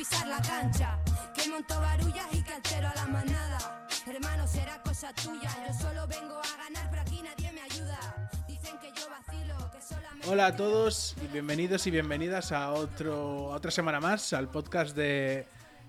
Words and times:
pisar 0.00 0.26
la 0.28 0.40
cancha. 0.40 0.98
Que 1.34 1.50
monto 1.50 1.78
barullas 1.78 2.26
y 2.32 2.42
que 2.42 2.52
altero 2.54 2.88
a 2.88 2.94
la 2.94 3.06
manada. 3.06 3.86
Hermano, 4.06 4.46
será 4.46 4.80
cosa 4.82 5.12
tuya. 5.12 5.50
Yo 5.66 5.74
solo 5.74 6.06
vengo 6.06 6.38
a 6.38 6.56
ganar, 6.64 6.88
pero 6.88 7.02
aquí 7.02 7.20
nadie 7.22 7.52
me 7.52 7.60
ayuda. 7.60 8.30
Dicen 8.48 8.78
que 8.78 8.88
yo 8.98 9.06
vacilo, 9.10 9.70
que 9.70 9.82
solamente. 9.82 10.26
Hola 10.26 10.46
a 10.46 10.56
todos 10.56 11.14
y 11.22 11.26
bienvenidos 11.26 11.86
y 11.86 11.90
bienvenidas 11.90 12.50
a, 12.50 12.72
otro, 12.72 13.52
a 13.52 13.56
otra 13.56 13.70
semana 13.70 14.00
más 14.00 14.32
al 14.32 14.48
podcast 14.48 14.96
de 14.96 15.46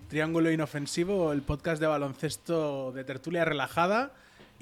Triángulo 0.10 0.52
Inofensivo, 0.52 1.32
el 1.32 1.42
podcast 1.42 1.80
de 1.80 1.88
baloncesto 1.88 2.92
de 2.92 3.06
tertulia 3.06 3.46
relajada 3.46 4.12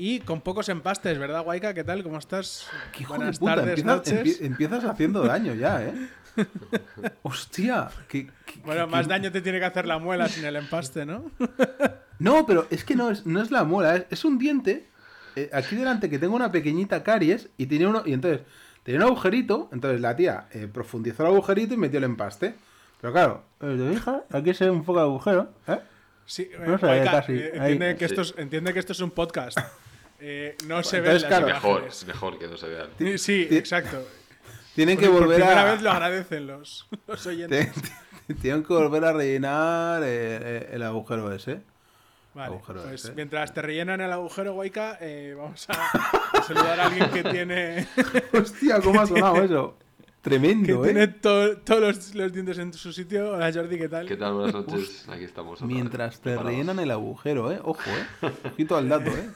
y 0.01 0.21
con 0.21 0.39
pocos 0.39 0.69
empastes, 0.69 1.19
¿verdad, 1.19 1.43
Guayca? 1.43 1.73
¿Qué 1.73 1.83
tal? 1.83 2.03
¿Cómo 2.03 2.17
estás? 2.19 2.67
¿Qué 2.93 3.03
hijo 3.03 3.15
Buenas 3.15 3.35
de 3.35 3.39
puta? 3.41 3.55
tardes, 3.55 3.79
empiezas, 3.79 4.11
empie- 4.13 4.45
empiezas 4.45 4.85
haciendo 4.85 5.23
daño 5.23 5.53
ya, 5.55 5.83
¿eh? 5.83 5.93
Hostia. 7.23 7.89
que- 8.07 8.27
que- 8.45 8.59
Bueno, 8.63 8.85
que- 8.85 8.91
más 8.91 9.07
daño 9.09 9.29
te 9.31 9.41
tiene 9.41 9.59
que 9.59 9.65
hacer 9.65 9.85
la 9.85 9.97
muela 9.99 10.29
sin 10.29 10.45
el 10.45 10.55
empaste, 10.55 11.05
¿no? 11.05 11.29
No, 12.19 12.45
pero 12.45 12.67
es 12.69 12.83
que 12.83 12.95
no 12.95 13.11
es, 13.11 13.25
no 13.25 13.41
es 13.41 13.49
la 13.49 13.63
muela, 13.63 13.95
es, 13.95 14.05
es 14.09 14.25
un 14.25 14.37
diente. 14.37 14.87
eh, 15.37 15.49
aquí 15.53 15.75
delante 15.77 16.09
que 16.09 16.17
tengo 16.19 16.35
una 16.35 16.51
pequeñita 16.51 17.01
caries 17.03 17.49
y 17.57 17.65
tenía 17.67 17.87
uno. 17.87 18.03
Y 18.05 18.11
entonces, 18.13 18.41
tenía 18.83 18.99
un 19.01 19.07
agujerito. 19.07 19.69
Entonces 19.71 20.01
la 20.01 20.15
tía 20.17 20.47
eh, 20.51 20.67
profundizó 20.67 21.23
el 21.23 21.29
agujerito 21.33 21.73
y 21.75 21.77
metió 21.77 21.97
el 21.97 22.03
empaste. 22.05 22.55
Pero 22.99 23.13
claro, 23.13 23.43
eh, 23.61 23.75
¿te 23.77 23.93
fijas? 23.95 24.21
Aquí 24.31 24.53
se 24.53 24.65
ve 24.65 24.71
un 24.71 24.83
poco 24.83 24.99
de 24.99 25.05
agujero, 25.05 25.49
¿eh? 25.67 25.79
Sí, 26.25 26.43
eh, 26.51 26.57
No 26.59 26.73
ve 26.73 26.77
Guayca, 26.77 27.11
casi, 27.11 27.33
eh, 27.33 27.51
entiende, 27.53 27.95
que 27.95 28.05
esto 28.05 28.21
es, 28.21 28.33
entiende 28.37 28.73
que 28.73 28.79
esto 28.79 28.91
es 28.93 28.99
un 28.99 29.11
podcast. 29.11 29.57
Eh, 30.21 30.55
no 30.67 30.83
se 30.83 31.01
las 31.01 31.23
claro. 31.23 31.47
Mejor, 31.47 31.87
mejor 32.07 32.39
que 32.39 32.47
no 32.47 32.57
se 32.57 32.67
vean. 32.67 32.89
Sí, 33.17 33.47
exacto. 33.51 34.05
Tienen 34.75 34.97
que 34.97 35.07
Por 35.07 35.21
volver 35.21 35.37
primera 35.37 35.61
a. 35.61 35.71
vez 35.73 35.81
lo 35.81 35.91
agradecen 35.91 36.47
los, 36.47 36.87
los 37.07 37.25
oyentes. 37.25 37.71
te- 38.27 38.33
Tienen 38.35 38.63
que 38.63 38.73
volver 38.73 39.03
a 39.05 39.13
rellenar 39.13 40.03
eh, 40.03 40.07
eh, 40.07 40.69
el 40.73 40.83
agujero 40.83 41.33
ese. 41.33 41.61
Vale, 42.35 42.53
Agujero 42.55 42.83
pues 42.83 43.05
ese. 43.05 43.13
mientras 43.15 43.53
te 43.53 43.61
rellenan 43.61 44.01
el 44.01 44.11
agujero, 44.11 44.53
Guayca, 44.53 44.97
eh, 45.01 45.33
vamos 45.35 45.67
a, 45.69 46.43
saludar 46.47 46.79
a 46.79 46.85
alguien 46.85 47.09
que 47.09 47.23
tiene, 47.23 47.87
Hostia, 48.33 48.79
¿cómo 48.81 49.01
ha 49.01 49.07
sonado 49.07 49.43
eso? 49.43 49.75
que 49.79 50.09
Tremendo, 50.21 50.81
tiene 50.83 51.03
¿eh? 51.03 51.07
to- 51.07 51.57
todos 51.59 51.81
los, 51.81 52.13
los 52.15 52.31
dientes 52.31 52.57
en 52.59 52.71
su 52.73 52.93
sitio. 52.93 53.31
Hola 53.31 53.51
Jordi, 53.51 53.77
¿qué 53.79 53.89
tal? 53.89 54.05
¿Qué 54.07 54.15
tal? 54.15 54.33
Buenas 54.33 54.53
noches. 54.53 55.09
Aquí 55.09 55.23
estamos. 55.23 55.61
Mientras 55.63 56.17
te 56.17 56.21
preparados. 56.23 56.51
rellenan 56.51 56.79
el 56.79 56.91
agujero, 56.91 57.51
¿eh? 57.51 57.59
Ojo, 57.63 57.81
¿eh? 57.89 58.31
Ojito 58.51 58.77
al 58.77 58.87
dato, 58.89 59.09
¿eh? 59.09 59.29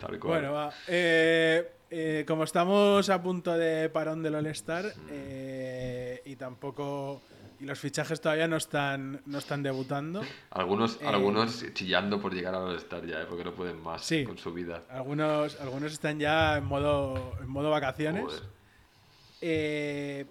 Tal 0.00 0.18
cual. 0.18 0.40
Bueno, 0.40 0.52
va. 0.52 0.72
Eh, 0.88 1.72
eh, 1.90 2.24
como 2.26 2.44
estamos 2.44 3.08
a 3.10 3.22
punto 3.22 3.52
de 3.56 3.88
parón 3.90 4.22
del 4.22 4.34
All-Star 4.34 4.92
eh, 5.10 6.22
y 6.24 6.36
tampoco. 6.36 7.22
Y 7.60 7.64
los 7.64 7.78
fichajes 7.78 8.20
todavía 8.20 8.48
no 8.48 8.56
están, 8.56 9.22
no 9.26 9.38
están 9.38 9.62
debutando. 9.62 10.22
algunos, 10.50 11.00
algunos 11.02 11.64
chillando 11.74 12.20
por 12.20 12.34
llegar 12.34 12.56
a 12.56 12.74
estar 12.74 13.06
ya, 13.06 13.24
porque 13.28 13.44
no 13.44 13.52
pueden 13.54 13.80
más 13.80 14.02
Sí. 14.04 14.24
con 14.24 14.36
su 14.36 14.52
vida. 14.52 14.82
Algunos, 14.90 15.60
algunos 15.60 15.92
están 15.92 16.18
ya 16.18 16.56
en 16.56 16.64
modo, 16.64 17.34
en 17.40 17.46
modo 17.48 17.70
vacaciones. 17.70 18.42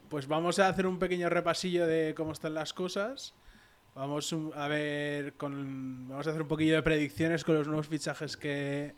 Pues 0.10 0.28
vamos 0.28 0.60
a 0.60 0.68
hacer 0.68 0.86
un 0.86 1.00
pequeño 1.00 1.30
repasillo 1.30 1.88
de 1.88 2.14
cómo 2.16 2.34
están 2.34 2.54
las 2.54 2.74
cosas. 2.74 3.34
Vamos 3.94 4.34
a 4.56 4.68
ver 4.68 5.34
con, 5.34 6.08
vamos 6.08 6.26
a 6.26 6.30
hacer 6.30 6.42
un 6.42 6.48
poquillo 6.48 6.76
de 6.76 6.84
predicciones 6.84 7.44
con 7.44 7.56
los 7.56 7.68
nuevos 7.68 7.88
fichajes 7.88 8.38
que, 8.38 8.96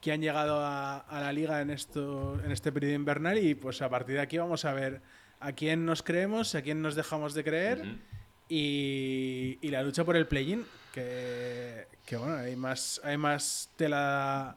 que 0.00 0.12
han 0.12 0.20
llegado 0.20 0.58
a, 0.58 0.98
a 0.98 1.20
la 1.20 1.32
liga 1.32 1.60
en 1.60 1.70
esto 1.70 2.40
en 2.44 2.50
este 2.50 2.72
periodo 2.72 2.94
invernal 2.94 3.38
y 3.38 3.54
pues 3.54 3.80
a 3.80 3.88
partir 3.88 4.16
de 4.16 4.22
aquí 4.22 4.36
vamos 4.38 4.64
a 4.64 4.72
ver 4.72 5.02
a 5.38 5.52
quién 5.52 5.86
nos 5.86 6.02
creemos, 6.02 6.54
a 6.56 6.62
quién 6.62 6.82
nos 6.82 6.96
dejamos 6.96 7.32
de 7.34 7.44
creer 7.44 7.84
y, 8.48 9.58
y 9.62 9.68
la 9.68 9.82
lucha 9.82 10.04
por 10.04 10.16
el 10.16 10.26
play-in 10.26 10.64
que, 10.92 11.86
que, 12.04 12.16
bueno 12.16 12.36
hay 12.36 12.56
más 12.56 13.00
hay 13.04 13.16
más 13.16 13.70
tela 13.76 14.56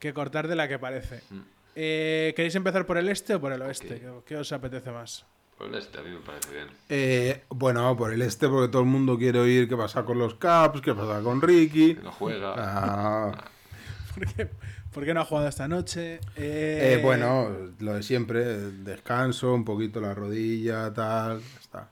que 0.00 0.12
cortar 0.12 0.48
de 0.48 0.56
la 0.56 0.66
que 0.66 0.80
parece. 0.80 1.22
Mm. 1.30 1.40
Eh, 1.76 2.32
¿Queréis 2.34 2.54
empezar 2.56 2.86
por 2.86 2.98
el 2.98 3.08
este 3.08 3.36
o 3.36 3.40
por 3.40 3.52
el 3.52 3.62
oeste? 3.62 3.94
Ok. 4.08 4.24
¿Qué, 4.24 4.34
qué 4.34 4.36
os 4.36 4.50
apetece 4.52 4.90
más? 4.90 5.24
Por 5.58 5.68
el 5.68 5.74
este, 5.76 5.98
a 5.98 6.02
mí 6.02 6.10
me 6.10 6.20
parece 6.20 6.52
bien. 6.52 6.68
Eh, 6.88 7.44
bueno, 7.50 7.96
por 7.96 8.12
el 8.12 8.22
este, 8.22 8.48
porque 8.48 8.70
todo 8.70 8.82
el 8.82 8.88
mundo 8.88 9.16
quiere 9.16 9.38
oír 9.38 9.68
qué 9.68 9.76
pasa 9.76 10.04
con 10.04 10.18
los 10.18 10.34
Caps, 10.34 10.80
qué 10.80 10.92
pasa 10.94 11.20
con 11.22 11.40
Ricky. 11.40 11.94
Que 11.94 12.02
no 12.02 12.10
juega. 12.12 12.54
Ah, 12.56 13.32
¿Por 14.14 14.26
qué, 14.34 14.48
por 14.92 15.04
qué 15.04 15.14
no 15.14 15.20
ha 15.20 15.24
jugado 15.24 15.48
esta 15.48 15.68
noche? 15.68 16.14
eh, 16.36 16.96
Eh, 16.96 17.00
bueno, 17.02 17.48
lo 17.78 17.94
de 17.94 18.02
siempre, 18.02 18.44
descanso, 18.44 19.54
un 19.54 19.64
poquito 19.64 20.00
la 20.00 20.14
rodilla, 20.14 20.92
tal, 20.92 21.40
ya 21.40 21.60
está. 21.60 21.88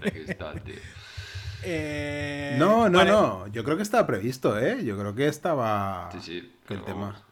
Cristal, 0.00 0.62
tío. 0.62 0.74
eh, 1.62 2.56
No, 2.58 2.88
no, 2.88 2.98
vale. 2.98 3.10
no, 3.10 3.46
yo 3.48 3.62
creo 3.64 3.76
que 3.76 3.82
estaba 3.82 4.06
previsto, 4.06 4.58
¿eh? 4.58 4.82
Yo 4.84 4.96
creo 4.98 5.14
que 5.14 5.28
estaba 5.28 6.08
Sí, 6.12 6.20
sí. 6.22 6.52
el 6.70 6.82
tema. 6.84 7.22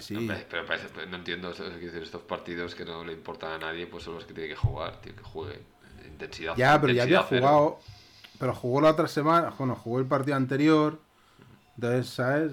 Sí. 0.00 0.16
Hombre, 0.16 0.46
pero 0.50 0.64
parece- 0.66 0.88
no 1.08 1.16
entiendo 1.16 1.50
o 1.50 1.54
sea, 1.54 1.66
quiero 1.66 1.80
decir, 1.86 2.02
estos 2.02 2.22
partidos 2.22 2.74
que 2.74 2.84
no 2.84 3.04
le 3.04 3.12
importan 3.12 3.52
a 3.52 3.58
nadie, 3.58 3.86
pues 3.86 4.04
son 4.04 4.14
los 4.14 4.24
que 4.24 4.34
tiene 4.34 4.48
que 4.50 4.56
jugar, 4.56 5.00
tío, 5.00 5.14
que 5.14 5.22
juegue. 5.22 5.60
Intensidad. 6.06 6.54
Ya, 6.56 6.80
pero 6.80 6.92
ya 6.92 7.02
había 7.04 7.24
cero. 7.28 7.40
jugado. 7.46 7.78
Pero 8.38 8.54
jugó 8.54 8.80
la 8.82 8.90
otra 8.90 9.08
semana, 9.08 9.50
bueno, 9.58 9.74
jugó 9.74 9.98
el 9.98 10.06
partido 10.06 10.36
anterior. 10.36 10.98
Entonces, 11.76 12.08
¿sabes? 12.08 12.52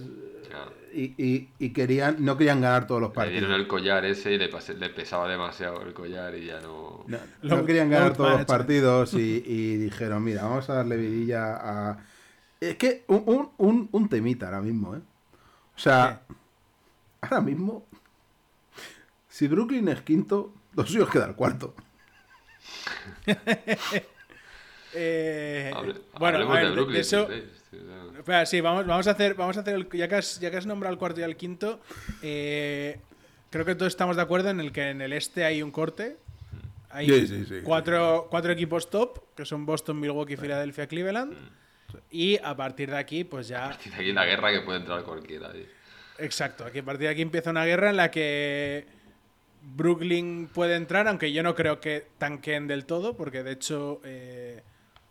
Claro. 0.50 0.72
Y, 0.94 1.14
y, 1.18 1.50
y 1.60 1.70
querían, 1.74 2.18
no 2.24 2.38
querían 2.38 2.62
ganar 2.62 2.86
todos 2.88 3.02
los 3.02 3.10
Le 3.12 3.16
partidos. 3.16 3.40
dieron 3.42 3.60
el 3.60 3.68
collar 3.68 4.06
ese 4.06 4.34
y 4.34 4.38
le, 4.38 4.50
pasé- 4.52 4.76
le 4.78 4.90
pesaba 4.90 5.28
demasiado 5.28 5.82
el 5.82 5.94
collar 5.94 6.36
y 6.36 6.46
ya 6.46 6.60
no. 6.62 7.04
No, 7.08 7.18
no 7.42 7.66
querían 7.66 7.90
ganar 7.90 8.14
todos 8.14 8.32
los 8.32 8.46
partidos 8.46 9.14
y, 9.16 9.44
y 9.46 9.78
dijeron, 9.78 10.24
mira, 10.24 10.44
vamos 10.44 10.70
a 10.70 10.76
darle 10.76 10.98
vidilla 10.98 11.56
a... 11.56 11.98
Es 12.62 12.76
que 12.76 13.04
un, 13.08 13.24
un, 13.26 13.50
un, 13.58 13.90
un 13.92 14.10
temita 14.10 14.46
ahora 14.48 14.62
mismo, 14.62 14.96
¿eh? 14.96 15.02
O 15.76 15.80
sea, 15.80 16.22
ahora 17.24 17.42
mismo, 17.42 17.86
si 19.30 19.48
Brooklyn 19.48 19.88
es 19.90 20.02
quinto, 20.02 20.54
los 20.76 20.88
suyos 20.90 21.10
queda 21.10 21.26
el 21.26 21.36
cuarto. 21.36 21.74
Eh, 24.96 25.72
Hable- 25.74 26.02
bueno, 26.20 26.38
a 26.52 26.54
ver, 26.54 26.64
de 26.66 26.70
de- 26.70 26.76
Brooklyn. 26.76 26.94
de 26.94 27.02
eso, 27.02 27.28
sí. 27.28 27.44
Espera, 28.20 28.44
vamos, 28.62 28.86
vamos 28.86 29.08
a 29.08 29.12
hacer, 29.12 29.34
vamos 29.34 29.58
a 29.58 29.62
hacer 29.62 29.74
el, 29.74 29.90
ya 29.90 30.08
que 30.08 30.16
has, 30.16 30.40
ya 30.40 30.52
que 30.52 30.58
has 30.58 30.68
nombrado 30.68 30.94
el 30.94 31.00
cuarto 31.00 31.20
y 31.20 31.24
el 31.24 31.36
quinto, 31.36 31.82
eh, 32.22 33.00
creo 33.50 33.66
que 33.66 33.74
todos 33.74 33.92
estamos 33.92 34.16
de 34.18 34.22
acuerdo 34.22 34.52
en 34.52 34.60
el 34.60 34.72
que 34.72 34.90
en 34.92 35.02
el 35.02 35.14
este 35.14 35.46
hay 35.46 35.64
un 35.64 35.72
corte. 35.72 36.18
Hay 36.92 37.08
Sí, 37.10 37.26
sí, 37.28 37.46
sí. 37.46 37.56
Cuatro, 37.64 38.28
cuatro 38.30 38.52
equipos 38.52 38.92
top, 38.92 39.34
que 39.36 39.46
son 39.46 39.66
Boston, 39.66 40.00
Milwaukee, 40.00 40.38
Filadelfia, 40.38 40.86
Cleveland. 40.88 41.34
Y 42.12 42.38
a 42.38 42.56
partir 42.56 42.92
de 42.92 42.98
aquí, 42.98 43.24
pues 43.24 43.48
ya. 43.48 43.76
Tiene 43.82 43.98
aquí 43.98 44.12
la 44.14 44.26
guerra 44.26 44.52
que 44.52 44.60
puede 44.62 44.78
entrar 44.78 45.04
cualquiera. 45.04 45.52
tío. 45.52 45.66
Exacto, 46.20 46.66
aquí 46.66 46.80
a 46.80 46.84
partir 46.86 47.08
de 47.08 47.14
aquí 47.14 47.22
empieza 47.22 47.50
una 47.50 47.66
guerra 47.66 47.90
en 47.90 47.98
la 47.98 48.12
que 48.12 48.86
Brooklyn 49.62 50.48
puede 50.54 50.76
entrar, 50.76 51.08
aunque 51.08 51.32
yo 51.32 51.42
no 51.44 51.56
creo 51.56 51.80
que 51.80 52.08
tanquen 52.18 52.68
del 52.68 52.86
todo, 52.86 53.16
porque 53.16 53.44
de 53.44 53.52
hecho 53.54 54.02
eh, 54.04 54.62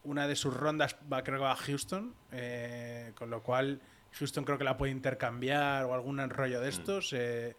una 0.04 0.28
de 0.28 0.36
sus 0.36 0.54
rondas 0.54 0.96
va 1.12 1.22
creo 1.24 1.38
que 1.38 1.44
va 1.44 1.52
a 1.52 1.56
Houston, 1.56 2.14
eh, 2.32 3.12
con 3.14 3.30
lo 3.30 3.42
cual 3.42 3.80
Houston 4.18 4.44
creo 4.44 4.58
que 4.58 4.64
la 4.64 4.76
puede 4.76 4.92
intercambiar 4.92 5.84
o 5.84 5.94
algún 5.94 6.18
rollo 6.30 6.58
Mm. 6.60 6.62
de 6.62 6.68
estos. 6.68 7.12
eh, 7.14 7.56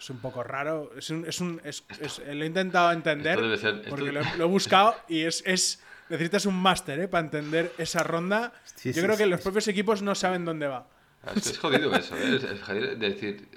es 0.00 0.10
un 0.10 0.18
poco 0.18 0.42
raro. 0.42 0.90
Es 0.98 1.10
un, 1.10 1.24
es 1.28 1.40
un- 1.40 1.60
es- 1.62 1.84
es- 2.00 2.18
lo 2.26 2.42
he 2.42 2.46
intentado 2.46 2.90
entender 2.90 3.34
Esto 3.34 3.42
debe 3.44 3.56
ser- 3.56 3.74
esto- 3.76 3.90
porque 3.90 4.10
lo, 4.10 4.20
he- 4.20 4.36
lo 4.36 4.44
he 4.44 4.48
buscado 4.48 4.96
y 5.08 5.20
es, 5.20 5.44
es 5.46 5.80
necesitas 6.08 6.44
un 6.44 6.56
máster 6.56 6.98
eh, 6.98 7.06
para 7.08 7.24
entender 7.24 7.72
esa 7.78 8.02
ronda. 8.02 8.52
Sí, 8.74 8.88
yo 8.88 8.94
sí, 8.94 9.00
creo 9.00 9.16
que 9.16 9.22
sí, 9.24 9.30
los 9.30 9.38
sí. 9.38 9.44
propios 9.44 9.68
equipos 9.68 10.02
no 10.02 10.16
saben 10.16 10.44
dónde 10.44 10.66
va. 10.66 10.88
Es, 11.34 11.58
jodido 11.58 11.94
eso, 11.94 12.16
¿eh? 12.16 12.36
Es, 12.36 12.44
es 12.44 12.62
jodido 12.62 12.88
de 12.88 12.96
decir, 12.96 13.48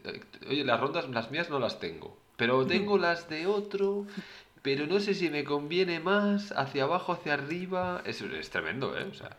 oye, 0.48 0.64
las 0.64 0.80
rondas, 0.80 1.10
las 1.10 1.32
mías 1.32 1.50
no 1.50 1.60
las 1.60 1.80
tengo, 1.80 2.18
pero 2.38 2.66
tengo 2.66 2.98
las 2.98 3.30
de 3.30 3.48
otro, 3.48 4.06
pero 4.62 4.88
no 4.88 5.00
sé 5.00 5.14
si 5.14 5.30
me 5.30 5.44
conviene 5.44 6.00
más, 6.00 6.52
hacia 6.52 6.84
abajo, 6.84 7.14
hacia 7.14 7.34
arriba. 7.34 8.02
Es, 8.06 8.22
es 8.22 8.50
tremendo, 8.50 8.98
¿eh? 8.98 9.08
O 9.10 9.14
sea, 9.14 9.36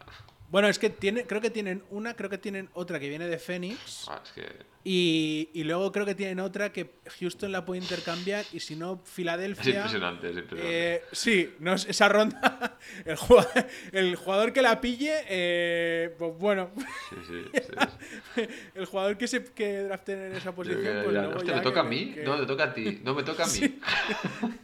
Bueno, 0.48 0.68
es 0.68 0.78
que 0.78 0.90
tiene, 0.90 1.24
creo 1.26 1.40
que 1.40 1.50
tienen 1.50 1.82
una, 1.90 2.14
creo 2.14 2.30
que 2.30 2.38
tienen 2.38 2.70
otra 2.72 3.00
que 3.00 3.08
viene 3.08 3.26
de 3.26 3.38
Phoenix. 3.38 4.06
ah, 4.08 4.20
es 4.24 4.30
que. 4.32 4.44
Y, 4.84 5.50
y 5.52 5.64
luego 5.64 5.90
creo 5.90 6.06
que 6.06 6.14
tienen 6.14 6.38
otra 6.38 6.72
que 6.72 6.92
Houston 7.18 7.50
la 7.50 7.64
puede 7.64 7.80
intercambiar. 7.82 8.44
Y 8.52 8.60
si 8.60 8.76
no, 8.76 9.02
Es 9.04 9.10
Filadelfia. 9.10 9.74
impresionante, 9.74 10.30
es 10.30 10.36
impresionante. 10.36 10.94
eh, 10.94 11.02
sí, 11.10 11.52
no, 11.58 11.74
es- 11.74 11.86
esa 11.88 12.08
ronda. 12.08 12.78
El 13.04 13.16
jugador, 13.16 13.66
el 13.90 14.14
jugador 14.14 14.52
que 14.52 14.62
la 14.62 14.80
pille, 14.80 15.12
eh, 15.28 16.14
pues 16.16 16.32
bueno. 16.38 16.70
Sí, 17.10 17.16
sí, 17.26 17.60
sí. 17.66 18.42
El 18.76 18.86
jugador 18.86 19.18
que 19.18 19.26
se 19.26 19.42
que 19.44 19.80
draften 19.82 20.22
en 20.26 20.36
esa 20.36 20.54
posición, 20.54 20.80
que 20.82 20.90
pues 21.02 21.14
ya, 21.14 21.22
luego 21.22 21.36
hostia, 21.38 21.50
ya 21.54 21.56
¿me 21.58 21.62
toca 21.64 21.74
que- 21.82 21.86
a 21.86 21.90
mí? 21.90 22.12
que- 22.14 22.22
No, 22.22 22.38
me 22.38 22.46
toca 22.46 22.64
a 22.64 22.72
ti. 22.72 23.00
No, 23.02 23.14
me 23.14 23.22
toca 23.24 23.42
a 23.44 23.46
mí. 23.48 23.78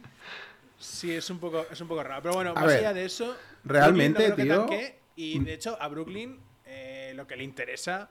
Sí, 0.79 1.11
es 1.13 1.29
un 1.29 1.39
poco, 1.39 1.65
es 1.71 1.79
un 1.79 1.87
poco 1.87 2.03
raro. 2.03 2.21
Pero 2.21 2.35
bueno, 2.35 2.51
A 2.51 2.55
más 2.55 2.65
ver, 2.67 2.79
allá 2.79 2.93
de 2.93 3.05
eso. 3.05 3.35
realmente, 3.63 4.27
no 4.29 4.35
que 4.35 4.43
tío, 4.43 4.57
tanque, 4.57 4.99
y 5.15 5.39
de 5.39 5.53
hecho, 5.53 5.77
a 5.81 5.87
Brooklyn 5.87 6.39
eh, 6.65 7.13
lo 7.15 7.27
que 7.27 7.35
le 7.35 7.43
interesa 7.43 8.09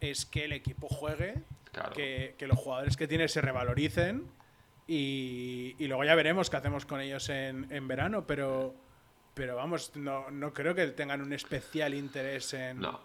es 0.00 0.24
que 0.26 0.44
el 0.44 0.52
equipo 0.52 0.88
juegue, 0.88 1.34
Claro. 1.72 1.92
que, 1.92 2.36
que 2.38 2.46
los 2.46 2.56
jugadores 2.58 2.96
que 2.96 3.08
tiene 3.08 3.26
se 3.28 3.40
revaloricen 3.40 4.28
Y, 4.86 5.74
y 5.78 5.86
luego 5.88 6.04
ya 6.04 6.14
veremos 6.14 6.50
qué 6.50 6.56
hacemos 6.58 6.84
con 6.86 7.00
ellos 7.00 7.28
en, 7.30 7.66
en 7.72 7.88
verano, 7.88 8.26
pero, 8.26 8.74
pero 9.34 9.56
vamos, 9.56 9.90
no, 9.96 10.30
no 10.30 10.52
creo 10.52 10.74
que 10.74 10.86
tengan 10.88 11.20
un 11.22 11.32
especial 11.32 11.94
interés 11.94 12.52
en, 12.54 12.80
No. 12.80 13.00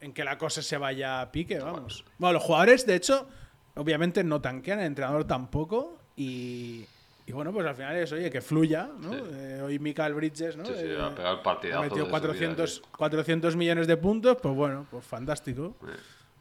en 0.00 0.12
que 0.12 0.22
la 0.24 0.38
cosa 0.38 0.62
se 0.62 0.78
vaya 0.78 1.20
a 1.20 1.32
pique, 1.32 1.58
vamos. 1.58 2.04
Bueno, 2.18 2.34
los 2.34 2.42
jugadores, 2.44 2.86
de 2.86 2.94
hecho, 2.94 3.28
obviamente 3.74 4.22
no 4.24 4.40
tanquean, 4.40 4.78
el 4.78 4.86
entrenador 4.86 5.26
tampoco, 5.26 5.98
y, 6.16 6.86
y 7.26 7.32
bueno, 7.32 7.52
pues 7.52 7.66
al 7.66 7.74
final 7.74 7.96
es, 7.96 8.12
oye, 8.12 8.30
que 8.30 8.40
fluya, 8.40 8.88
¿no? 9.00 9.12
Sí. 9.12 9.20
Eh, 9.32 9.60
hoy 9.64 9.78
Michael 9.78 10.14
Bridges, 10.14 10.56
¿no? 10.56 10.64
Sí, 10.64 10.72
sí, 10.76 10.84
Eh, 10.86 10.98
ha 11.00 11.14
pegado 11.14 11.36
el 11.36 11.42
partidazo 11.42 11.80
ha 11.80 11.82
metido 11.82 12.04
de 12.04 12.04
su 12.04 12.10
400, 12.10 12.80
vida, 12.80 12.88
400 12.96 13.56
millones 13.56 13.86
de 13.86 13.96
puntos, 13.96 14.36
pues 14.40 14.54
bueno, 14.54 14.86
pues 14.90 15.04
fantástico. 15.04 15.76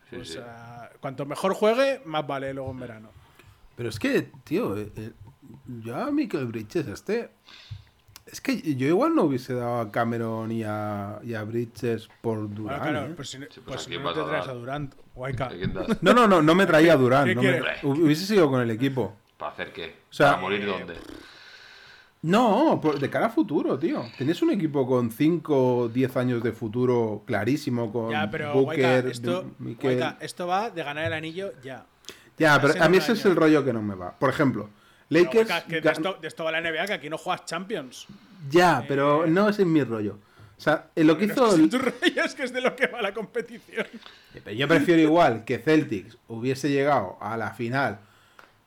Sí, 0.09 0.15
Pues, 0.17 0.29
sí. 0.29 0.39
ah, 0.41 0.89
cuanto 0.99 1.25
mejor 1.25 1.53
juegue, 1.55 2.01
más 2.05 2.25
vale 2.27 2.53
luego 2.53 2.71
en 2.71 2.79
verano. 2.79 3.09
Pero 3.75 3.89
es 3.89 3.97
que, 3.99 4.29
tío, 4.43 4.77
eh, 4.77 4.91
eh, 4.95 5.11
yo 5.83 5.95
a 5.95 6.11
Michael 6.11 6.45
Bridges 6.45 6.87
este... 6.87 7.31
Es 8.27 8.41
que 8.41 8.59
yo 8.75 8.87
igual 8.87 9.13
no 9.13 9.23
hubiese 9.23 9.53
dado 9.53 9.79
a 9.81 9.91
Cameron 9.91 10.51
y 10.51 10.63
a, 10.63 11.19
y 11.23 11.35
a 11.35 11.43
Bridges 11.43 12.09
por 12.21 12.39
Bueno, 12.39 12.55
Durant. 12.55 12.81
claro, 12.83 13.05
¿eh? 13.07 13.13
pues 13.15 13.29
si, 13.29 13.37
no- 13.37 13.45
Sí, 13.45 13.61
pues 13.61 13.65
pues 13.65 13.81
¿a 13.81 13.83
si 13.89 13.97
no 13.99 14.13
te 14.13 14.23
traes 14.23 14.43
a 14.45 14.47
dar? 14.47 14.55
Durant, 14.55 14.95
Guayca. 15.13 15.45
¿A 15.47 15.53
das? 15.67 16.01
No, 16.01 16.11
no, 16.13 16.27
no, 16.27 16.41
no 16.41 16.55
me 16.55 16.65
traía 16.65 16.93
a 16.93 16.97
Durant. 16.97 17.27
¿Qué 17.27 17.35
no 17.35 17.41
me-? 17.43 18.01
Hubiese 18.03 18.25
sido 18.25 18.49
con 18.49 18.61
el 18.61 18.71
equipo. 18.71 19.15
¿Para 19.37 19.51
hacer 19.51 19.71
qué? 19.73 19.95
sea, 20.09 20.31
¿Para 20.31 20.41
morir 20.41 20.65
dónde? 20.65 20.95
No, 22.21 22.79
por- 22.81 22.99
de 22.99 23.09
cara 23.09 23.27
a 23.27 23.29
futuro, 23.29 23.77
tío. 23.77 24.03
Tenías 24.17 24.41
un 24.41 24.49
equipo 24.51 24.87
con 24.87 25.11
5 25.11 25.77
o 25.77 25.89
10 25.89 26.17
años 26.17 26.41
de 26.41 26.53
futuro 26.53 27.21
clarísimo 27.25 27.91
con 27.91 28.09
Ya, 28.11 28.29
pero 28.31 28.51
Booker, 28.53 28.79
Guayca, 29.03 29.09
esto. 29.11 29.51
Guayca, 29.59 30.17
esto 30.19 30.47
va 30.47 30.71
de 30.71 30.83
ganar 30.83 31.05
el 31.05 31.13
anillo 31.13 31.53
ya. 31.63 31.85
Ya, 32.37 32.59
pero 32.59 32.81
a 32.83 32.89
mí 32.89 32.97
ese 32.97 33.13
es 33.13 33.23
el 33.25 33.35
rollo 33.35 33.63
que 33.63 33.71
no 33.73 33.81
me 33.81 33.93
va. 33.95 34.11
Por 34.17 34.29
ejemplo, 34.29 34.69
Pero, 35.07 35.23
Lakers. 35.25 35.47
Guayca, 35.49 35.67
que 35.67 35.81
de, 35.81 35.89
esto, 35.91 36.17
de 36.19 36.27
esto 36.27 36.43
va 36.43 36.51
la 36.51 36.61
NBA, 36.61 36.85
que 36.87 36.93
aquí 36.93 37.09
no 37.09 37.17
juegas 37.19 37.45
Champions. 37.45 38.07
Ya, 38.49 38.83
pero 38.87 39.25
Eh. 39.25 39.29
no 39.29 39.47
ese 39.47 39.61
es 39.61 39.67
mi 39.67 39.83
rollo. 39.83 40.17
O 40.57 40.61
sea, 40.61 40.87
en 40.95 41.05
lo 41.07 41.17
que 41.17 41.27
Pero 41.27 41.33
hizo. 41.43 41.45
es 41.47 41.51
son 41.59 41.69
tus 41.69 41.81
rollos, 41.81 42.33
que 42.33 42.43
es 42.43 42.51
de 42.53 42.61
lo 42.61 42.75
que 42.75 42.87
va 42.87 43.01
la 43.03 43.13
competición. 43.13 43.85
Pero 44.33 44.51
yo 44.51 44.67
prefiero 44.67 45.01
igual 45.01 45.45
que 45.45 45.59
Celtics 45.59 46.17
hubiese 46.27 46.69
llegado 46.71 47.17
a 47.21 47.37
la 47.37 47.51
final 47.51 47.99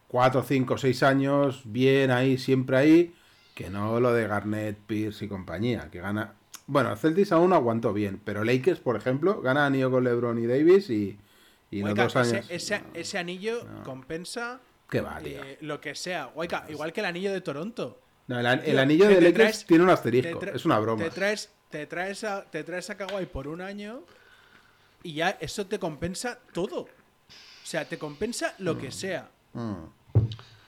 4, 0.08 0.42
5, 0.42 0.78
6 0.78 1.02
años, 1.02 1.62
bien 1.64 2.10
ahí, 2.10 2.38
siempre 2.38 2.76
ahí, 2.76 3.14
que 3.54 3.70
no 3.70 4.00
lo 4.00 4.12
de 4.12 4.26
Garnett, 4.26 4.76
Pierce 4.78 5.24
y 5.24 5.28
compañía, 5.28 5.88
que 5.90 6.00
gana... 6.00 6.34
Bueno, 6.66 6.94
Celtics 6.96 7.32
aún 7.32 7.52
aguantó 7.52 7.92
bien, 7.92 8.20
pero 8.24 8.44
Lakers, 8.44 8.80
por 8.80 8.96
ejemplo, 8.96 9.40
gana 9.40 9.66
anillo 9.66 9.90
con 9.90 10.04
LeBron 10.04 10.38
y 10.38 10.46
Davis 10.46 10.90
y, 10.90 11.18
y 11.70 11.80
los 11.80 11.90
Guayca, 11.94 12.02
dos 12.04 12.16
años... 12.16 12.50
ese, 12.50 12.54
ese- 12.76 12.82
ese 12.94 13.18
anillo 13.18 13.66
compensa 13.84 14.60
¿Qué 14.90 15.00
va, 15.00 15.18
tío? 15.18 15.42
eh, 15.42 15.58
lo 15.62 15.80
que 15.80 15.94
sea. 15.94 16.30
Igual 16.68 16.92
que 16.92 17.00
el 17.00 17.06
anillo 17.06 17.32
de 17.32 17.40
Toronto. 17.40 18.00
No, 18.26 18.38
el, 18.38 18.46
an- 18.46 18.58
el 18.60 18.72
Tío, 18.72 18.80
anillo 18.80 19.08
de 19.08 19.20
Lakers 19.20 19.62
traes- 19.62 19.66
tiene 19.66 19.82
un 19.84 19.88
Te 19.88 19.94
asterisco, 19.94 20.40
es 20.44 20.64
una 20.66 20.78
broma. 20.78 21.04
Te 21.04 21.10
traes, 21.10 21.50
te 21.70 21.86
traes, 21.86 22.24
a, 22.24 22.44
te 22.44 22.64
traes 22.64 22.88
a 22.90 22.96
Kawhi 22.96 23.26
por 23.26 23.48
un 23.48 23.60
año 23.62 24.02
y 25.02 25.14
ya 25.14 25.30
eso 25.40 25.66
te 25.66 25.78
compensa 25.78 26.38
todo. 26.52 26.80
O 26.82 26.88
sea, 27.64 27.86
te 27.86 27.98
compensa 27.98 28.54
lo 28.58 28.78
que 28.78 28.90
sea. 28.90 29.30
Mm. 29.54 29.84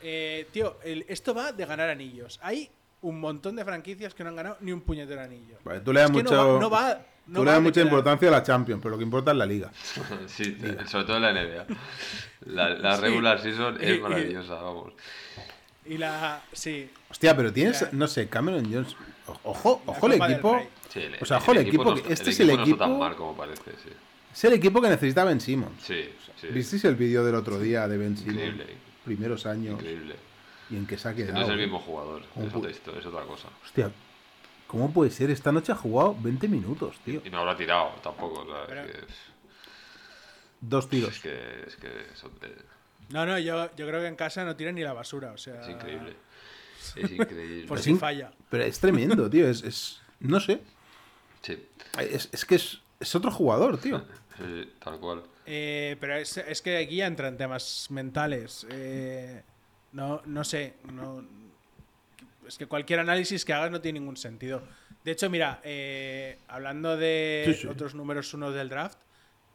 Eh, 0.02 0.46
tío, 0.52 0.78
el- 0.84 1.04
esto 1.08 1.34
va 1.34 1.52
de 1.52 1.64
ganar 1.66 1.88
anillos. 1.90 2.38
Hay 2.42 2.70
un 3.02 3.20
montón 3.20 3.56
de 3.56 3.64
franquicias 3.64 4.14
que 4.14 4.22
no 4.24 4.30
han 4.30 4.36
ganado 4.36 4.56
ni 4.60 4.72
un 4.72 4.80
puñetero 4.82 5.20
anillo. 5.20 5.56
Vale, 5.64 5.80
tú 5.80 5.92
le 5.92 6.00
das 6.00 6.10
Es 6.10 6.16
que 6.16 6.22
no 6.22 6.30
mucho, 6.30 6.52
va- 6.54 6.60
no 6.60 6.70
va- 6.70 7.00
no 7.26 7.38
tú 7.40 7.44
le 7.44 7.50
das 7.50 7.62
mucha 7.62 7.80
importancia 7.82 8.28
a 8.28 8.30
la 8.32 8.42
Champions, 8.42 8.80
pero 8.82 8.92
lo 8.92 8.98
que 8.98 9.04
importa 9.04 9.30
es 9.30 9.36
la 9.36 9.46
liga. 9.46 9.70
Sí, 10.26 10.56
sobre 10.86 11.04
todo 11.04 11.16
en 11.16 11.22
la 11.22 11.30
NBA. 11.32 11.66
La, 12.46 12.68
la 12.70 12.96
Sí. 12.96 13.02
regular 13.02 13.40
season 13.40 13.78
es 13.80 13.96
y- 13.98 14.00
maravillosa, 14.00 14.54
vamos. 14.54 14.92
Y 15.86 15.96
la. 15.98 16.42
Sí. 16.52 16.90
Hostia, 17.10 17.36
pero 17.36 17.52
tienes, 17.52 17.92
no 17.92 18.06
sé, 18.06 18.28
Cameron 18.28 18.70
Jones. 18.72 18.94
Ojo, 19.44 19.82
ojo 19.86 20.06
el 20.06 20.12
equipo. 20.14 20.56
Rey. 20.56 20.68
Sí, 20.92 21.00
el- 21.00 21.16
O 21.20 21.24
sea, 21.24 21.38
ojo, 21.38 21.52
el 21.52 21.58
equipo 21.58 21.94
que- 21.94 22.12
este 22.12 22.30
es 22.30 22.40
el 22.40 22.48
no 22.48 22.52
está 22.54 22.64
tan 22.64 22.72
equipo- 22.90 22.98
mal 22.98 23.16
como 23.16 23.36
parece, 23.36 23.70
sí. 23.82 23.90
Es 24.32 24.44
el 24.44 24.52
equipo 24.54 24.80
que 24.82 24.88
necesita 24.88 25.24
Ben 25.24 25.40
Simmons. 25.40 25.82
Sí, 25.82 26.10
sí. 26.40 26.48
¿Visteis 26.48 26.84
el 26.84 26.96
vídeo 26.96 27.24
del 27.24 27.34
otro 27.34 27.58
día 27.58 27.86
de 27.88 27.96
Ben 27.98 28.16
Simmons? 28.16 28.36
Increíble. 28.36 28.66
Primeros 29.16 29.44
años 29.46 29.74
Increíble. 29.74 30.14
y 30.70 30.76
en 30.76 30.86
que 30.86 30.96
se 30.98 31.08
ha 31.08 31.14
Que 31.14 31.24
quedado. 31.26 31.38
no 31.40 31.42
es 31.44 31.48
el 31.50 31.58
¿eh? 31.58 31.62
mismo 31.64 31.80
jugador, 31.80 32.22
¿Cómo 32.34 32.46
es 32.46 32.54
otra, 32.54 32.70
histo- 32.70 32.96
es 32.98 33.04
otra 33.06 33.22
cosa. 33.24 33.48
Hostia, 33.64 33.90
¿cómo 34.68 34.92
puede 34.92 35.10
ser? 35.10 35.30
Esta 35.30 35.50
noche 35.50 35.72
ha 35.72 35.74
jugado 35.74 36.14
20 36.20 36.46
minutos, 36.48 36.96
tío. 37.04 37.20
Y 37.24 37.30
no 37.30 37.38
habrá 37.38 37.56
tirado 37.56 37.90
tampoco, 38.02 38.42
o 38.42 38.46
sea, 38.46 38.66
Pero- 38.68 38.82
es, 38.82 38.86
que, 38.92 39.00
Dos 40.60 40.84
es, 40.84 40.90
tiros. 40.90 41.18
que, 41.20 41.64
es 41.66 41.76
que 41.76 41.88
son 42.14 42.30
de- 42.40 42.54
No, 43.08 43.26
no, 43.26 43.38
yo, 43.38 43.74
yo 43.76 43.86
creo 43.86 44.00
que 44.00 44.06
en 44.06 44.16
casa 44.16 44.44
no 44.44 44.54
tiran 44.54 44.74
ni 44.76 44.82
la 44.82 44.92
basura. 44.92 45.32
O 45.32 45.38
sea. 45.38 45.60
es 45.62 45.68
increíble. 45.68 46.14
Es 46.96 47.10
increíble. 47.12 47.66
Por 47.68 47.78
si 47.78 47.94
falla. 47.96 48.32
Pero 48.48 48.64
es 48.64 48.80
tremendo, 48.80 49.28
tío. 49.28 49.48
Es, 49.48 49.62
es- 49.62 50.00
no 50.20 50.38
sé. 50.40 50.60
Sí, 51.42 51.62
Es, 51.98 52.28
es 52.32 52.44
que 52.44 52.54
es, 52.54 52.80
es 53.00 53.14
otro 53.14 53.30
jugador, 53.30 53.76
tío. 53.78 54.02
sí, 54.38 54.72
tal 54.82 54.98
cual. 54.98 55.22
Eh, 55.46 55.96
pero 56.00 56.16
es, 56.16 56.36
es 56.36 56.62
que 56.62 56.76
aquí 56.78 56.96
ya 56.96 57.06
entran 57.06 57.36
temas 57.36 57.86
mentales. 57.90 58.66
Eh, 58.70 59.42
no, 59.92 60.22
no 60.26 60.44
sé. 60.44 60.74
No, 60.92 61.24
es 62.46 62.58
que 62.58 62.66
cualquier 62.66 63.00
análisis 63.00 63.44
que 63.44 63.52
hagas 63.52 63.70
no 63.70 63.80
tiene 63.80 63.98
ningún 64.00 64.16
sentido. 64.16 64.62
De 65.04 65.12
hecho, 65.12 65.30
mira, 65.30 65.60
eh, 65.64 66.38
hablando 66.48 66.96
de 66.96 67.44
Sí, 67.46 67.54
sí. 67.62 67.66
otros 67.66 67.94
números 67.94 68.32
unos 68.34 68.54
del 68.54 68.68
draft, 68.68 68.98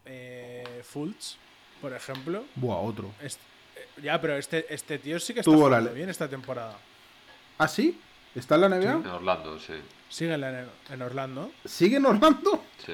eh, 0.05 0.81
Fultz, 0.83 1.37
por 1.81 1.93
ejemplo. 1.93 2.45
Buah, 2.55 2.77
otro. 2.79 3.11
es- 3.21 3.37
eh, 3.75 4.01
ya, 4.01 4.19
pero 4.19 4.37
este, 4.37 4.65
este 4.73 4.97
tío 4.99 5.19
sí 5.19 5.33
que 5.33 5.41
está 5.41 5.51
Tuvo 5.51 5.65
jugando 5.65 5.93
bien 5.93 6.09
esta 6.09 6.27
temporada. 6.27 6.77
¿Ah, 7.57 7.67
sí? 7.67 7.99
¿Está 8.33 8.55
en 8.55 8.61
la 8.61 8.67
En 8.67 8.73
NBA? 8.81 9.15
Orlando, 9.15 9.59
sí. 9.59 9.73
Sigue 10.09 10.33
en, 10.33 10.41
la- 10.41 10.65
en 10.89 11.01
Orlando. 11.01 11.51
¿Sigue 11.63 11.97
en 11.97 12.05
Orlando? 12.05 12.63
Sí. 12.85 12.93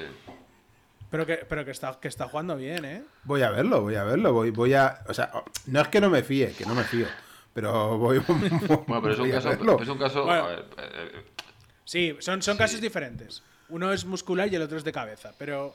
Pero 1.12 1.26
que, 1.26 1.36
pero 1.48 1.64
que 1.64 1.70
está, 1.70 1.96
que 2.00 2.08
está 2.08 2.26
jugando 2.26 2.56
bien, 2.56 2.84
¿eh? 2.84 3.02
Voy 3.24 3.42
a 3.42 3.50
verlo, 3.50 3.82
voy 3.82 3.94
a 3.94 4.02
verlo. 4.02 4.32
Voy, 4.32 4.50
voy 4.50 4.72
a. 4.74 5.04
O 5.08 5.14
sea, 5.14 5.30
no 5.66 5.80
es 5.82 5.88
que 5.88 6.00
no 6.00 6.08
me 6.10 6.22
fíe, 6.22 6.52
que 6.52 6.64
no 6.66 6.74
me 6.74 6.82
fío. 6.84 7.06
Pero 7.54 7.98
voy, 7.98 8.18
Bueno, 8.26 9.02
pero 9.02 9.10
es 9.12 9.18
un 9.20 9.30
caso. 9.30 9.48
verlo. 9.50 9.78
Es 9.82 9.88
un 9.88 9.98
caso 9.98 10.24
Bueno. 10.24 10.44
a 10.44 10.48
ver, 10.48 10.58
eh, 10.78 11.10
eh, 11.14 11.24
Sí, 11.84 12.16
son, 12.20 12.40
son 12.42 12.54
Sí. 12.54 12.58
casos 12.58 12.80
diferentes. 12.80 13.42
Uno 13.68 13.92
es 13.92 14.04
muscular 14.06 14.50
y 14.50 14.56
el 14.56 14.62
otro 14.62 14.78
es 14.78 14.84
de 14.84 14.90
cabeza. 14.92 15.32
Pero. 15.38 15.74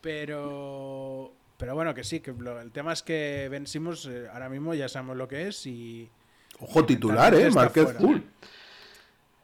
Pero. 0.00 1.32
Pero 1.56 1.74
bueno, 1.74 1.92
que 1.92 2.04
sí, 2.04 2.20
que 2.20 2.32
lo- 2.32 2.60
el 2.60 2.70
tema 2.70 2.92
es 2.92 3.02
que 3.02 3.48
Ben 3.50 3.66
Simmons 3.66 4.06
eh, 4.06 4.28
ahora 4.32 4.48
mismo 4.48 4.74
ya 4.74 4.88
sabemos 4.88 5.16
lo 5.16 5.26
que 5.26 5.48
es 5.48 5.66
y. 5.66 6.08
Ojo, 6.60 6.84
titular, 6.86 7.34
¿eh? 7.34 7.50
Marquez. 7.50 7.94
Full. 7.98 8.18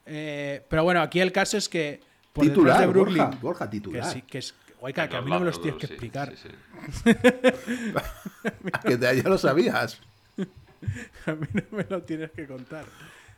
eh, 0.06 0.64
pero 0.68 0.84
bueno, 0.84 1.00
aquí 1.02 1.20
el 1.20 1.32
caso 1.32 1.56
es 1.56 1.68
que. 1.68 2.00
Por 2.32 2.44
Titular, 2.46 2.80
de 2.80 2.86
Brooklyn. 2.86 3.18
Borja, 3.24 3.38
Borja, 3.40 3.64
que 3.66 3.70
titular. 3.76 4.04
sí, 4.12 4.22
que 4.22 4.38
es. 4.38 4.54
Guayca, 4.84 5.08
que 5.08 5.16
a 5.16 5.22
mí 5.22 5.30
no 5.30 5.40
me 5.40 5.46
los 5.46 5.62
tienes 5.62 5.80
que 5.80 5.86
explicar. 5.86 6.34
sí, 6.36 6.46
sí. 6.92 7.14
que 8.86 8.96
te- 8.98 9.22
ya 9.22 9.28
lo 9.30 9.38
sabías. 9.38 9.98
A 11.26 11.32
mí 11.32 11.46
no 11.54 11.62
me 11.70 11.86
lo 11.88 12.02
tienes 12.02 12.30
que 12.32 12.46
contar. 12.46 12.84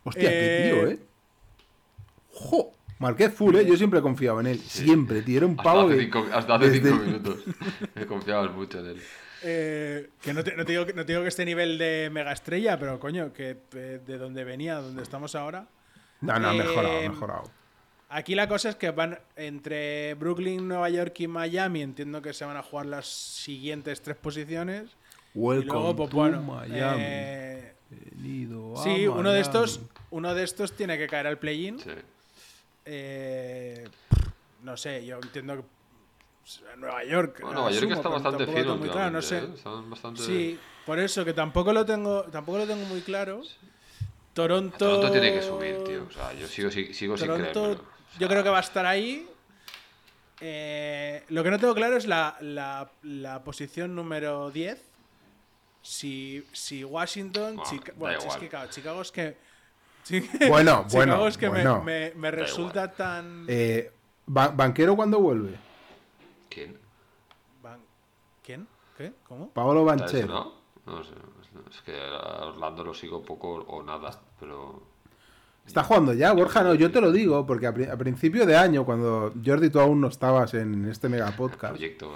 Hostia, 0.03 0.29
qué 0.29 0.69
Eh, 0.69 0.73
tío, 0.75 0.88
¿eh? 0.91 0.99
¡Jo! 2.33 2.75
Marquez 2.99 3.33
Full, 3.33 3.55
¿eh? 3.55 3.65
Yo 3.65 3.76
siempre 3.76 4.00
he 4.00 4.03
confiado 4.03 4.41
en 4.41 4.49
él. 4.49 4.59
Siempre, 4.59 5.23
tío. 5.23 5.37
Era 5.37 5.47
un 5.47 5.53
Hasta 5.53 5.62
pavo 5.62 5.81
hace 5.83 5.95
que- 5.99 6.03
cinco, 6.03 6.26
hasta 6.33 6.55
hace 6.57 6.71
desde- 6.71 6.88
cinco 6.91 7.05
minutos. 7.05 7.38
Me 7.95 8.07
confiabas 8.07 8.50
mucho 8.53 8.81
en 8.81 8.87
él. 8.87 9.03
Eh, 9.45 10.11
que 10.21 10.35
no 10.35 10.43
te, 10.43 10.57
no, 10.57 10.65
te 10.65 10.73
digo, 10.73 10.85
que- 10.85 10.95
no 10.95 11.07
te 11.07 11.12
digo 11.12 11.23
que 11.23 11.29
este 11.29 11.45
nivel 11.45 11.79
de 11.79 12.11
mega 12.12 12.33
estrella, 12.33 12.76
pero 12.76 12.99
coño, 12.99 13.33
que 13.33 13.57
eh, 13.73 14.00
de 14.05 14.19
donde 14.19 14.43
venía, 14.43 14.76
donde 14.81 15.05
estamos 15.05 15.37
ahora. 15.37 15.69
No, 16.23 16.41
no, 16.41 16.50
Eh, 16.50 16.59
mejorado, 16.59 17.00
mejorado. 17.09 17.50
Aquí 18.09 18.35
la 18.37 18.47
cosa 18.47 18.69
es 18.69 18.77
que 18.77 18.91
van 18.91 19.19
entre 19.35 20.15
Brooklyn, 20.15 20.69
Nueva 20.69 20.89
York 20.91 21.19
y 21.21 21.27
Miami. 21.27 21.83
Entiendo 21.83 22.23
que 22.23 22.33
se 22.33 22.45
van 22.45 22.57
a 22.57 22.63
jugar 22.63 22.87
las 22.87 23.07
siguientes 23.07 24.01
tres 24.01 24.17
posiciones. 24.17 24.91
y 25.35 25.39
Welcome 25.39 25.73
luego, 25.73 25.97
pues 25.97 26.11
to 26.11 26.17
bueno. 26.17 26.43
Miami. 26.43 26.99
eh, 27.01 27.75
sí, 28.83 29.07
uno 29.09 29.33
de 29.33 29.41
estos, 29.41 29.81
uno 30.11 30.35
de 30.35 30.45
estos 30.45 30.73
tiene 30.73 30.97
que 30.99 31.09
caer 31.09 31.27
al 31.27 31.39
play-in. 31.39 31.81
Sí. 31.81 31.91
Eh, 32.85 33.89
no 34.63 34.77
sé, 34.77 35.05
yo 35.05 35.17
entiendo 35.21 35.57
que 35.57 35.63
pues, 36.43 36.63
Nueva 36.79 37.05
York. 37.05 37.41
Bueno, 37.41 37.55
Nueva 37.55 37.71
York 37.73 37.91
asumo, 37.91 37.97
está 37.97 38.09
bastante 38.09 38.65
muy 38.77 38.89
claro, 38.89 39.11
no 39.11 39.23
sé. 39.23 39.39
¿eh? 39.39 39.49
Están 39.53 39.91
bastante... 39.91 40.23
Sí, 40.23 40.59
por 40.87 41.01
eso 41.01 41.25
que 41.25 41.33
tampoco 41.33 41.73
lo 41.73 41.85
tengo, 41.85 42.23
tampoco 42.23 42.59
lo 42.59 42.67
tengo 42.69 42.87
muy 42.87 43.01
claro. 43.01 43.43
Toronto. 44.33 44.77
Toronto 44.79 45.11
tiene 45.11 45.33
que 45.33 45.43
subir, 45.43 45.83
tío. 45.83 46.07
O 46.09 46.11
sea, 46.13 46.33
yo 46.35 46.47
sigo, 46.47 46.71
sigo, 46.71 46.93
sigo 46.93 47.17
sin 47.17 47.27
creérmelo. 47.27 47.96
Yo 48.18 48.28
creo 48.28 48.42
que 48.42 48.49
va 48.50 48.58
a 48.58 48.61
estar 48.61 48.87
ahí. 48.87 49.28
Eh, 50.40 51.25
lo 51.28 51.42
que 51.42 51.50
no 51.50 51.58
tengo 51.58 51.75
claro 51.75 51.96
es 51.96 52.06
la, 52.06 52.37
la- 52.40 52.90
la 53.02 53.42
posición 53.44 53.94
número 53.94 54.50
10. 54.50 54.82
Si, 55.82 56.46
si 56.52 56.85
Washington. 56.85 57.56
Bueno, 57.56 57.70
Chica- 57.70 57.92
da 57.92 57.99
bueno, 57.99 58.18
es 58.18 58.37
que, 58.37 58.49
claro, 58.49 58.70
Chicago 58.70 59.02
es 59.02 59.12
que. 59.12 59.37
Bueno, 60.49 60.85
Chicago 60.87 60.88
bueno, 60.92 61.26
es 61.28 61.37
que 61.38 61.46
me- 61.46 61.52
bueno. 61.64 61.82
me, 61.82 62.12
me 62.14 62.30
resulta 62.30 62.92
tan. 62.92 63.44
Eh, 63.49 63.90
Ba- 64.26 64.49
¿Banquero 64.49 64.94
cuándo 64.96 65.20
vuelve? 65.20 65.56
¿Quién? 66.49 66.78
¿Quién? 68.42 68.66
¿Qué? 68.96 69.12
¿Cómo? 69.26 69.50
Paolo 69.50 69.80
¿Está 69.90 70.04
ese, 70.06 70.26
Banchero. 70.26 70.35
no? 70.35 70.92
No 70.94 71.02
sé, 71.04 71.14
es 71.70 71.80
que 71.82 72.00
a 72.00 72.44
Orlando 72.46 72.85
lo 72.85 72.94
sigo 72.94 73.20
poco 73.25 73.54
o 73.54 73.82
nada, 73.82 74.20
pero... 74.38 74.80
Está 75.66 75.82
jugando 75.82 76.12
ya, 76.14 76.32
Borja, 76.32 76.62
no, 76.62 76.75
yo 76.75 76.90
te 76.90 77.00
lo 77.00 77.11
digo, 77.12 77.44
porque 77.46 77.66
a, 77.66 77.75
pri- 77.75 77.87
a 77.90 77.96
principio 77.96 78.46
de 78.46 78.56
año, 78.56 78.85
cuando 78.85 79.35
Jordi 79.44 79.68
tú 79.70 79.80
aún 79.80 80.00
no 80.00 80.08
estabas 80.08 80.54
en 80.54 80.88
este 80.88 81.08
mega 81.08 81.30
podcast, 81.32 81.75
Proyecto... 81.75 82.12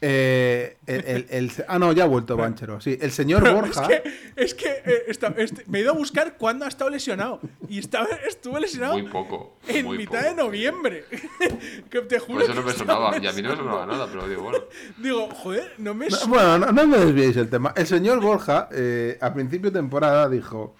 eh, 0.00 0.78
el, 0.86 1.04
el- 1.04 1.26
el- 1.28 1.52
ah, 1.68 1.78
no, 1.78 1.92
ya 1.92 2.04
ha 2.04 2.06
vuelto 2.06 2.36
Banchero, 2.36 2.80
sí, 2.80 2.96
el 3.00 3.10
señor 3.10 3.42
Pero 3.42 3.54
Borja, 3.56 3.86
Es 3.86 3.88
que, 3.88 4.34
es 4.36 4.54
que 4.54 4.68
eh, 4.86 5.02
este- 5.36 5.64
me 5.66 5.78
he 5.78 5.82
ido 5.82 5.90
a 5.92 5.94
buscar 5.94 6.38
cuándo 6.38 6.64
ha 6.64 6.68
estado 6.68 6.90
lesionado. 6.90 7.38
Y 7.68 7.78
estaba, 7.78 8.08
estuvo 8.26 8.58
lesionado 8.58 8.94
Muy 8.94 9.02
poco. 9.10 9.56
en 9.68 9.84
muy 9.84 9.98
mitad 9.98 10.20
poco. 10.20 10.30
de 10.30 10.34
noviembre. 10.42 11.04
que 11.90 12.00
te 12.00 12.18
juro 12.18 12.40
Por 12.40 12.50
eso 12.50 12.54
no 12.54 12.62
me 12.66 12.72
sonaba, 12.72 13.18
y 13.18 13.26
a 13.26 13.32
mí 13.32 13.42
no 13.42 13.50
me 13.50 13.56
sonaba 13.56 13.86
nada, 13.86 14.06
pero 14.10 14.26
digo, 14.26 14.42
bueno. 14.44 14.58
Digo, 14.96 15.28
joder, 15.34 15.74
no 15.78 15.94
me 15.94 16.08
No. 16.08 16.16
Bueno, 16.28 16.58
no, 16.58 16.72
no 16.72 16.86
me 16.86 16.96
desviéis 16.98 17.36
el 17.36 17.50
tema. 17.50 17.74
El 17.76 17.86
señor 17.86 18.20
Borja, 18.20 18.68
eh, 18.72 19.18
a 19.20 19.32
principio 19.34 19.70
de 19.70 19.78
temporada, 19.78 20.28
dijo: 20.30 20.74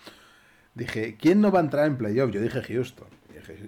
Dije, 0.74 1.16
¿quién 1.20 1.40
no 1.40 1.50
va 1.50 1.58
a 1.60 1.62
entrar 1.62 1.86
en 1.86 1.96
playoff? 1.98 2.30
Yo 2.30 2.40
dije 2.40 2.62
Houston. 2.62 3.08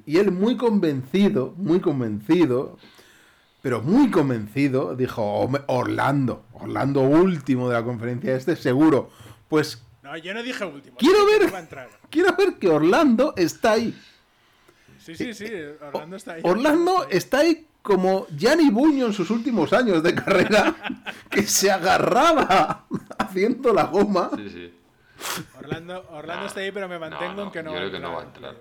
Y 0.06 0.18
él, 0.18 0.30
muy 0.30 0.56
convencido, 0.56 1.54
muy 1.56 1.80
convencido, 1.80 2.78
pero 3.62 3.82
muy 3.82 4.10
convencido, 4.10 4.94
dijo: 4.94 5.22
"Home- 5.22 5.62
Orlando. 5.66 6.44
Orlando 6.52 7.00
último 7.00 7.68
de 7.68 7.74
la 7.74 7.82
conferencia 7.84 8.36
este, 8.36 8.54
seguro. 8.54 9.10
Pues 9.48 9.82
No, 10.02 10.16
yo 10.16 10.34
no 10.34 10.42
dije 10.42 10.64
último. 10.64 10.96
Quiero 10.98 11.26
que 11.26 11.46
ver- 11.46 11.54
a 11.54 11.88
quiero 12.10 12.36
ver 12.36 12.54
que 12.58 12.68
Orlando 12.68 13.34
está 13.36 13.72
ahí. 13.72 13.96
Sí, 14.98 15.14
sí, 15.16 15.32
sí. 15.34 15.46
Orlando 15.92 16.16
está 16.16 16.34
ahí. 16.34 16.40
Orlando 16.44 17.06
está 17.10 17.38
ahí 17.40 17.66
como 17.82 18.26
Gianni 18.36 18.70
Buño 18.70 19.06
en 19.06 19.12
sus 19.12 19.30
últimos 19.30 19.72
años 19.72 20.02
de 20.04 20.14
carrera, 20.14 20.76
que 21.30 21.42
se 21.42 21.70
agarraba 21.70 22.86
haciendo 23.18 23.72
la 23.72 23.84
goma. 23.84 24.30
Sí, 24.36 24.48
sí. 24.48 24.72
Orlando, 25.58 26.46
está 26.46 26.60
ahí, 26.60 26.72
pero 26.72 26.88
me 26.88 26.98
mantengo 26.98 27.34
no, 27.34 27.42
en 27.44 27.50
que 27.50 27.62
no 27.62 27.70
yo 27.70 27.74
va 27.74 27.78
a 27.78 27.80
creo 27.88 27.92
que 27.92 27.98
no 28.00 28.12
va 28.12 28.20
a 28.20 28.24
entrar. 28.24 28.54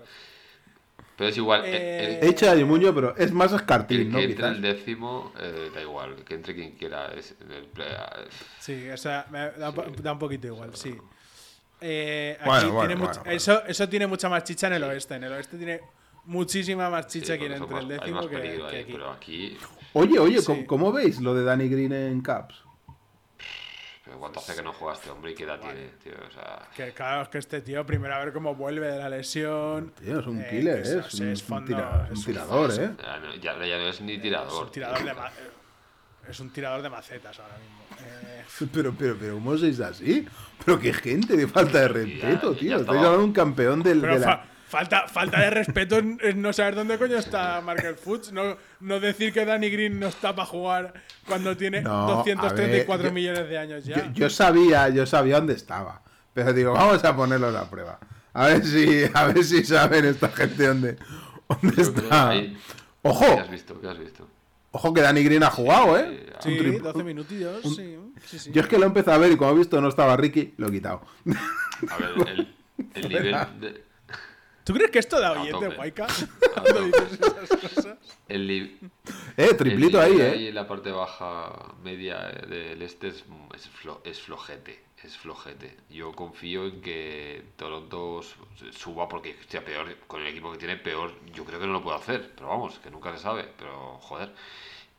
Pero 1.16 1.30
es 1.30 1.36
igual, 1.36 1.64
el- 1.64 1.74
Eh, 1.74 2.18
el, 2.20 2.24
He 2.24 2.30
hecho 2.30 2.46
Gianni 2.46 2.62
Buño, 2.62 2.94
pero 2.94 3.14
es 3.16 3.32
más 3.32 3.52
el 3.52 3.58
escartín, 3.58 4.10
¿no? 4.10 4.18
que 4.18 4.24
entre 4.24 4.36
Quizás. 4.36 4.56
el 4.56 4.62
décimo, 4.62 5.32
eh, 5.38 5.70
da 5.74 5.80
igual, 5.82 6.16
que 6.24 6.34
entre 6.34 6.54
quien 6.54 6.72
quiera. 6.72 7.06
Es, 7.14 7.34
el 7.40 7.68
Sí, 8.58 8.88
o 8.90 8.96
sea, 8.96 9.26
me 9.30 9.50
da, 9.50 9.68
un 9.70 9.74
po- 9.74 9.84
da 10.02 10.12
un 10.12 10.18
poquito 10.18 10.46
igual, 10.46 10.74
sí. 10.74 10.96
Eh, 11.80 12.36
aquí 12.40 12.48
Bueno, 12.48 12.72
bueno, 12.72 12.88
tiene 12.88 13.04
bueno. 13.04 13.22
Eso, 13.26 13.64
eso 13.66 13.88
tiene 13.88 14.06
mucha 14.06 14.28
más 14.28 14.44
chicha 14.44 14.68
en 14.68 14.74
el 14.74 14.84
oeste. 14.84 15.16
En 15.16 15.24
el 15.24 15.32
oeste 15.32 15.56
tiene 15.58 15.80
muchísima 16.24 16.88
más 16.88 17.08
chicha 17.08 17.36
quien 17.36 17.52
entre 17.52 17.66
el 17.66 17.72
más- 17.72 17.82
hay 17.84 17.98
décimo 17.98 18.28
que, 18.28 18.36
peligro 18.38 18.68
que 18.68 18.76
ahí, 18.76 18.82
aquí. 18.82 18.92
pero 18.92 19.10
aquí, 19.10 19.58
Oye, 19.94 20.18
oye, 20.18 20.38
Sí. 20.40 20.46
¿cómo, 20.46 20.66
cómo 20.66 20.92
veis 20.92 21.20
lo 21.20 21.34
de 21.34 21.44
Danny 21.44 21.68
Green 21.68 21.92
en 21.92 22.22
Caps? 22.22 22.54
Pero 24.12 24.20
¿cuánto 24.20 24.40
hace 24.40 24.54
que 24.54 24.62
no 24.62 24.74
juega 24.74 24.92
este 24.94 25.08
hombre 25.08 25.30
y 25.30 25.34
qué 25.34 25.44
edad 25.44 25.58
tiene, 25.58 25.88
tío? 26.04 26.12
O 26.28 26.30
sea, 26.30 26.68
Que 26.76 26.92
claro, 26.92 27.22
es 27.22 27.28
que 27.30 27.38
este 27.38 27.62
tío, 27.62 27.86
primero 27.86 28.14
a 28.14 28.18
ver 28.22 28.34
cómo 28.34 28.54
vuelve 28.54 28.86
de 28.92 28.98
la 28.98 29.08
lesión. 29.08 29.90
Tío, 29.98 30.20
es 30.20 30.26
un 30.26 30.38
Eh, 30.42 30.48
killer, 30.50 30.76
¿eh? 30.78 30.80
es- 30.82 30.88
Es 30.90 31.14
un, 31.14 31.28
es 31.28 31.48
un 31.48 31.64
tira- 31.64 32.08
es 32.12 32.24
tirador, 32.26 32.70
¿eh? 32.72 32.90
ya 33.02 33.18
no, 33.18 33.34
ya- 33.36 33.64
ya 33.64 33.78
no 33.78 33.88
es 33.88 34.00
ni 34.02 34.14
Es 34.16 34.22
tirador. 34.22 34.64
un 34.66 34.70
tirador 34.70 34.98
tío. 34.98 35.06
de, 35.06 35.14
ma- 35.14 35.30
es 36.28 36.40
un 36.40 36.50
tirador 36.50 36.82
de 36.82 36.90
macetas 36.90 37.38
ahora 37.40 37.54
mismo. 37.56 37.82
Eh, 38.06 38.44
Pero, 38.72 38.92
pero, 38.92 39.16
pero, 39.18 39.34
¿cómo 39.34 39.56
sois 39.56 39.80
así? 39.80 40.26
Pero 40.64 40.78
qué 40.78 40.92
gente 40.92 41.34
de 41.36 41.48
falta 41.48 41.80
de 41.80 41.88
respeto, 41.88 42.52
ya 42.52 42.58
tío. 42.60 42.76
Estáis 42.80 42.88
hablando 42.98 43.18
de 43.18 43.24
un 43.24 43.32
campeón 43.32 43.82
del, 43.82 44.02
de 44.02 44.18
la... 44.18 44.44
fa- 44.72 44.78
falta, 44.78 45.06
falta 45.08 45.40
de 45.40 45.50
respeto 45.50 45.98
en, 45.98 46.18
en 46.22 46.40
no 46.40 46.52
saber 46.52 46.74
dónde 46.74 46.96
coño 46.98 47.16
está 47.18 47.60
Markel 47.60 47.94
Fuchs. 47.96 48.32
No, 48.32 48.56
no 48.80 49.00
decir 49.00 49.32
que 49.32 49.44
Danny 49.44 49.68
Green 49.70 50.00
no 50.00 50.08
está 50.08 50.34
para 50.34 50.46
jugar 50.46 50.94
cuando 51.26 51.56
tiene 51.56 51.82
No, 51.82 51.90
a 52.08 52.16
234 52.16 52.86
ver, 53.02 53.10
yo- 53.10 53.14
millones 53.14 53.48
de 53.48 53.58
años 53.58 53.84
ya. 53.84 53.96
Yo, 54.06 54.12
yo 54.12 54.30
sabía, 54.30 54.88
yo 54.88 55.04
sabía 55.06 55.36
dónde 55.36 55.54
estaba. 55.54 56.02
Pero 56.34 56.52
digo, 56.52 56.72
vamos 56.72 57.04
a 57.04 57.14
ponerlo 57.14 57.48
a 57.48 57.52
la 57.52 57.68
prueba. 57.68 57.98
A 58.32 58.46
ver 58.46 58.64
si, 58.64 59.02
a 59.12 59.26
ver 59.26 59.44
si 59.44 59.62
saben 59.64 60.06
esta 60.06 60.28
gente 60.30 60.66
dónde, 60.66 60.96
dónde 61.48 61.82
está. 61.82 62.32
Ojo, 63.02 63.26
¿Qué 63.34 63.40
has 63.40 63.50
visto? 63.50 63.80
¿Qué 63.80 63.88
has 63.88 63.98
visto? 63.98 64.28
ojo 64.74 64.94
que 64.94 65.02
Danny 65.02 65.22
Green 65.22 65.42
ha 65.42 65.50
jugado, 65.50 65.98
¿eh? 65.98 66.24
Sí, 66.40 66.48
Sí, 66.48 66.58
Un 66.58 66.64
trip- 66.64 66.82
12 66.82 67.04
minutillos, 67.04 67.60
sí, 67.62 67.98
sí, 68.24 68.38
sí. 68.38 68.50
Yo 68.52 68.62
es 68.62 68.68
que 68.68 68.78
lo 68.78 68.84
he 68.84 68.86
empezado 68.86 69.16
a 69.16 69.18
ver 69.20 69.30
y 69.32 69.36
como 69.36 69.50
he 69.50 69.54
visto 69.58 69.78
no 69.82 69.88
estaba 69.88 70.16
Ricky, 70.16 70.54
lo 70.56 70.68
he 70.68 70.70
quitado. 70.72 71.02
A 71.90 71.96
ver, 71.98 72.28
el, 72.30 72.54
el 72.94 73.02
nivel 73.08 73.36
de, 73.60 73.84
¿Tú 74.64 74.72
crees 74.74 74.90
que 74.90 74.98
esto 75.00 75.20
da 75.20 75.32
oyente, 75.32 75.52
tope. 75.52 75.76
Guayca? 75.76 76.06
A 76.06 76.60
Cuando 76.62 76.82
dices 76.84 77.12
esas 77.20 77.48
cosas. 77.60 77.98
el, 78.28 78.46
ni- 78.46 78.78
Eh, 79.36 79.54
triplito 79.54 80.00
el 80.02 80.12
ahí, 80.12 80.20
eh. 80.20 80.48
en 80.48 80.54
la 80.54 80.66
parte 80.68 80.90
baja 80.92 81.74
media 81.82 82.18
del 82.48 82.80
este 82.82 83.08
es, 83.08 83.24
es, 83.54 83.70
flo- 83.82 84.00
es 84.04 84.20
flojete. 84.20 84.84
Es 85.02 85.16
flojete. 85.18 85.76
Yo 85.90 86.12
confío 86.12 86.64
en 86.66 86.80
que 86.80 87.42
Toronto 87.56 88.20
suba 88.70 89.08
porque 89.08 89.36
hostia, 89.40 89.64
peor, 89.64 89.96
con 90.06 90.20
el 90.22 90.28
equipo 90.28 90.52
que 90.52 90.58
tiene, 90.58 90.76
peor. 90.76 91.12
Yo 91.34 91.44
creo 91.44 91.58
que 91.58 91.66
no 91.66 91.72
lo 91.72 91.82
puede 91.82 91.96
hacer. 91.96 92.30
Pero 92.36 92.46
vamos, 92.48 92.78
que 92.78 92.88
nunca 92.90 93.10
se 93.16 93.18
sabe. 93.22 93.48
Pero 93.58 93.98
joder. 93.98 94.32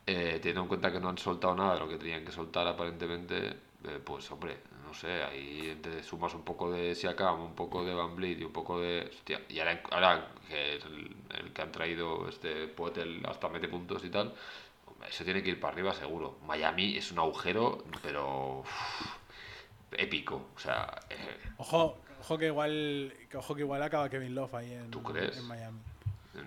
Eh, 0.06 0.40
teniendo 0.42 0.64
en 0.64 0.68
cuenta 0.68 0.92
que 0.92 1.00
no 1.00 1.08
han 1.08 1.18
soltado 1.18 1.56
nada 1.56 1.76
de 1.76 1.80
lo 1.80 1.88
que 1.88 1.96
tenían 1.96 2.26
que 2.26 2.34
soltar 2.34 2.68
aparentemente, 2.68 3.48
eh, 3.86 4.00
pues 4.04 4.30
hombre, 4.32 4.58
no 4.94 5.00
sé, 5.00 5.24
ahí 5.24 5.80
te 5.82 6.04
sumas 6.04 6.36
un 6.36 6.44
poco 6.44 6.72
de 6.72 6.94
Siakam, 6.94 7.42
un 7.42 7.56
poco 7.56 7.84
de 7.84 7.96
Van 7.96 8.16
Vliet 8.16 8.40
y 8.42 8.44
un 8.44 8.54
poco 8.54 8.80
de... 8.80 9.10
Hostia, 9.10 9.42
y 9.50 9.58
ahora, 9.60 9.82
ahora 9.90 10.28
que 10.48 10.76
el, 10.76 11.16
el 11.40 11.52
que 11.52 11.62
han 11.64 11.72
traído 11.72 12.30
este 12.30 12.68
Poetel 12.68 13.26
hasta 13.28 13.50
mete 13.50 13.68
puntos 13.68 14.06
y 14.06 14.10
tal, 14.12 14.36
eso 15.10 15.24
tiene 15.24 15.42
que 15.42 15.50
ir 15.50 15.60
para 15.60 15.74
arriba 15.74 15.94
seguro. 15.96 16.38
Miami 16.46 16.96
es 16.96 17.12
un 17.12 17.18
agujero, 17.18 17.84
pero 18.04 18.64
épico, 19.94 20.50
o 20.56 20.60
sea, 20.60 21.00
eh, 21.10 21.40
Ojo, 21.58 21.98
ojo 22.22 22.38
que 22.38 22.46
igual, 22.48 23.14
que 23.32 23.38
ojo 23.38 23.56
que 23.56 23.62
igual 23.62 23.82
acaba 23.82 24.10
Kevin 24.10 24.36
Love 24.36 24.54
ahí 24.54 24.74
en, 24.74 24.92
¿Tú 24.92 25.02
crees? 25.02 25.38
en 25.40 25.48
Miami. 25.48 25.80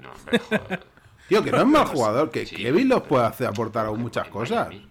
no, 0.01 0.13
hombre, 0.13 0.39
joder. 0.39 0.87
Tío, 1.29 1.43
que 1.43 1.51
no 1.51 1.59
es 1.59 1.67
mal 1.67 1.87
jugador, 1.87 2.31
que 2.31 2.47
Sí. 2.47 2.55
Kevin 2.57 2.89
los 2.91 3.03
puede 3.03 3.25
hacer 3.27 3.49
aportar 3.49 3.87
aún 3.87 4.03
muchas 4.03 4.27
En 4.27 4.33
cosas. 4.33 4.69
Miami. 4.69 4.89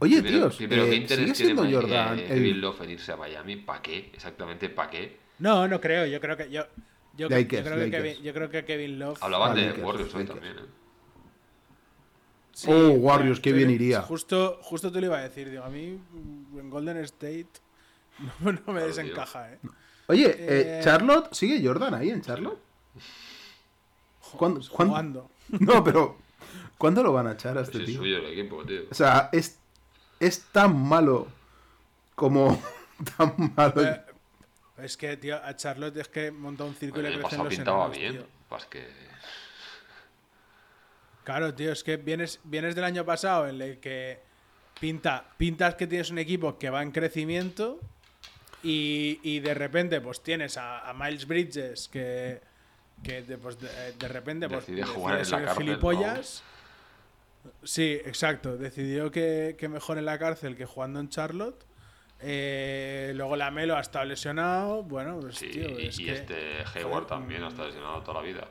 Oye, 0.00 0.20
Primero, 0.22 0.38
tíos, 0.48 0.56
primero, 0.56 0.82
eh, 0.82 0.86
¿qué 0.86 0.90
sigue 0.92 1.02
interés 1.02 1.36
siendo 1.36 1.62
tiene 1.62 1.76
Jordan 1.76 2.18
eh, 2.18 2.22
el- 2.22 2.28
Kevin 2.28 2.60
Love 2.60 2.80
en 2.82 2.90
irse 2.90 3.12
a 3.12 3.16
Miami? 3.16 3.56
¿Para 3.56 3.80
qué? 3.82 4.10
Exactamente, 4.12 4.68
¿para 4.68 4.90
qué? 4.90 5.16
No, 5.38 5.66
no 5.68 5.80
creo. 5.80 6.06
Yo 6.06 6.20
creo 6.20 6.36
que 6.36 6.50
yo, 6.50 6.62
yo, 7.16 7.28
creo 7.28 7.46
que. 7.48 7.90
Kevin, 7.90 8.22
yo 8.22 8.32
creo 8.34 8.50
que 8.50 8.64
Kevin 8.64 8.98
Love. 8.98 9.22
Hablaban 9.22 9.52
Ah, 9.52 9.54
de 9.54 9.66
Lakers, 9.68 9.84
Warriors 9.84 10.14
hoy 10.14 10.22
Lakers. 10.22 10.40
también, 10.40 10.64
¿eh? 10.64 10.68
Sí, 12.52 12.70
Oh, 12.70 12.90
Warriors, 12.90 13.40
qué 13.40 13.52
bien 13.52 13.70
iría. 13.70 14.02
Justo, 14.02 14.58
justo 14.62 14.92
te 14.92 15.00
lo 15.00 15.06
iba 15.06 15.18
a 15.18 15.22
decir. 15.22 15.50
Digo, 15.50 15.64
a 15.64 15.68
mí 15.70 15.98
mm, 16.12 16.58
en 16.58 16.70
Golden 16.70 16.98
State 16.98 17.48
no, 18.40 18.52
no 18.52 18.58
me 18.58 18.60
Claro, 18.64 18.86
desencaja, 18.86 19.52
¿eh? 19.52 19.58
Oye, 20.06 20.26
eh, 20.26 20.36
Eh, 20.38 20.80
Charlotte, 20.84 21.32
¿sigue 21.32 21.66
Jordan 21.66 21.94
ahí 21.94 22.10
en 22.10 22.20
Charlotte? 22.20 22.58
¿Cuándo- 24.36 24.58
Pues 24.60 24.68
cuándo- 24.70 24.92
Jugando. 24.92 25.30
No, 25.60 25.82
pero 25.84 26.18
¿cuándo 26.78 27.02
lo 27.02 27.12
van 27.12 27.26
a 27.28 27.32
echar 27.32 27.56
a 27.58 27.62
este 27.62 27.72
Pues 27.78 27.82
es 27.84 27.88
tío? 27.90 27.98
suyo 27.98 28.18
el 28.18 28.26
equipo, 28.38 28.64
tío. 28.64 28.82
O 28.90 28.94
sea, 28.94 29.28
es, 29.32 29.58
es 30.26 30.40
tan 30.52 30.76
malo 30.76 31.28
como 32.14 32.60
tan 33.16 33.52
malo. 33.56 33.82
Eh, 33.82 34.00
es 34.78 34.96
que, 34.96 35.16
tío, 35.16 35.36
a 35.36 35.54
Charlotte 35.56 35.96
es 35.98 36.08
que 36.08 36.30
monta 36.30 36.64
un 36.64 36.74
circo 36.74 37.00
Bueno, 37.00 37.10
y 37.10 37.16
le 37.16 37.22
crecen 37.22 37.44
los 37.44 37.54
enanos, 37.54 37.96
bien. 37.96 38.12
tío. 38.12 38.26
Pues 38.48 38.64
que... 38.66 38.86
Claro, 41.24 41.54
tío, 41.54 41.72
es 41.72 41.82
que 41.82 41.96
vienes, 41.96 42.40
vienes 42.44 42.74
del 42.74 42.84
año 42.84 43.04
pasado 43.04 43.48
en 43.48 43.60
el 43.60 43.78
que 43.78 44.20
pinta, 44.78 45.24
pintas 45.36 45.74
que 45.74 45.86
tienes 45.86 46.10
un 46.10 46.18
equipo 46.18 46.58
que 46.58 46.68
va 46.70 46.82
en 46.82 46.90
crecimiento 46.90 47.80
y, 48.62 49.20
y 49.22 49.40
de 49.40 49.54
repente 49.54 50.00
pues 50.00 50.22
tienes 50.22 50.56
a, 50.58 50.88
a 50.88 50.92
Miles 50.92 51.26
Bridges 51.26 51.88
que, 51.88 52.40
que 53.02 53.22
de, 53.22 53.38
pues, 53.38 53.58
de, 53.58 53.92
de 53.92 54.08
repente 54.08 54.48
pues, 54.48 54.66
Decide 54.66 54.84
jugar 54.84 55.20
en 55.20 55.30
la 55.30 55.54
gilipollas. 55.54 56.42
Sí, 57.62 57.92
exacto. 58.04 58.56
Decidió 58.56 59.10
que, 59.10 59.56
que 59.58 59.68
mejor 59.68 59.98
en 59.98 60.04
la 60.06 60.18
cárcel 60.18 60.56
que 60.56 60.66
jugando 60.66 61.00
en 61.00 61.08
Charlotte. 61.08 61.64
Eh, 62.20 63.12
luego 63.14 63.36
la 63.36 63.50
Melo 63.50 63.76
ha 63.76 63.80
estado 63.80 64.04
lesionado. 64.06 64.82
Bueno, 64.82 65.18
pues 65.20 65.36
Sí, 65.36 65.48
tío, 65.50 65.78
y, 65.78 65.86
es 65.88 65.98
y 65.98 66.04
que- 66.06 66.12
este 66.14 66.36
Hayward 66.74 66.90
joder, 66.92 67.06
también 67.06 67.42
ha 67.42 67.48
estado 67.48 67.68
lesionado 67.68 68.00
toda 68.02 68.20
la 68.22 68.26
vida. 68.26 68.48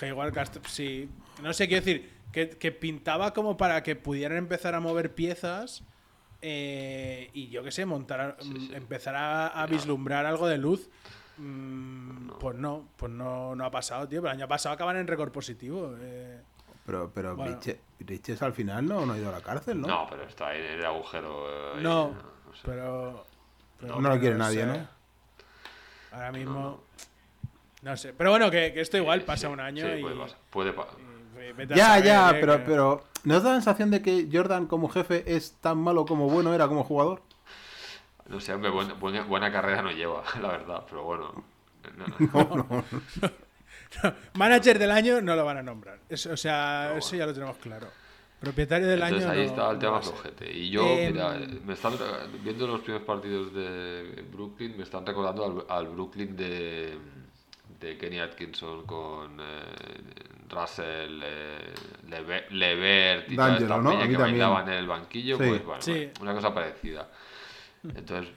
Hayward 0.00 0.32
sí. 0.68 1.08
No 1.42 1.52
sé, 1.52 1.66
quiero 1.68 1.84
decir, 1.84 2.10
que, 2.32 2.50
que 2.50 2.72
pintaba 2.72 3.32
como 3.32 3.56
para 3.56 3.82
que 3.82 3.96
pudieran 3.96 4.38
empezar 4.38 4.74
a 4.74 4.80
mover 4.80 5.14
piezas 5.14 5.82
eh, 6.40 7.30
y 7.34 7.48
yo 7.48 7.62
qué 7.62 7.70
sé, 7.70 7.84
montar, 7.86 8.36
Sí, 8.40 8.52
sí. 8.68 8.70
empezar 8.74 9.14
a, 9.16 9.66
vislumbrar 9.66 10.26
algo 10.26 10.46
de 10.48 10.58
luz. 10.58 10.88
Mm, 11.38 12.30
Pues 12.40 12.56
no, 12.56 12.88
pues 12.96 13.10
no, 13.12 13.54
no 13.54 13.64
ha 13.64 13.70
pasado, 13.70 14.08
tío. 14.08 14.20
Pero 14.22 14.32
el 14.32 14.38
año 14.40 14.48
pasado 14.48 14.74
acaban 14.74 14.96
en 14.96 15.06
récord 15.06 15.32
positivo. 15.32 15.94
eh. 16.00 16.40
Pero, 16.84 17.10
pero 17.14 17.36
Bueno. 17.36 17.52
Bridges, 17.56 17.76
Bridges 18.00 18.42
al 18.42 18.52
final 18.52 18.86
no, 18.86 19.06
no 19.06 19.12
ha 19.12 19.18
ido 19.18 19.28
a 19.28 19.32
la 19.32 19.40
cárcel, 19.40 19.80
¿no? 19.80 19.86
¿no? 19.86 20.06
pero 20.10 20.24
está 20.24 20.54
en 20.54 20.64
el 20.64 20.84
agujero. 20.84 21.76
eh, 21.78 21.80
No, 21.82 22.08
no 22.10 22.54
sé. 22.54 22.62
pero, 22.64 23.24
pero 23.80 24.00
No 24.00 24.08
lo 24.08 24.18
quiere 24.18 24.34
no 24.36 24.44
nadie, 24.44 24.60
sé. 24.60 24.66
¿no? 24.66 24.88
Ahora 26.12 26.32
mismo. 26.32 26.80
No 27.82 27.96
sé. 27.96 28.12
Pero 28.12 28.30
bueno, 28.30 28.50
que, 28.50 28.72
que 28.72 28.80
esto 28.80 28.96
igual 28.96 29.20
Sí, 29.20 29.26
pasa 29.26 29.46
sí, 29.48 29.52
un 29.52 29.60
año 29.60 29.84
sí, 29.86 29.98
y, 29.98 30.02
puede 30.02 30.16
pasar. 30.16 30.38
Puede 30.50 30.72
pa- 30.72 30.88
y- 31.38 31.52
vete 31.52 31.74
a 31.74 31.76
Ya, 31.76 31.86
saber, 31.86 32.04
ya, 32.04 32.30
eh, 32.30 32.36
pero, 32.40 32.52
que- 32.58 32.62
pero 32.64 33.04
¿no 33.24 33.36
os 33.36 33.42
da 33.42 33.50
la 33.50 33.56
sensación 33.56 33.90
de 33.90 34.02
que 34.02 34.28
Jordan 34.32 34.66
como 34.66 34.88
jefe 34.88 35.24
es 35.34 35.54
tan 35.60 35.78
malo 35.78 36.04
como 36.06 36.28
bueno 36.28 36.52
era 36.54 36.68
como 36.68 36.84
jugador? 36.84 37.22
No 38.28 38.40
sé, 38.40 38.52
hombre, 38.54 38.70
buena, 38.70 38.94
buena, 38.94 39.22
buena 39.24 39.52
carrera 39.52 39.82
no 39.82 39.90
lleva, 39.90 40.22
la 40.40 40.48
verdad, 40.48 40.84
pero 40.88 41.02
bueno. 41.04 41.44
no, 41.96 42.06
no. 42.56 42.84
Manager 44.34 44.78
del 44.78 44.90
año 44.90 45.20
no 45.20 45.34
lo 45.36 45.44
van 45.44 45.58
a 45.58 45.62
nombrar. 45.62 45.98
Eso- 46.08 46.32
o 46.32 46.36
sea, 46.36 46.88
No, 46.92 46.98
eso 46.98 47.08
bueno. 47.10 47.18
ya 47.18 47.26
lo 47.26 47.34
tenemos 47.34 47.56
claro. 47.58 47.88
Propietario 48.40 48.88
del 48.88 49.00
Entonces 49.02 49.28
año. 49.28 49.40
ahí 49.40 49.46
no- 49.46 49.52
está 49.52 49.70
el 49.70 49.78
tema 49.78 50.00
flojete. 50.02 50.50
Y 50.52 50.70
yo, 50.70 50.84
Em, 50.84 51.12
mira, 51.12 51.38
me 51.64 51.74
están 51.74 51.92
viendo 52.42 52.66
los 52.66 52.80
primeros 52.80 53.06
partidos 53.06 53.54
de 53.54 54.24
Brooklyn, 54.32 54.76
me 54.76 54.82
están 54.82 55.06
recordando 55.06 55.64
al, 55.68 55.78
al 55.78 55.88
Brooklyn 55.92 56.36
de, 56.36 56.98
de 57.78 57.98
Kenny 57.98 58.18
Atkinson 58.18 58.84
con 58.84 59.38
eh, 59.40 59.44
Russell, 60.50 61.20
eh, 61.22 61.72
Leve- 62.10 62.46
Levert 62.50 63.30
y 63.30 63.36
toda 63.36 63.48
D'Angelo, 63.48 63.74
esta 63.76 63.76
¿no? 63.76 63.90
Que 63.90 64.16
también. 64.16 64.68
en 64.68 64.68
el 64.74 64.86
banquillo, 64.88 65.36
Sí. 65.38 65.44
pues 65.46 65.64
bueno, 65.64 65.82
Sí. 65.82 66.10
una 66.20 66.34
cosa 66.34 66.52
parecida. 66.52 67.08
Entonces, 67.84 68.32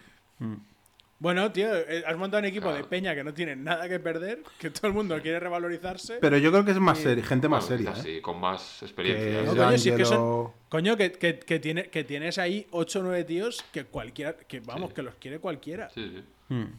Bueno, 1.26 1.52
tío, 1.52 1.76
eh, 1.76 2.04
has 2.06 2.16
montado 2.18 2.38
un 2.42 2.46
equipo 2.46 2.72
de 2.72 2.84
peña 2.84 3.16
que 3.16 3.24
no 3.24 3.34
tiene 3.34 3.56
nada 3.56 3.90
que 3.90 4.00
perder, 4.00 4.44
que 4.60 4.70
todo 4.70 4.86
el 4.90 4.94
mundo 4.94 5.20
quiere 5.24 5.40
revalorizarse. 5.40 6.20
Pero 6.22 6.38
yo 6.38 6.52
creo 6.52 6.64
que 6.64 6.70
es 6.70 6.80
más 6.80 7.00
seria, 7.00 7.24
gente 7.24 7.50
más 7.50 7.68
bueno, 7.68 7.96
seria, 7.96 8.18
¿eh? 8.18 8.22
con 8.22 8.40
más 8.40 8.78
Que 8.80 8.86
experiencia. 8.86 9.42
No, 9.42 9.54
¿eh? 9.54 9.56
coño, 9.56 9.78
si 9.80 9.90
es 9.90 9.96
que 9.98 10.06
son- 10.06 10.18
D'Angelo- 10.20 10.54
Coño, 10.70 10.96
que, 10.98 11.12
que, 11.14 11.40
que 11.40 11.58
tiene, 11.60 11.90
que 11.90 12.04
tienes 12.04 12.38
ahí 12.38 12.68
8 12.70 13.00
o 13.00 13.02
9 13.02 13.24
tíos 13.24 13.66
que 13.74 13.86
cualquiera, 13.86 14.36
que 14.38 14.60
vamos, 14.60 14.90
Sí. 14.90 14.96
que 14.98 15.02
los 15.02 15.16
quiere 15.16 15.40
cualquiera. 15.40 15.90
Sí, 15.90 16.12
sí. 16.16 16.24
Hmm. 16.54 16.74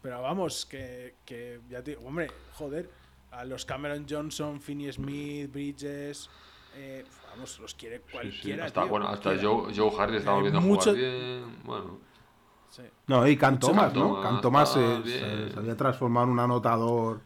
Pero 0.00 0.22
vamos, 0.22 0.64
que, 0.64 1.16
que 1.26 1.60
ya 1.68 1.82
te 1.82 1.98
hombre, 1.98 2.28
joder, 2.54 2.88
a 3.30 3.44
los 3.44 3.66
Cameron 3.66 4.06
Johnson, 4.08 4.58
Finney 4.58 4.90
Smith, 4.90 5.52
Bridges, 5.52 6.30
eh, 6.76 7.04
vamos, 7.30 7.58
los 7.60 7.74
quiere 7.74 7.98
Sí, 7.98 8.02
sí. 8.06 8.12
cualquiera. 8.12 8.64
Hasta, 8.64 8.80
tío, 8.80 8.88
bueno, 8.90 9.06
hasta 9.08 9.22
cualquiera. 9.34 9.54
Joe, 9.54 9.74
Joe 9.76 10.02
Harris 10.02 10.18
estamos 10.20 10.38
Hay 10.38 10.42
viendo 10.50 10.60
mucho- 10.62 10.92
jugar 10.92 10.96
bien. 10.96 11.44
Bueno, 11.64 12.00
Sí. 12.74 12.82
No, 13.06 13.24
y 13.28 13.36
Can 13.36 13.54
Mucho 13.54 13.68
¿no? 13.68 13.72
Thomas, 13.92 14.22
Can 14.24 14.40
Thomas 14.40 14.68
está 14.76 15.02
se, 15.04 15.10
se- 15.46 15.50
se 15.52 15.58
había 15.60 15.76
transformado 15.76 16.26
en 16.26 16.32
un 16.32 16.40
anotador. 16.40 17.20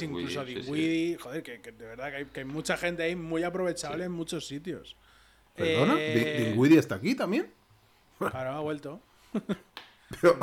Dinwiddie, 0.00 0.02
incluso 0.02 0.46
sí, 0.46 0.62
sí. 0.62 1.16
Joder, 1.20 1.42
que, 1.42 1.60
que 1.60 1.72
de 1.72 1.84
verdad 1.84 2.08
que 2.08 2.16
hay, 2.16 2.24
que 2.24 2.40
hay 2.40 2.46
mucha 2.46 2.78
gente 2.78 3.02
ahí 3.02 3.14
muy 3.14 3.42
aprovechable 3.42 4.04
en 4.04 4.12
muchos 4.12 4.46
sitios. 4.46 4.96
¿Perdona? 5.54 5.96
Eh, 5.98 6.36
Di- 6.38 6.44
¿Dinwiddie 6.50 6.78
está 6.78 6.94
aquí 6.94 7.14
también? 7.14 7.52
Claro, 8.18 8.52
ha 8.52 8.60
vuelto. 8.60 9.00
Pero, 10.20 10.38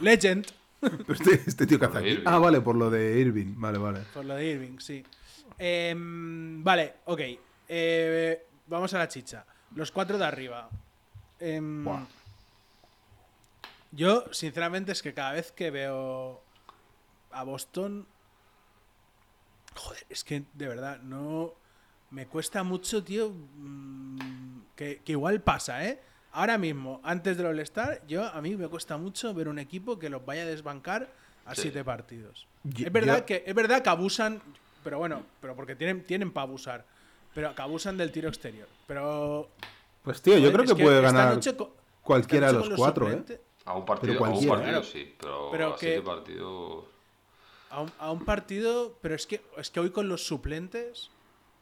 Legend, 0.00 0.46
pero 0.80 1.12
este, 1.12 1.42
este 1.46 1.66
tío 1.66 1.78
que 1.78 1.84
hace 1.86 1.98
aquí. 1.98 2.08
Irving. 2.08 2.24
Ah, 2.26 2.38
vale, 2.38 2.60
por 2.60 2.76
lo 2.76 2.90
de 2.90 3.20
Irving. 3.20 3.54
Vale, 3.56 3.78
vale. 3.78 4.00
por 4.12 4.24
lo 4.24 4.34
de 4.34 4.46
Irving, 4.50 4.78
sí. 4.78 5.04
Em, 5.58 6.62
vale, 6.64 6.94
ok. 7.04 7.20
Eh, 7.68 8.46
vamos 8.66 8.92
a 8.94 8.98
la 8.98 9.08
chicha. 9.08 9.44
Los 9.76 9.90
cuatro 9.92 10.18
de 10.18 10.24
arriba. 10.24 10.68
Em, 11.38 11.84
Buah. 11.84 12.04
Yo, 13.94 14.24
sinceramente, 14.32 14.92
es 14.92 15.02
que 15.02 15.14
cada 15.14 15.32
vez 15.32 15.52
que 15.52 15.70
veo 15.70 16.42
a 17.30 17.42
Boston. 17.44 18.06
Joder, 19.76 20.06
es 20.08 20.24
que 20.24 20.44
de 20.54 20.68
verdad, 20.68 21.00
no. 21.00 21.52
Me 22.10 22.26
cuesta 22.26 22.62
mucho, 22.62 23.02
tío. 23.02 23.30
mm, 23.30 24.44
Que, 24.76 25.02
que 25.04 25.12
igual 25.12 25.40
pasa, 25.40 25.84
¿eh? 25.86 26.00
Ahora 26.32 26.58
mismo, 26.58 27.00
antes 27.04 27.36
del 27.36 27.46
All-Star, 27.46 28.02
yo 28.08 28.24
a 28.24 28.40
mí 28.42 28.56
me 28.56 28.66
cuesta 28.66 28.96
mucho 28.96 29.32
ver 29.34 29.46
un 29.46 29.60
equipo 29.60 30.00
que 30.00 30.08
los 30.08 30.24
vaya 30.26 30.42
a 30.42 30.46
desbancar 30.46 31.08
a 31.46 31.54
Sí. 31.54 31.62
siete 31.62 31.84
partidos. 31.84 32.48
Yo- 32.64 32.86
es 32.88 32.92
verdad 32.92 33.18
yo- 33.18 33.26
que 33.26 33.44
es 33.46 33.54
verdad 33.54 33.82
que 33.82 33.88
abusan, 33.90 34.42
pero 34.82 34.98
bueno, 34.98 35.22
pero 35.40 35.54
porque 35.54 35.76
tienen 35.76 36.02
tienen 36.04 36.32
para 36.32 36.48
abusar, 36.48 36.84
pero 37.34 37.54
que 37.54 37.62
abusan 37.62 37.96
del 37.96 38.10
tiro 38.10 38.28
exterior. 38.28 38.66
Pero 38.88 39.48
Pues 40.02 40.20
tío, 40.22 40.34
yo 40.38 40.50
joder, 40.50 40.64
creo 40.64 40.76
que 40.76 40.82
puede 40.82 41.00
ganar 41.00 41.34
noche 41.34 41.54
cualquiera 42.02 42.48
de 42.48 42.52
los 42.54 42.68
con 42.68 42.76
cuatro, 42.78 43.08
¿eh? 43.12 43.40
A 43.66 43.74
un 43.74 43.84
partido, 43.84 44.24
a 44.24 44.28
un 44.30 44.46
partido 44.46 44.82
sí, 44.82 45.14
pero, 45.18 45.48
Pero 45.50 45.68
a 45.74 45.76
que- 45.76 45.86
siete 45.86 46.02
partidos. 46.02 46.84
A 47.70 47.80
un, 47.80 47.92
a 47.98 48.12
un 48.12 48.24
partido, 48.24 48.96
pero 49.02 49.14
es 49.16 49.26
que 49.26 49.40
es 49.56 49.70
que 49.70 49.80
hoy 49.80 49.90
con 49.90 50.08
los 50.08 50.24
suplentes 50.26 51.10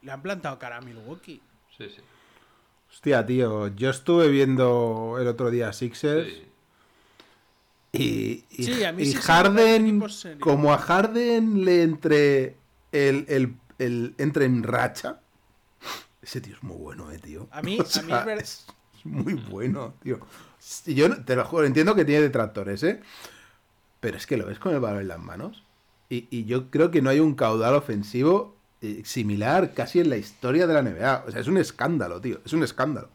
le 0.03 0.13
han 0.13 0.21
plantado 0.23 0.59
cara 0.59 0.77
a 0.77 0.81
Milwaukee. 0.81 1.41
Sí, 1.79 1.89
sí. 1.89 2.03
Hostia, 2.91 3.25
tío, 3.25 3.69
yo 3.69 3.89
estuve 3.91 4.29
viendo 4.29 5.17
el 5.19 5.27
otro 5.27 5.51
día 5.51 5.73
Sixers 5.73 6.29
sí. 6.29 6.43
y, 7.93 8.45
y, 8.51 8.65
Sí, 8.65 8.85
a 8.85 8.93
mí 8.93 9.03
y 9.03 9.07
sí 9.07 9.15
Harden, 9.19 10.03
como 10.41 10.73
a 10.75 10.79
Harden 10.79 11.65
le 11.65 11.83
entre 11.83 12.57
el, 12.93 13.25
el, 13.29 13.55
el- 13.79 14.15
entre 14.19 14.45
en 14.45 14.63
racha, 14.63 15.21
ese 16.21 16.41
tío 16.43 16.55
es 16.57 16.63
muy 16.63 16.77
bueno, 16.77 17.11
eh, 17.11 17.19
tío. 17.19 17.49
A 17.51 17.63
mí- 17.63 17.79
O 17.81 17.99
a 17.99 18.03
mí 18.03 18.13
es 18.13 18.25
ver- 18.27 18.39
es 18.39 18.67
muy 19.25 19.35
bueno, 19.35 19.95
tío. 20.03 20.21
Y 20.87 20.95
Yo 20.95 21.09
no- 21.09 21.25
te 21.25 21.35
lo 21.37 21.45
juro, 21.45 21.65
entiendo 21.67 21.95
que 21.95 22.05
tiene 22.05 22.23
detractores, 22.23 22.83
¿eh? 22.83 23.01
Pero 24.01 24.17
es 24.17 24.27
que 24.27 24.37
lo 24.37 24.47
ves 24.47 24.59
con 24.59 24.75
el 24.75 24.81
balón 24.81 25.01
en 25.03 25.09
las 25.09 25.19
manos. 25.21 25.63
Y, 26.09 26.27
y 26.31 26.45
yo 26.45 26.71
creo 26.71 26.91
que 26.91 27.01
no 27.03 27.11
hay 27.11 27.21
un 27.21 27.35
caudal 27.35 27.75
ofensivo 27.75 28.57
eh, 28.81 29.03
similar 29.05 29.75
casi 29.75 30.01
en 30.01 30.11
la 30.11 30.17
historia 30.17 30.67
de 30.67 30.75
la 30.75 30.83
NBA. 30.83 31.25
O 31.27 31.31
sea, 31.31 31.41
es 31.41 31.47
un 31.47 31.57
escándalo, 31.57 32.21
tío. 32.21 32.41
Es 32.45 32.53
un 32.53 32.63
escándalo. 32.63 33.09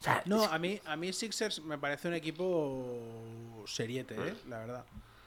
O 0.00 0.02
sea, 0.02 0.22
No, 0.26 0.44
a 0.44 0.58
mí 0.58 0.80
a 0.86 0.96
mí 0.96 1.12
Sixers 1.12 1.62
me 1.62 1.76
parece 1.78 2.08
un 2.08 2.14
equipo 2.14 3.64
seriete, 3.66 4.14
eh, 4.14 4.34
la 4.48 4.58
verdad. 4.60 4.84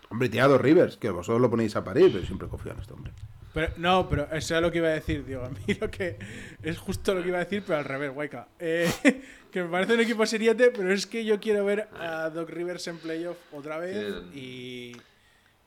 Hombre, 0.10 0.30
tiene 0.30 0.46
a 0.46 0.48
dos 0.50 0.60
Rivers, 0.62 0.98
que 0.98 1.10
vosotros 1.10 1.40
lo 1.42 1.50
ponéis 1.50 1.76
a 1.76 1.84
parir, 1.84 2.12
pero 2.12 2.26
siempre 2.26 2.48
confío 2.48 2.72
en 2.74 2.80
este 2.80 2.94
hombre. 2.94 3.14
Pero, 3.54 3.74
no, 3.78 4.08
pero 4.08 4.28
eso 4.32 4.56
es 4.56 4.62
lo 4.62 4.72
que 4.72 4.78
iba 4.78 4.88
a 4.88 4.92
decir, 4.92 5.26
Diego. 5.26 5.44
A 5.44 5.50
mí 5.50 5.60
lo 5.80 5.90
que 5.92 6.18
es 6.64 6.78
justo 6.78 7.14
lo 7.14 7.22
que 7.22 7.28
iba 7.30 7.38
a 7.38 7.44
decir, 7.44 7.64
pero 7.66 7.80
al 7.80 7.86
revés, 7.86 8.12
Waika. 8.16 8.48
Eh, 8.60 8.90
que 9.52 9.64
me 9.64 9.70
parece 9.70 9.94
un 9.94 10.00
equipo 10.00 10.26
seriete, 10.26 10.72
pero 10.72 10.94
es 10.94 11.06
que 11.06 11.26
yo 11.26 11.40
quiero 11.40 11.66
ver 11.66 11.90
a 12.00 12.30
Doc 12.30 12.50
Rivers 12.50 12.88
en 12.88 12.98
playoff 13.00 13.38
otra 13.52 13.78
vez 13.80 14.14
y, 14.34 14.96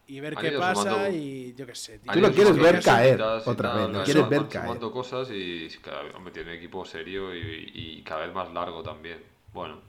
y 0.06 0.20
ver 0.20 0.34
qué 0.36 0.52
pasa 0.52 0.82
sumando- 0.90 1.10
y 1.14 1.54
yo 1.54 1.66
qué 1.66 1.74
sé, 1.74 1.98
tío. 1.98 2.10
Tú 2.12 2.20
lo 2.20 2.32
quieres 2.32 2.56
ver 2.56 2.80
caer 2.80 3.20
otra 3.20 3.74
vez, 3.74 3.88
lo 3.90 4.02
quieres 4.04 4.28
ver 4.30 4.48
caer. 4.48 4.64
sumando 4.64 4.90
cosas 4.90 5.28
y 5.30 5.68
cada 5.82 6.02
vez 6.04 6.14
hombre, 6.14 6.32
tiene 6.32 6.52
un 6.52 6.56
equipo 6.56 6.84
serio 6.86 7.34
y, 7.34 7.70
y 7.74 8.02
cada 8.02 8.24
vez 8.24 8.34
más 8.34 8.50
largo 8.54 8.82
también. 8.82 9.18
Bueno. 9.52 9.80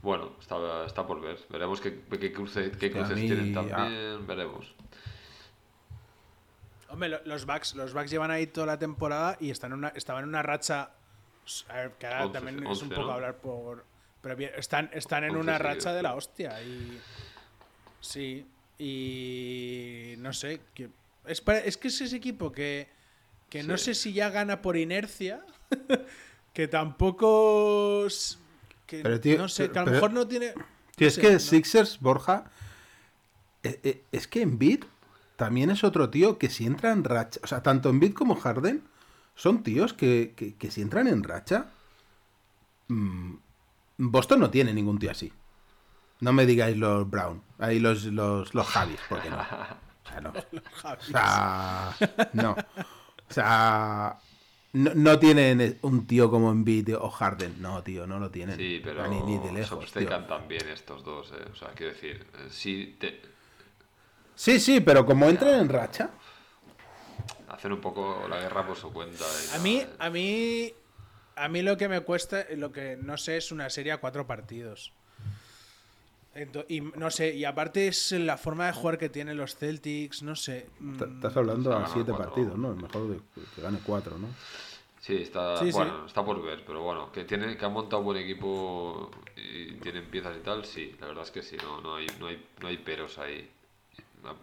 Bueno, 0.00 0.36
está, 0.40 0.86
está 0.86 1.04
por 1.04 1.20
ver. 1.20 1.38
Veremos 1.50 1.80
qué, 1.80 2.02
qué, 2.20 2.32
cruce- 2.32 2.70
qué 2.78 2.92
cruces 2.92 3.16
mí- 3.16 3.26
tienen 3.26 3.58
ah. 3.58 3.66
también. 3.66 4.26
Veremos. 4.28 4.72
Hombre, 6.90 7.08
lo- 7.10 7.24
los 7.24 7.44
Bucks, 7.46 7.74
los 7.74 7.92
Bucks 7.92 8.10
llevan 8.10 8.30
ahí 8.30 8.46
toda 8.46 8.66
la 8.66 8.78
temporada 8.78 9.36
y 9.40 9.50
están 9.50 9.72
en 9.72 9.78
una, 9.78 9.88
estaban 9.88 10.22
en 10.24 10.28
una 10.30 10.42
racha. 10.42 10.90
A 11.68 11.74
ver, 11.74 11.92
que 11.98 12.06
ahora 12.06 12.32
también 12.32 12.66
es 12.66 12.82
un 12.82 12.88
poco 12.90 13.02
¿no? 13.06 13.12
hablar 13.12 13.36
por. 13.36 13.84
Pero 14.20 14.36
bien, 14.36 14.50
están, 14.56 14.90
están 14.92 15.24
en 15.24 15.36
una 15.36 15.58
racha 15.58 15.92
de 15.92 16.02
la 16.02 16.14
hostia. 16.14 16.60
Y. 16.62 17.00
Sí. 18.00 18.46
Y. 18.78 20.14
No 20.18 20.32
sé. 20.32 20.60
Que, 20.74 20.88
es, 21.26 21.40
para- 21.40 21.60
es 21.60 21.76
que 21.76 21.88
es 21.88 22.00
ese 22.00 22.16
equipo 22.16 22.50
que. 22.52 22.88
Que 23.50 23.62
no 23.62 23.78
sé 23.78 23.94
si 23.94 24.12
ya 24.12 24.28
gana 24.30 24.60
por 24.60 24.76
inercia. 24.76 25.42
que 26.52 26.68
tampoco. 26.68 28.06
es- 28.06 28.38
Que, 28.86 29.00
Pero, 29.02 29.20
tío, 29.20 29.36
no 29.38 29.48
sé, 29.48 29.70
que 29.70 29.78
a 29.78 29.82
lo 29.82 29.86
pero- 29.86 29.94
mejor 29.96 30.12
no 30.12 30.26
tiene. 30.26 30.52
Tío, 30.96 31.04
no 31.04 31.06
es 31.06 31.14
sé, 31.14 31.20
que 31.20 31.32
no- 31.34 31.38
Sixers, 31.38 32.00
Borja, 32.00 32.50
eh, 33.62 33.78
eh, 33.84 34.02
es 34.12 34.26
que 34.26 34.40
Embiid 34.42 34.84
también 35.38 35.70
es 35.70 35.84
otro 35.84 36.10
tío 36.10 36.36
que 36.36 36.50
si 36.50 36.66
entra 36.66 36.92
en 36.92 37.04
racha, 37.04 37.40
o 37.42 37.46
sea, 37.46 37.62
tanto 37.62 37.88
Embiid 37.88 38.12
como 38.12 38.34
Harden 38.36 38.82
son 39.34 39.62
tíos 39.62 39.94
que, 39.94 40.34
que- 40.36 40.54
que 40.56 40.70
si 40.70 40.82
entran 40.82 41.06
en 41.08 41.22
racha, 41.24 41.70
mm, 42.88 43.34
Boston 43.98 44.40
no 44.40 44.50
tiene 44.50 44.74
ningún 44.74 44.98
tío 44.98 45.10
así. 45.10 45.32
No 46.20 46.32
me 46.32 46.44
digáis 46.46 46.76
los 46.76 47.08
Brown, 47.08 47.42
ahí 47.58 47.78
los, 47.78 48.04
los, 48.04 48.52
los 48.54 48.66
Javis, 48.66 49.00
porque 49.08 49.30
no. 49.30 49.38
O 50.08 50.10
sea, 50.10 50.20
no. 50.22 50.32
O 50.32 51.02
sea, 51.02 51.96
no. 52.32 52.52
O 52.52 53.32
sea, 53.32 54.18
no, 54.72 54.90
no 54.94 55.18
tienen 55.18 55.78
un 55.82 56.06
tío 56.06 56.30
como 56.30 56.50
Embiid 56.50 56.96
o 56.96 57.10
Harden. 57.10 57.60
No, 57.60 57.82
tío, 57.82 58.06
no 58.06 58.18
lo 58.18 58.30
tienen. 58.30 58.56
Sí, 58.56 58.80
pero 58.82 59.06
ni, 59.06 59.20
ni 59.20 59.36
de 59.38 59.48
se 59.48 59.52
lejos, 59.52 59.92
tío. 59.92 60.00
obcecan 60.02 60.26
también 60.26 60.66
estos 60.70 61.04
dos. 61.04 61.30
eh. 61.32 61.44
O 61.52 61.54
sea, 61.54 61.68
quiero 61.74 61.92
decir, 61.92 62.26
eh, 62.38 62.48
si 62.50 62.96
te 62.98 63.20
Sí, 64.38 64.60
sí, 64.60 64.80
pero 64.80 65.04
como 65.04 65.28
entran 65.28 65.58
en 65.58 65.68
racha. 65.68 66.10
hacen 67.48 67.72
un 67.72 67.80
poco 67.80 68.24
la 68.28 68.38
guerra 68.38 68.64
por 68.64 68.76
su 68.76 68.92
cuenta. 68.92 69.24
y 69.52 69.56
A 69.56 69.58
mí, 69.58 69.82
a 69.98 70.10
mí, 70.10 70.72
a 71.34 71.48
mí 71.48 71.62
lo 71.62 71.76
que 71.76 71.88
me 71.88 72.00
cuesta, 72.02 72.46
lo 72.56 72.70
que 72.70 72.96
no 73.02 73.16
sé 73.18 73.36
es 73.38 73.50
una 73.50 73.68
serie 73.68 73.90
a 73.90 73.96
cuatro 73.98 74.28
partidos. 74.28 74.92
Ento- 76.36 76.64
y 76.68 76.80
no 76.82 77.10
sé, 77.10 77.34
y 77.34 77.44
aparte 77.44 77.88
es 77.88 78.12
la 78.12 78.36
forma 78.36 78.66
de 78.66 78.72
jugar 78.74 78.96
que 78.96 79.08
tienen 79.08 79.36
los 79.36 79.56
Celtics, 79.56 80.22
no 80.22 80.36
sé. 80.36 80.68
mm, 80.78 81.02
Estás 81.16 81.36
hablando 81.36 81.76
a 81.76 81.88
siete 81.88 82.12
cuatro. 82.12 82.26
partidos, 82.28 82.56
¿no? 82.58 82.70
Es 82.74 82.76
mejor 82.80 83.08
de- 83.08 83.20
que 83.56 83.60
gane 83.60 83.80
cuatro, 83.84 84.18
¿no? 84.18 84.28
Sí, 85.00 85.16
está, 85.16 85.56
Sí, 85.58 85.66
sí. 85.72 85.72
bueno, 85.72 86.06
está 86.06 86.24
por 86.24 86.40
ver, 86.40 86.62
pero 86.64 86.82
bueno, 86.82 87.10
que 87.10 87.24
tiene, 87.24 87.56
que 87.56 87.64
han 87.64 87.72
montado 87.72 88.02
buen 88.04 88.18
equipo 88.18 89.10
y 89.36 89.72
tienen 89.80 90.04
piezas 90.04 90.36
y 90.36 90.40
tal, 90.44 90.64
sí, 90.64 90.94
la 91.00 91.08
verdad 91.08 91.24
es 91.24 91.32
que 91.32 91.42
sí, 91.42 91.56
no, 91.60 91.80
no 91.80 91.96
hay, 91.96 92.06
no 92.20 92.28
hay, 92.28 92.46
no 92.60 92.68
hay 92.68 92.76
peros 92.76 93.18
ahí. 93.18 93.50
No- 94.22 94.36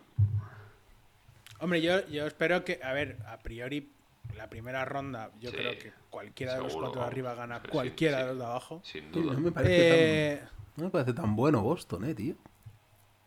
Hombre, 1.60 1.82
yo, 1.82 2.06
yo 2.08 2.28
espero 2.28 2.64
que, 2.66 2.80
a 2.84 2.92
ver, 2.94 3.18
a 3.28 3.40
priori, 3.40 3.90
la 4.36 4.50
primera 4.50 4.84
ronda, 4.86 5.32
yo 5.40 5.52
Sí, 5.52 5.56
creo 5.58 5.78
que 5.78 5.94
cualquiera 6.10 6.56
de 6.56 6.62
los 6.64 6.76
cuatro 6.76 7.02
de 7.02 7.08
arriba 7.08 7.34
gana 7.34 7.62
sí, 7.64 7.70
cualquiera 7.70 8.18
sí. 8.18 8.24
de 8.24 8.30
los 8.30 8.38
de 8.40 8.46
abajo. 8.46 8.82
Sin 8.84 9.12
duda. 9.12 9.34
no 9.34 9.40
me 9.40 9.52
parece 9.52 10.34
Eh, 10.34 10.38
tan, 10.40 10.50
no 10.78 10.84
me 10.86 10.90
parece 10.90 11.14
tan 11.14 11.36
bueno 11.36 11.62
Boston, 11.62 12.06
eh, 12.06 12.14
tío. 12.16 12.36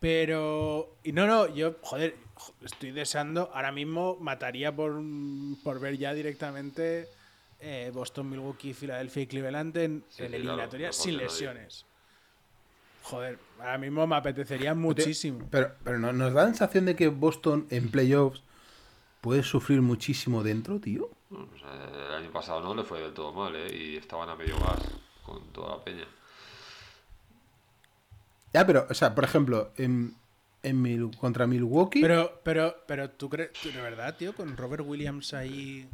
Pero. 0.01 0.95
Y 1.03 1.13
no, 1.13 1.27
no, 1.27 1.53
yo, 1.53 1.77
joder, 1.83 2.15
jo- 2.35 2.55
estoy 2.65 2.93
deseando. 2.93 3.51
Ahora 3.53 3.73
mismo 3.73 4.17
mataría 4.21 4.75
por, 4.75 5.01
por 5.65 5.81
ver 5.81 5.97
ya 5.99 6.15
directamente 6.15 7.09
eh, 7.61 7.91
Boston, 7.93 8.29
Milwaukee, 8.31 8.75
Filadelfia 8.75 9.23
y 9.23 9.27
Cleveland 9.27 9.77
en, 9.77 10.05
Sí, 10.09 10.23
en 10.23 10.29
sí, 10.31 10.37
eliminatoria 10.37 10.91
claro, 10.91 11.03
sin 11.03 11.15
nadie. 11.17 11.27
Joder, 13.11 13.39
ahora 13.59 13.79
mismo 13.79 14.07
me 14.07 14.17
apetecería 14.17 14.75
muchísimo. 14.75 15.47
Pero, 15.51 15.73
pero 15.85 15.99
no- 15.99 16.13
nos 16.13 16.33
da 16.33 16.43
la 16.43 16.49
sensación 16.49 16.85
de 16.87 16.95
que 16.97 17.09
Boston 17.09 17.67
en 17.71 17.91
playoffs 17.91 18.43
puede 19.21 19.43
sufrir 19.43 19.81
muchísimo 19.83 20.43
dentro, 20.43 20.79
tío. 20.79 21.09
O 21.31 21.59
sea, 21.59 21.73
el 22.09 22.15
año 22.25 22.31
pasado 22.33 22.61
no 22.63 22.75
le 22.75 22.85
fue 22.85 23.01
del 23.01 23.13
todo 23.15 23.33
mal, 23.33 23.55
¿eh? 23.57 23.75
Y 23.75 23.97
estaban 23.97 24.29
a 24.29 24.35
medio 24.37 24.59
gas 24.61 24.81
con 25.25 25.43
toda 25.53 25.77
la 25.77 25.85
peña. 25.85 26.05
Ya, 28.53 28.67
pero, 28.67 28.87
o 28.89 28.95
sea, 28.95 29.15
por 29.15 29.25
ejemplo, 29.25 29.71
en, 29.77 30.15
en 30.63 30.83
Mil- 30.83 31.17
contra 31.19 31.47
Milwaukee. 31.47 32.01
Pero, 32.01 32.41
pero, 32.43 32.77
pero 32.87 33.11
tú 33.11 33.29
crees, 33.29 33.51
de 33.63 33.81
verdad, 33.83 34.17
tío, 34.17 34.35
con 34.35 34.57
Robert 34.57 34.85
Williams 34.87 35.35
ahí. 35.35 35.87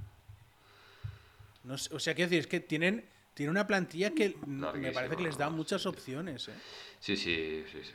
No 1.64 1.77
sé, 1.79 1.94
o 1.94 1.98
sea, 1.98 2.14
quiero 2.14 2.29
decir, 2.31 2.40
es 2.40 2.46
que 2.46 2.61
tienen, 2.61 3.05
tienen 3.34 3.50
una 3.50 3.66
plantilla 3.66 4.10
que 4.10 4.36
me 4.46 4.62
Larguísima, 4.66 4.92
parece 4.94 5.16
que 5.16 5.22
les 5.24 5.36
da 5.36 5.50
muchas 5.50 5.84
opciones, 5.86 6.48
¿eh? 6.48 6.54
Sí, 7.00 7.16
sí, 7.16 7.64
sí, 7.70 7.80
sí. 7.84 7.92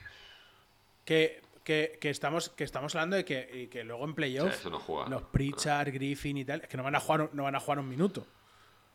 que, 1.06 1.42
que, 1.64 1.98
que 2.00 2.10
estamos, 2.10 2.50
que 2.50 2.64
estamos 2.64 2.94
hablando 2.96 3.16
de 3.16 3.26
que, 3.26 3.50
y 3.54 3.68
que 3.68 3.84
luego 3.84 4.04
en 4.04 4.10
O 4.12 4.14
sea, 4.14 4.16
playoff 4.16 4.54
eso 4.54 4.70
no 4.70 4.80
juega. 4.80 5.10
los 5.10 5.24
Pritchard, 5.24 5.92
Griffin 5.94 6.38
y 6.38 6.46
tal, 6.46 6.62
es 6.62 6.68
que 6.68 6.78
no 6.78 6.84
van 6.84 6.96
a 6.96 7.00
jugar, 7.00 7.30
no 7.34 7.44
van 7.44 7.56
a 7.56 7.60
jugar 7.60 7.80
un 7.80 7.90
minuto. 7.90 8.26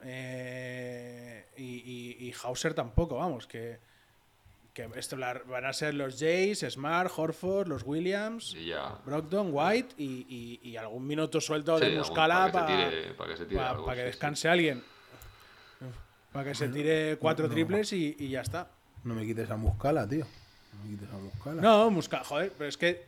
Eh, 0.02 1.46
y, 1.56 1.62
y, 1.64 2.28
y 2.28 2.34
Hauser 2.42 2.74
tampoco, 2.74 3.16
vamos, 3.16 3.46
que, 3.46 3.78
que 4.72 4.88
esto 4.96 5.16
la- 5.16 5.40
van 5.46 5.64
a 5.64 5.72
ser 5.72 5.94
los 5.94 6.18
Jays, 6.18 6.60
Smart, 6.68 7.10
Horford, 7.16 7.68
los 7.68 7.82
Williams, 7.84 8.54
Y 8.54 8.66
ya. 8.66 8.98
Brogdon, 9.06 9.48
White 9.52 9.94
y, 9.98 10.60
y- 10.62 10.76
algún 10.76 11.06
minuto 11.06 11.40
suelto 11.40 11.78
Sí, 11.78 11.86
de 11.86 11.96
Muscala 11.98 12.50
para 12.50 12.52
para 12.52 12.66
que 12.66 12.72
se 12.90 12.90
tire, 13.02 13.14
para 13.14 13.30
que 13.30 13.36
se 13.38 13.46
tire 13.46 13.60
algo, 13.60 13.86
que 13.86 13.92
sí, 13.94 14.00
sí. 14.00 14.04
descanse 14.06 14.48
alguien. 14.48 14.84
Para 16.34 16.50
que 16.50 16.56
se 16.56 16.68
tire 16.68 17.16
cuatro 17.16 17.48
triples 17.48 17.92
y, 17.92 18.16
y 18.18 18.30
ya 18.30 18.40
está. 18.40 18.68
No 19.04 19.14
me 19.14 19.24
quites 19.24 19.48
a 19.48 19.56
Muscala, 19.56 20.08
tío. 20.08 20.26
No 20.72 20.82
me 20.82 20.90
quites 20.90 21.08
a 21.08 21.16
Muscala. 21.16 21.62
No, 21.62 21.90
Muscala, 21.92 22.24
joder, 22.24 22.52
pero 22.58 22.68
es 22.68 22.76
que. 22.76 23.06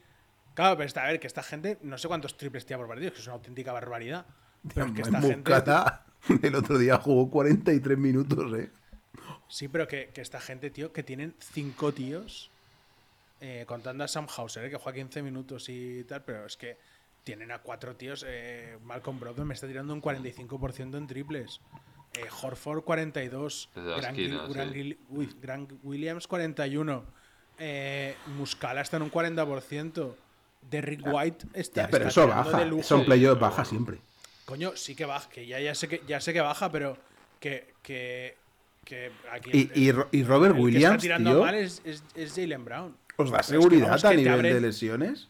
Claro, 0.55 0.77
pero 0.77 0.87
está, 0.87 1.03
a 1.03 1.09
ver, 1.09 1.19
que 1.19 1.27
esta 1.27 1.43
gente, 1.43 1.77
no 1.83 1.99
sé 1.99 2.07
cuántos 2.07 2.37
triples 2.37 2.65
tira 2.65 2.79
por 2.79 2.87
partido, 2.87 3.09
es 3.09 3.15
que 3.15 3.21
es 3.21 3.27
una 3.27 3.35
auténtica 3.35 3.73
barbaridad. 3.73 4.27
Pero 4.73 4.87
es 4.87 4.93
que 4.93 5.03
esta 5.03 5.21
gente. 5.21 5.37
Muscala 5.51 6.05
el 6.43 6.55
otro 6.55 6.79
día 6.79 6.99
jugó 6.99 7.29
43 7.29 7.99
minutos, 7.99 8.57
eh. 8.57 8.71
Sí, 9.49 9.67
pero 9.67 9.89
que, 9.89 10.11
que 10.15 10.21
esta 10.21 10.41
gente, 10.41 10.71
tío, 10.71 10.93
que 10.93 11.03
tienen 11.03 11.35
cinco 11.41 11.93
tíos, 11.93 12.53
eh, 13.41 13.65
contando 13.67 14.05
a 14.05 14.09
Sam 14.09 14.29
Hauser, 14.37 14.65
eh, 14.67 14.71
que 14.71 14.77
juega 14.77 14.99
15 14.99 15.23
minutos 15.23 15.69
y 15.69 16.05
tal, 16.05 16.23
pero 16.23 16.47
es 16.47 16.57
que 16.57 16.79
tienen 17.25 17.51
a 17.51 17.59
cuatro 17.59 17.97
tíos. 17.97 18.25
Eh, 18.25 18.79
Malcolm 18.85 19.19
Brogdon 19.19 19.49
me 19.49 19.55
está 19.55 19.67
tirando 19.67 19.93
un 19.93 20.01
45% 20.01 20.97
en 20.97 21.07
triples. 21.09 21.61
Eh, 22.19 22.27
Horford 22.43 22.83
42. 22.83 23.69
Desde 23.75 23.89
la 23.91 23.97
Grant, 23.99 24.19
esquina, 24.19 24.43
Gil- 24.47 24.53
Grant 24.55 24.73
sí. 24.73 24.79
Gil- 24.79 24.99
uy, 25.11 25.37
Grant 25.41 25.73
Williams 25.83 26.27
41. 26.27 27.05
Eh, 27.59 28.17
Muscala 28.37 28.81
está 28.83 28.97
en 28.97 29.03
un 29.05 29.11
40%. 29.11 30.15
Derrick 30.71 31.03
White 31.07 31.47
está. 31.55 31.83
Ya, 31.83 31.89
pero 31.89 32.09
está 32.09 32.23
eso 32.25 32.29
baja. 32.29 32.59
de 32.59 32.67
lujo. 32.67 32.81
Eso 32.81 32.95
en 32.97 33.01
Sí, 33.03 33.07
playoff 33.07 33.35
pero 33.39 33.51
baja 33.51 33.65
siempre. 33.65 33.99
Coño, 34.45 34.73
sí 34.77 34.95
que 34.95 35.05
baja, 35.05 35.29
que 35.29 35.47
ya, 35.47 35.61
ya, 35.61 35.75
sé 35.75 35.89
que 35.89 36.03
ya 36.07 36.21
sé 36.21 36.33
que 36.33 36.41
baja, 36.41 36.71
pero 36.71 36.97
que, 37.41 37.75
que, 37.83 38.37
que 38.85 39.11
aquí 39.31 39.51
Y, 39.53 39.61
el- 39.73 39.79
y, 39.79 39.93
Ro- 39.93 40.09
y 40.13 40.23
Robert 40.25 40.53
el 40.53 40.57
que 40.57 40.63
Williams, 40.63 40.95
está 40.97 41.03
tirando 41.03 41.31
tío, 41.33 41.41
mal 41.43 41.55
es, 41.55 41.83
es, 41.85 42.03
es 42.15 42.35
Jalen 42.35 42.65
Brown. 42.65 42.97
¿os 43.17 43.31
da 43.31 43.39
es 43.41 43.47
que, 43.47 43.53
seguridad 43.53 43.89
vamos, 43.89 44.05
a 44.05 44.13
nivel 44.15 44.43
de 44.43 44.61
lesiones? 44.61 45.29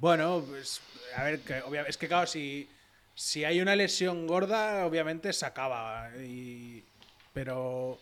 Bueno, 0.00 0.44
pues, 0.48 0.80
a 1.16 1.22
ver, 1.24 1.40
que 1.40 1.62
obvia- 1.62 1.82
es 1.88 1.96
que 1.96 2.08
claro, 2.08 2.26
si, 2.26 2.68
si 3.14 3.44
hay 3.44 3.60
una 3.60 3.76
lesión 3.76 4.26
gorda, 4.26 4.86
obviamente 4.86 5.32
se 5.32 5.46
acaba. 5.46 6.10
y- 6.18 6.84
pero, 7.32 7.98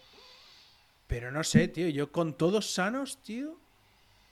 pero 1.06 1.30
no 1.32 1.42
sé, 1.44 1.68
tío, 1.68 1.88
yo 1.88 2.12
con 2.12 2.34
todos 2.34 2.70
sanos, 2.72 3.18
tío. 3.22 3.56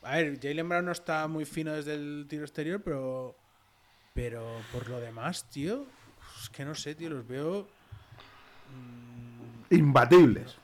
A 0.03 0.17
ver, 0.17 0.39
Jalen 0.41 0.69
Brown 0.69 0.85
no 0.87 0.93
está 0.93 1.27
muy 1.29 1.45
fino 1.45 1.73
desde 1.73 1.95
el 1.95 2.27
tiro 2.29 2.45
exterior, 2.45 2.81
pero, 2.83 3.35
pero 4.15 4.61
por 4.73 4.89
lo 4.89 5.01
demás, 5.01 5.45
tío, 5.51 5.87
es 6.43 6.49
que 6.51 6.65
no 6.65 6.75
sé, 6.75 6.95
tío, 6.95 7.11
los 7.11 7.27
veo... 7.27 7.67
Imbatibles. 9.71 10.57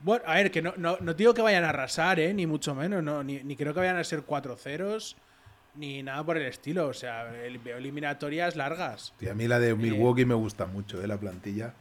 Bueno, 0.00 0.24
a 0.26 0.34
ver, 0.34 0.50
que 0.50 0.62
no, 0.62 0.74
no, 0.76 0.96
no 1.00 1.14
digo 1.14 1.34
que 1.34 1.42
vayan 1.42 1.64
a 1.64 1.70
arrasar, 1.70 2.20
¿eh? 2.20 2.32
Ni 2.32 2.46
mucho 2.46 2.74
menos, 2.74 3.02
no, 3.02 3.22
ni, 3.24 3.42
ni 3.42 3.56
creo 3.56 3.72
que 3.74 3.80
vayan 3.80 3.96
a 3.96 4.04
ser 4.04 4.22
4 4.22 4.56
ceros, 4.56 5.16
ni 5.74 6.02
nada 6.02 6.24
por 6.24 6.36
el 6.36 6.46
estilo. 6.46 6.88
O 6.88 6.94
sea, 6.94 7.34
el- 7.44 7.58
veo 7.58 7.76
eliminatorias 7.78 8.56
largas. 8.56 9.12
Tío, 9.18 9.30
a 9.32 9.34
mí 9.34 9.46
la 9.48 9.58
de 9.58 9.74
Milwaukee 9.74 10.24
me 10.24 10.34
gusta 10.34 10.66
mucho, 10.66 11.02
eh, 11.02 11.06
la 11.06 11.18
plantilla. 11.18 11.74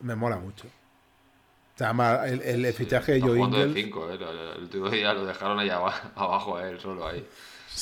Me 0.00 0.14
mola 0.14 0.36
mucho. 0.36 0.66
O 0.66 1.78
sea, 1.78 1.92
ma- 1.92 2.26
el, 2.26 2.40
el 2.42 2.72
fichaje 2.72 3.12
de 3.14 3.20
Joe 3.20 3.36
jugando 3.36 3.58
de 3.58 3.64
Ingles 3.66 3.84
5, 3.86 4.10
¿eh? 4.12 4.18
El 4.56 4.62
último 4.62 4.88
día 4.90 5.12
lo 5.12 5.24
dejaron 5.26 5.58
ahí 5.58 5.70
aba- 5.70 6.12
abajo 6.14 6.56
a 6.56 6.68
él, 6.68 6.78
solo 6.78 7.06
ahí. 7.06 7.26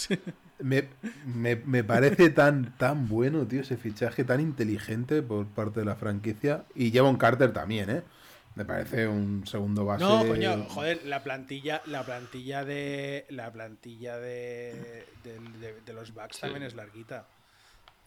me, 0.60 0.88
me- 1.26 1.56
me 1.56 1.84
parece 1.84 2.30
tan, 2.30 2.72
tan 2.78 3.08
bueno, 3.08 3.46
tío, 3.46 3.60
ese 3.60 3.76
fichaje 3.76 4.24
tan 4.24 4.40
inteligente 4.40 5.20
por 5.22 5.46
parte 5.46 5.80
de 5.80 5.86
la 5.86 5.96
franquicia. 5.96 6.64
Y 6.74 6.90
Javon 6.92 7.16
Carter 7.16 7.52
también, 7.52 7.90
¿eh? 7.90 8.02
Me 8.54 8.64
parece 8.66 9.08
un 9.08 9.46
segundo 9.46 9.84
base. 9.86 10.04
No, 10.04 10.26
coño, 10.26 10.66
joder, 10.68 11.04
la 11.06 11.22
plantilla, 11.22 11.80
la 11.86 12.04
plantilla 12.04 12.64
de. 12.64 13.26
La 13.30 13.50
plantilla 13.50 14.18
de. 14.18 15.06
de, 15.24 15.38
de- 15.60 15.80
de 15.80 15.92
los 15.94 16.12
Bucks 16.12 16.36
Sí. 16.36 16.40
también 16.42 16.62
es 16.64 16.74
larguita. 16.74 17.26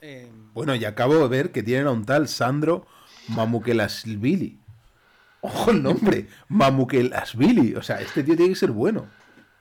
Eh, 0.02 0.30
Bueno, 0.54 0.76
y 0.76 0.86
acabo 0.86 1.16
de 1.18 1.28
ver 1.28 1.52
que 1.52 1.64
tienen 1.64 1.88
a 1.88 1.92
un 1.92 2.06
tal 2.06 2.28
Sandro 2.28 2.86
Mamukelasvili. 3.30 4.60
Ojo 5.42 5.72
el 5.72 5.82
nombre, 5.82 6.28
Mamukelasvili. 6.50 7.76
O 7.76 7.82
sea, 7.82 8.00
este 8.02 8.24
tío 8.24 8.36
tiene 8.36 8.52
que 8.54 8.60
ser 8.60 8.72
bueno. 8.72 9.08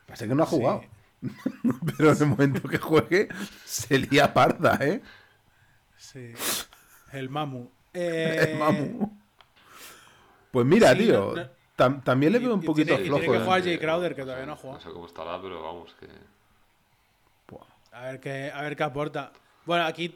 Pasa 0.07 0.27
que 0.27 0.35
no 0.35 0.43
ha 0.43 0.47
Sí. 0.47 0.57
jugado. 0.57 0.83
Pero 1.97 2.13
en 2.13 2.19
el 2.23 2.27
momento 2.27 2.69
que 2.69 2.77
juegue, 2.79 3.29
se 3.65 3.99
lía 3.99 4.35
parda, 4.35 4.79
¿eh? 4.83 5.01
sí. 5.97 6.33
El 7.13 7.31
Mamu. 7.31 7.71
Eh, 7.95 8.49
El 8.51 8.59
Mamu. 8.59 9.19
Pues 10.55 10.67
mira, 10.67 10.93
sí, 10.93 10.99
tío, 11.01 11.33
no- 11.35 11.43
no- 11.43 11.49
tam- 11.77 12.03
también 12.03 12.33
le 12.33 12.39
y- 12.39 12.43
veo 12.45 12.55
un 12.55 12.63
y 12.63 12.67
poquito 12.67 12.87
tiene- 12.97 13.03
y 13.03 13.05
tiene 13.11 13.19
flojo. 13.21 13.33
que 13.39 13.45
jugar 13.45 13.63
Jay 13.63 13.79
Crowder, 13.79 14.11
no 14.13 14.17
que 14.17 14.23
todavía 14.23 14.43
sé- 14.45 14.47
no 14.47 14.53
ha 14.53 14.57
jugado. 14.57 14.79
No 14.79 14.85
sé 14.87 14.91
cómo 14.93 15.07
estará, 15.07 15.43
pero 15.43 15.63
vamos, 15.63 15.95
que. 16.01 16.07
Buah. 17.49 17.65
A 17.93 18.03
ver 18.07 18.21
qué, 18.21 18.51
a 18.55 18.63
ver 18.63 18.77
qué 18.77 18.83
aporta. 18.83 19.33
Bueno, 19.67 19.85
aquí 19.87 20.13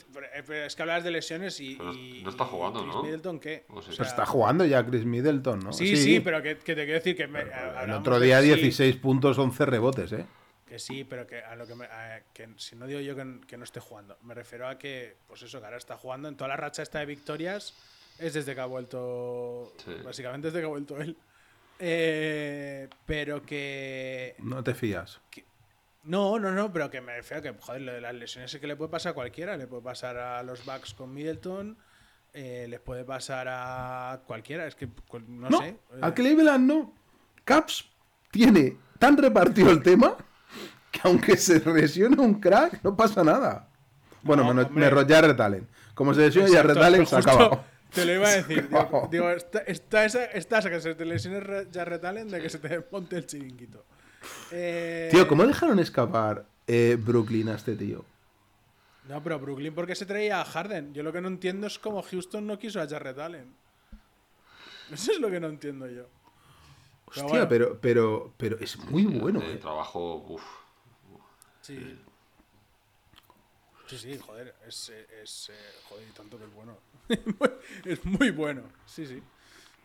es 0.66 0.76
que 0.76 0.82
hablas 0.82 1.04
de 1.04 1.10
lesiones 1.10 1.58
y. 1.60 1.74
Pero 1.76 1.94
y- 1.94 2.22
no 2.22 2.30
está 2.30 2.44
y 2.44 2.46
jugando, 2.48 2.80
Chris 2.82 2.94
¿no? 2.94 3.02
Middleton, 3.02 3.40
¿qué? 3.40 3.64
O 3.70 3.80
sea, 3.82 3.92
Pero 3.96 4.04
está 4.08 4.26
jugando 4.26 4.64
ya 4.66 4.84
Chris 4.84 5.04
Middleton, 5.04 5.60
¿no? 5.60 5.72
Sí, 5.72 5.96
sí, 5.96 6.20
pero 6.20 6.42
que, 6.42 6.58
que 6.58 6.74
te 6.74 6.84
quiero 6.84 6.94
decir 6.98 7.16
que. 7.16 7.26
me- 7.26 7.42
El 7.82 7.90
otro 7.92 8.20
día 8.20 8.38
que 8.40 8.44
sí, 8.46 8.52
16 8.54 8.96
puntos, 8.96 9.38
11 9.38 9.64
rebotes, 9.66 10.12
¿eh? 10.12 10.26
Que 10.68 10.78
sí, 10.78 11.02
pero 11.04 11.26
que 11.26 11.40
a 11.42 11.56
lo 11.56 11.66
que, 11.66 11.74
me, 11.74 11.86
a- 11.86 12.20
que 12.34 12.46
si 12.58 12.76
no 12.76 12.86
digo 12.86 13.00
yo 13.00 13.16
que, 13.16 13.40
que 13.46 13.56
no 13.56 13.64
esté 13.64 13.80
jugando, 13.80 14.18
me 14.22 14.34
refiero 14.34 14.68
a 14.68 14.76
que, 14.78 15.16
pues 15.26 15.40
eso, 15.42 15.60
que 15.60 15.64
ahora 15.64 15.78
está 15.78 15.96
jugando 15.96 16.28
en 16.28 16.36
toda 16.36 16.48
la 16.48 16.56
racha 16.58 16.82
esta 16.82 16.98
de 16.98 17.06
victorias, 17.06 17.72
es 18.18 18.34
desde 18.34 18.54
que 18.54 18.60
ha 18.60 18.66
vuelto, 18.66 19.72
Sí. 19.84 19.92
básicamente 20.04 20.48
desde 20.48 20.60
que 20.60 20.64
ha 20.66 20.68
vuelto 20.68 20.98
él. 21.00 21.16
Eh, 21.80 22.88
pero 23.06 23.42
que, 23.44 24.34
No 24.38 24.62
te 24.64 24.74
fías. 24.74 25.20
no, 26.04 26.38
no, 26.38 26.50
no, 26.52 26.72
pero 26.72 26.90
que 26.90 27.00
me 27.00 27.16
refiero 27.16 27.38
a 27.38 27.42
que, 27.42 27.58
joder, 27.60 27.82
lo 27.82 27.92
de 27.92 28.00
las 28.00 28.14
lesiones 28.14 28.52
es 28.52 28.60
que 28.60 28.66
le 28.66 28.74
puede 28.76 28.90
pasar 28.90 29.12
a 29.12 29.14
cualquiera, 29.14 29.56
le 29.56 29.66
puede 29.66 29.82
pasar 29.82 30.16
a 30.16 30.42
los 30.42 30.64
Bucks 30.64 30.94
con 30.94 31.14
Middleton, 31.14 31.76
eh, 32.34 32.66
les 32.68 32.80
puede 32.80 33.04
pasar 33.04 33.46
a 33.48 34.20
cualquiera, 34.26 34.66
es 34.66 34.74
que, 34.74 34.88
cu- 34.88 35.20
no, 35.20 35.48
No, 35.50 35.58
sé. 35.58 35.76
a 36.00 36.12
Cleveland 36.12 36.66
no. 36.66 36.92
Caps 37.44 37.88
tiene 38.30 38.76
tan 38.98 39.16
repartido 39.16 39.70
el 39.70 39.82
tema 39.82 40.16
que 40.90 41.00
aunque 41.04 41.36
se 41.36 41.60
lesione 41.60 42.20
un 42.20 42.40
crack, 42.40 42.82
no 42.82 42.96
pasa 42.96 43.22
nada. 43.22 43.68
Bueno, 44.22 44.42
No, 44.52 44.68
menos 44.70 45.04
Jarrett 45.08 45.38
Allen. 45.40 45.68
Como 45.94 46.12
se 46.12 46.22
lesiona 46.22 46.48
Allen, 46.60 47.04
pero 47.04 47.06
se 47.06 47.16
acabado. 47.16 47.64
Te 47.92 48.04
lo 48.04 48.12
iba 48.14 48.28
a 48.28 48.36
decir. 48.36 48.68
Digo, 48.68 49.08
digo, 49.10 49.30
está, 49.30 49.58
está 49.60 50.04
esa, 50.04 50.24
está 50.26 50.58
esa 50.58 50.70
que 50.70 50.80
se 50.80 50.94
te 50.94 51.04
lesione 51.04 51.40
Re- 51.40 51.68
Jarrett 51.72 52.04
Allen 52.04 52.28
de 52.28 52.40
que 52.40 52.48
se 52.50 52.58
te 52.58 52.84
monte 52.90 53.16
el 53.16 53.26
chiringuito. 53.26 53.84
Eh, 54.50 55.08
Tío, 55.10 55.26
¿cómo 55.28 55.46
dejaron 55.46 55.78
escapar 55.78 56.44
eh, 56.66 56.98
Brooklyn 57.00 57.48
a 57.48 57.54
este 57.54 57.76
tío? 57.76 58.04
No, 59.08 59.22
pero 59.22 59.38
Brooklyn, 59.38 59.74
¿por 59.74 59.86
qué 59.86 59.94
se 59.94 60.04
traía 60.04 60.40
a 60.40 60.44
Harden? 60.44 60.92
Yo 60.92 61.02
lo 61.02 61.12
que 61.12 61.20
no 61.22 61.28
entiendo 61.28 61.66
es 61.66 61.78
cómo 61.78 62.02
Houston 62.02 62.46
no 62.46 62.58
quiso 62.58 62.80
a 62.80 62.86
Jarrett 62.86 63.18
Allen. 63.18 63.54
Eso 64.92 65.12
es 65.12 65.20
lo 65.20 65.30
que 65.30 65.40
no 65.40 65.46
entiendo 65.48 65.86
yo. 65.88 66.06
Hostia, 67.06 67.24
bueno. 67.24 67.48
pero, 67.48 67.78
pero, 67.80 68.34
pero 68.36 68.58
es 68.58 68.76
muy 68.90 69.04
bueno, 69.06 69.40
El 69.40 69.52
eh. 69.52 69.56
trabajo, 69.56 70.16
uff. 70.28 70.42
Sí. 71.62 71.98
Sí, 73.88 73.96
sí, 73.98 74.18
joder, 74.18 74.54
es, 74.66 74.92
es, 75.22 75.50
eh, 75.50 75.54
joder, 75.88 76.06
y 76.08 76.12
tanto 76.12 76.38
que 76.38 76.44
es 76.44 76.52
bueno. 76.52 76.78
es 77.84 78.04
muy 78.04 78.30
bueno, 78.30 78.62
sí, 78.86 79.06
sí. 79.06 79.22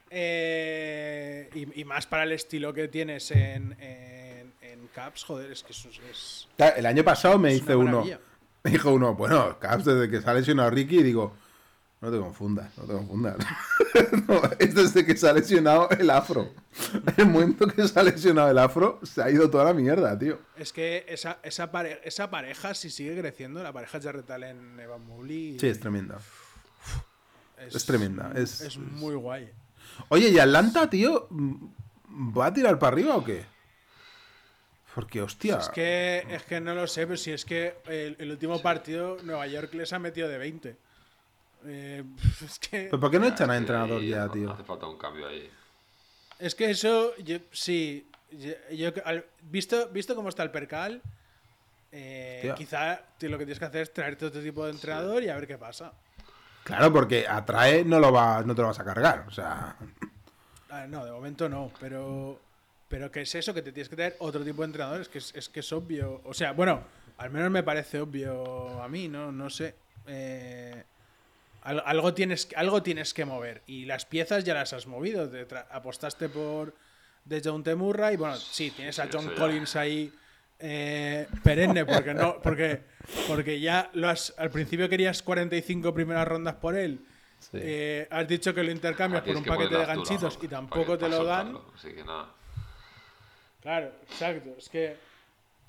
Eh, 0.10 1.50
y, 1.56 1.82
y 1.82 1.86
más 1.86 2.06
para 2.06 2.24
el 2.24 2.34
estilo 2.34 2.74
que 2.74 2.88
tienes 2.88 3.32
en, 3.32 3.76
en, 3.80 4.54
en 4.62 4.88
Caps, 4.94 5.24
joder, 5.24 5.52
es 5.52 5.64
que 5.64 5.72
eso 5.72 5.90
es... 6.10 6.48
El 6.58 6.86
año 6.86 7.04
pasado 7.04 7.40
me 7.40 7.56
una 7.56 7.78
uno, 7.78 8.06
me 8.64 8.72
dijo 8.72 8.92
uno, 8.92 9.16
bueno, 9.16 9.58
Caps, 9.58 9.86
desde 9.86 10.10
que 10.10 10.30
ha 10.30 10.34
lesionado 10.34 10.70
Ricky, 10.70 11.02
digo, 11.02 11.36
no 12.04 12.12
te 12.12 12.20
confundas, 12.20 12.78
no 12.78 12.84
te 12.84 12.94
confundas. 12.94 13.36
No, 14.28 14.42
es 14.58 14.74
desde 14.74 15.06
que 15.06 15.16
se 15.16 15.30
ha 15.30 15.34
lesionado 15.34 15.88
el 15.92 16.10
afro. 16.10 16.52
El 17.18 17.28
momento 17.28 17.68
que 17.68 17.88
se 17.88 18.00
ha 18.00 18.04
lesionado 18.04 18.50
el 18.50 18.58
afro, 18.58 19.00
se 19.04 19.22
ha 19.22 19.30
ido 19.30 19.50
toda 19.52 19.66
la 19.66 19.74
mierda, 19.74 20.18
tío. 20.18 20.40
Es 20.58 20.74
que 20.74 21.06
esa, 21.08 21.38
esa, 21.44 21.72
pare- 21.72 22.02
esa 22.04 22.30
pareja, 22.32 22.74
si 22.74 22.90
sigue 22.90 23.20
creciendo, 23.20 23.62
la 23.62 23.72
pareja 23.72 24.02
Jarrett 24.02 24.30
Allen 24.32 24.80
Evan 24.80 25.06
Mobley 25.06 25.60
Sí, 25.60 25.68
es 25.68 25.80
tremenda. 25.80 26.18
es 27.60 27.86
tremenda, 27.86 28.32
es- 28.36 28.62
es 28.62 28.78
muy 28.78 29.14
guay. 29.16 29.50
Oye, 30.10 30.30
¿y 30.30 30.40
Atlanta, 30.40 30.90
tío, 30.90 31.28
va 31.32 32.48
a 32.48 32.54
tirar 32.54 32.80
para 32.80 32.94
arriba 32.94 33.16
o 33.16 33.24
qué? 33.24 33.46
Porque, 34.96 35.22
hostia. 35.22 35.58
Es 35.58 35.70
que, 35.70 36.26
es 36.30 36.44
que 36.44 36.60
no 36.62 36.74
lo 36.76 36.88
sé, 36.88 37.06
pero 37.06 37.18
si 37.18 37.32
es 37.32 37.46
que 37.46 37.76
el, 37.86 38.16
el 38.20 38.32
último 38.32 38.62
partido 38.62 39.18
Nueva 39.24 39.46
York 39.48 39.74
les 39.76 39.92
ha 39.94 40.00
metido 40.00 40.28
de 40.30 40.38
20. 40.38 40.76
Eh, 41.66 42.04
es 42.46 42.60
que 42.60 42.88
¿Pero 42.90 43.00
por 43.00 43.12
qué 43.12 43.20
no 43.20 43.28
echan 43.28 43.50
a 43.50 43.58
entrenador 43.58 44.02
ya, 44.02 44.28
tío? 44.30 44.52
Hace 44.52 44.64
falta 44.64 44.88
un 44.88 44.98
cambio 44.98 45.28
ahí. 45.28 45.50
Es 46.40 46.56
que 46.56 46.70
eso, 46.70 47.16
yo- 47.18 47.40
sí. 47.52 48.08
Yo, 48.32 48.52
yo- 48.72 48.92
al- 49.06 49.26
visto, 49.44 49.88
visto 49.90 50.16
cómo 50.16 50.30
está 50.30 50.42
el 50.44 50.50
percal, 50.52 51.02
eh, 51.92 52.52
quizá 52.58 53.02
lo 53.22 53.38
que 53.38 53.46
tienes 53.46 53.60
que 53.60 53.66
hacer 53.66 53.82
es 53.84 53.94
traerte 53.94 54.26
otro 54.26 54.42
tipo 54.42 54.66
de 54.66 54.72
entrenador 54.72 55.22
y 55.24 55.30
a 55.30 55.36
ver 55.36 55.46
qué 55.48 55.58
pasa. 55.58 55.94
Claro, 56.64 56.92
porque 56.92 57.28
atrae, 57.28 57.84
no, 57.86 58.00
lo 58.00 58.12
va, 58.12 58.42
no 58.42 58.56
te 58.56 58.62
lo 58.62 58.68
vas 58.70 58.80
a 58.80 58.84
cargar. 58.86 59.26
O 59.28 59.32
sea, 59.32 59.76
Ah, 60.70 60.88
no, 60.88 61.06
de 61.06 61.12
momento 61.12 61.48
no, 61.48 61.72
pero. 61.80 62.40
Pero 62.90 63.12
que 63.12 63.22
es 63.22 63.36
eso, 63.36 63.54
que 63.54 63.62
te 63.62 63.72
tienes 63.72 63.90
que 63.90 63.96
traer 63.96 64.16
otro 64.20 64.44
tipo 64.44 64.62
de 64.62 64.68
entrenador, 64.68 65.02
es 65.02 65.08
que 65.10 65.18
es, 65.20 65.34
es 65.36 65.50
que 65.50 65.60
es 65.62 65.72
obvio. 65.74 66.22
O 66.26 66.34
sea, 66.34 66.52
bueno, 66.54 66.82
al 67.18 67.30
menos 67.32 67.50
me 67.52 67.62
parece 67.64 68.00
obvio 68.02 68.82
a 68.82 68.88
mí, 68.88 69.08
¿no? 69.08 69.32
No 69.32 69.50
sé. 69.50 69.76
Eh, 70.08 70.84
algo, 71.64 72.14
tienes, 72.14 72.48
algo 72.56 72.84
tienes 72.84 73.14
que 73.14 73.26
mover. 73.26 73.62
Y 73.68 73.86
las 73.86 74.06
piezas 74.06 74.44
ya 74.44 74.54
las 74.54 74.74
has 74.74 74.88
movido. 74.88 75.30
Te 75.30 75.48
apostaste 75.72 76.30
por 76.30 76.74
de 77.26 77.42
John 77.44 77.64
Temurra 77.64 78.12
y 78.12 78.18
bueno, 78.18 78.36
sí, 78.36 78.72
tienes 78.72 79.00
a 79.00 79.08
John. 79.12 79.34
Collins 79.38 79.76
ahí 79.76 80.12
eh, 80.60 81.28
perenne, 81.44 81.86
porque 81.86 82.14
no, 82.14 82.40
porque, 82.44 82.82
porque 83.28 83.60
ya 83.60 83.90
lo 83.94 84.10
has, 84.10 84.34
al 84.38 84.50
principio 84.50 84.90
querías 84.90 85.24
45 85.24 85.94
primeras 85.94 86.28
rondas 86.28 86.56
por 86.56 86.76
él. 86.76 87.00
Sí. 87.40 87.58
Eh, 87.62 88.08
has 88.10 88.28
dicho 88.28 88.54
que 88.54 88.64
lo 88.64 88.72
intercambias 88.72 89.22
Ah, 89.22 89.26
por 89.26 89.36
un 89.36 89.44
que 89.44 89.50
paquete 89.50 89.78
de 89.78 89.86
ganchitos 89.86 90.40
y 90.42 90.48
tampoco 90.48 90.98
te 90.98 91.10
lo 91.10 91.24
dan. 91.26 91.52
soltarlo, 91.52 91.74
Así 91.76 91.92
que 91.94 92.04
nada. 92.04 92.30
Claro, 93.62 93.92
exacto. 94.04 94.50
Es 94.58 94.70
que, 94.70 94.96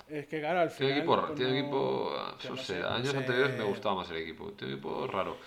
es 0.09 0.27
que 0.27 0.39
claro, 0.39 0.59
al 0.61 0.69
final. 0.69 0.93
Tiene 0.93 0.99
equipo, 0.99 1.33
tiene 1.33 1.51
no- 1.51 1.57
equipo, 1.59 2.13
no 2.49 2.57
sé, 2.57 2.81
años 2.83 3.13
anteriores 3.15 3.57
me 3.57 3.63
gustaba 3.63 3.95
más 3.95 4.09
el 4.11 4.17
equipo. 4.17 4.51
Tiene 4.53 4.73
equipo 4.73 5.07
raro. 5.07 5.37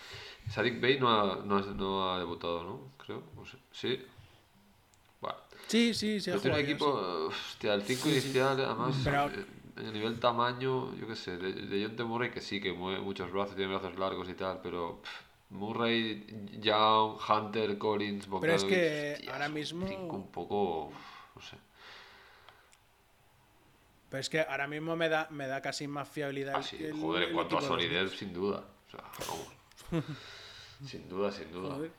Sadik 0.51 0.81
Bey 0.81 0.99
no 0.99 1.09
ha, 1.09 1.37
no, 1.45 1.57
ha, 1.59 1.61
no 1.63 2.11
ha 2.13 2.19
debutado, 2.19 2.65
¿no? 2.65 2.81
Creo. 2.97 3.23
no 3.37 3.45
sé. 3.45 3.59
Sí. 3.73 4.07
Bueno. 5.21 5.37
Sí, 5.67 5.93
sí, 5.95 6.21
sí. 6.21 6.31
Pero 6.43 6.55
un 6.55 6.61
equipo, 6.61 6.87
hostia, 7.29 7.75
el 7.75 7.83
5 7.83 8.09
inicial, 8.09 8.61
además, 8.61 8.97
Pero- 9.05 9.27
eh, 9.31 9.45
a 9.77 9.83
nivel 9.93 10.19
tamaño, 10.19 10.95
yo 10.97 11.07
qué 11.07 11.15
sé, 11.17 11.37
de, 11.37 11.53
de 11.53 11.85
John 11.85 11.97
T. 11.97 12.05
Murray 12.05 12.31
que 12.31 12.41
sí, 12.41 12.61
que 12.61 12.73
mueve 12.73 13.01
muchos 13.01 13.31
brazos, 13.31 13.55
tiene 13.57 13.73
brazos 13.77 13.99
largos 13.99 14.29
y 14.29 14.35
tal, 14.35 14.61
pero 14.63 15.01
pff, 15.03 15.11
Murray, 15.51 16.27
Young, 16.61 17.19
Hunter, 17.29 17.79
Collins, 17.79 18.27
Pero 18.41 18.55
es 18.55 18.65
que 18.65 19.15
hostia, 19.17 19.33
ahora 19.33 19.49
mismo- 19.49 19.87
un 19.87 20.31
poco, 20.31 20.93
no 21.37 21.43
sé. 21.43 21.57
Pero 24.11 24.21
es 24.21 24.29
que 24.31 24.41
ahora 24.41 24.67
mismo 24.67 24.97
me 24.97 25.09
da, 25.09 25.29
me 25.31 25.47
da 25.47 25.61
casi 25.61 25.87
más 25.87 26.09
fiabilidad. 26.09 26.55
Ah, 26.57 26.63
sí, 26.63 26.77
el- 26.83 26.99
joder, 26.99 27.25
en 27.25 27.29
el 27.31 27.35
cuanto 27.35 27.59
a 27.59 27.61
de 27.61 27.67
solidez, 27.67 28.13
sin 28.19 28.33
duda. 28.33 28.65
O 28.89 28.91
sea, 28.91 29.05
vamos. 29.29 29.49
sin 30.85 31.09
duda, 31.09 31.31
sin 31.33 31.51
duda. 31.53 31.75
Joder. 31.75 31.91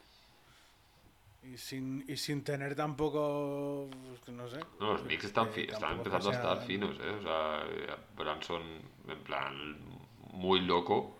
Y 1.43 1.57
sin, 1.57 2.03
y 2.07 2.17
sin 2.17 2.43
tener 2.43 2.75
tampoco. 2.75 3.89
pues, 4.09 4.35
no 4.35 4.47
sé. 4.49 4.59
No, 4.79 4.93
los 4.93 5.01
Knicks 5.03 5.23
están, 5.25 5.47
eh, 5.55 5.67
están 5.71 5.97
empezando 5.97 6.29
a 6.29 6.33
estar 6.33 6.61
finos, 6.65 6.97
¿eh? 6.99 7.09
O 7.09 7.21
sea, 7.21 7.63
Branson, 8.17 8.61
en 9.07 9.19
plan, 9.23 9.77
muy 10.33 10.61
loco. 10.61 11.17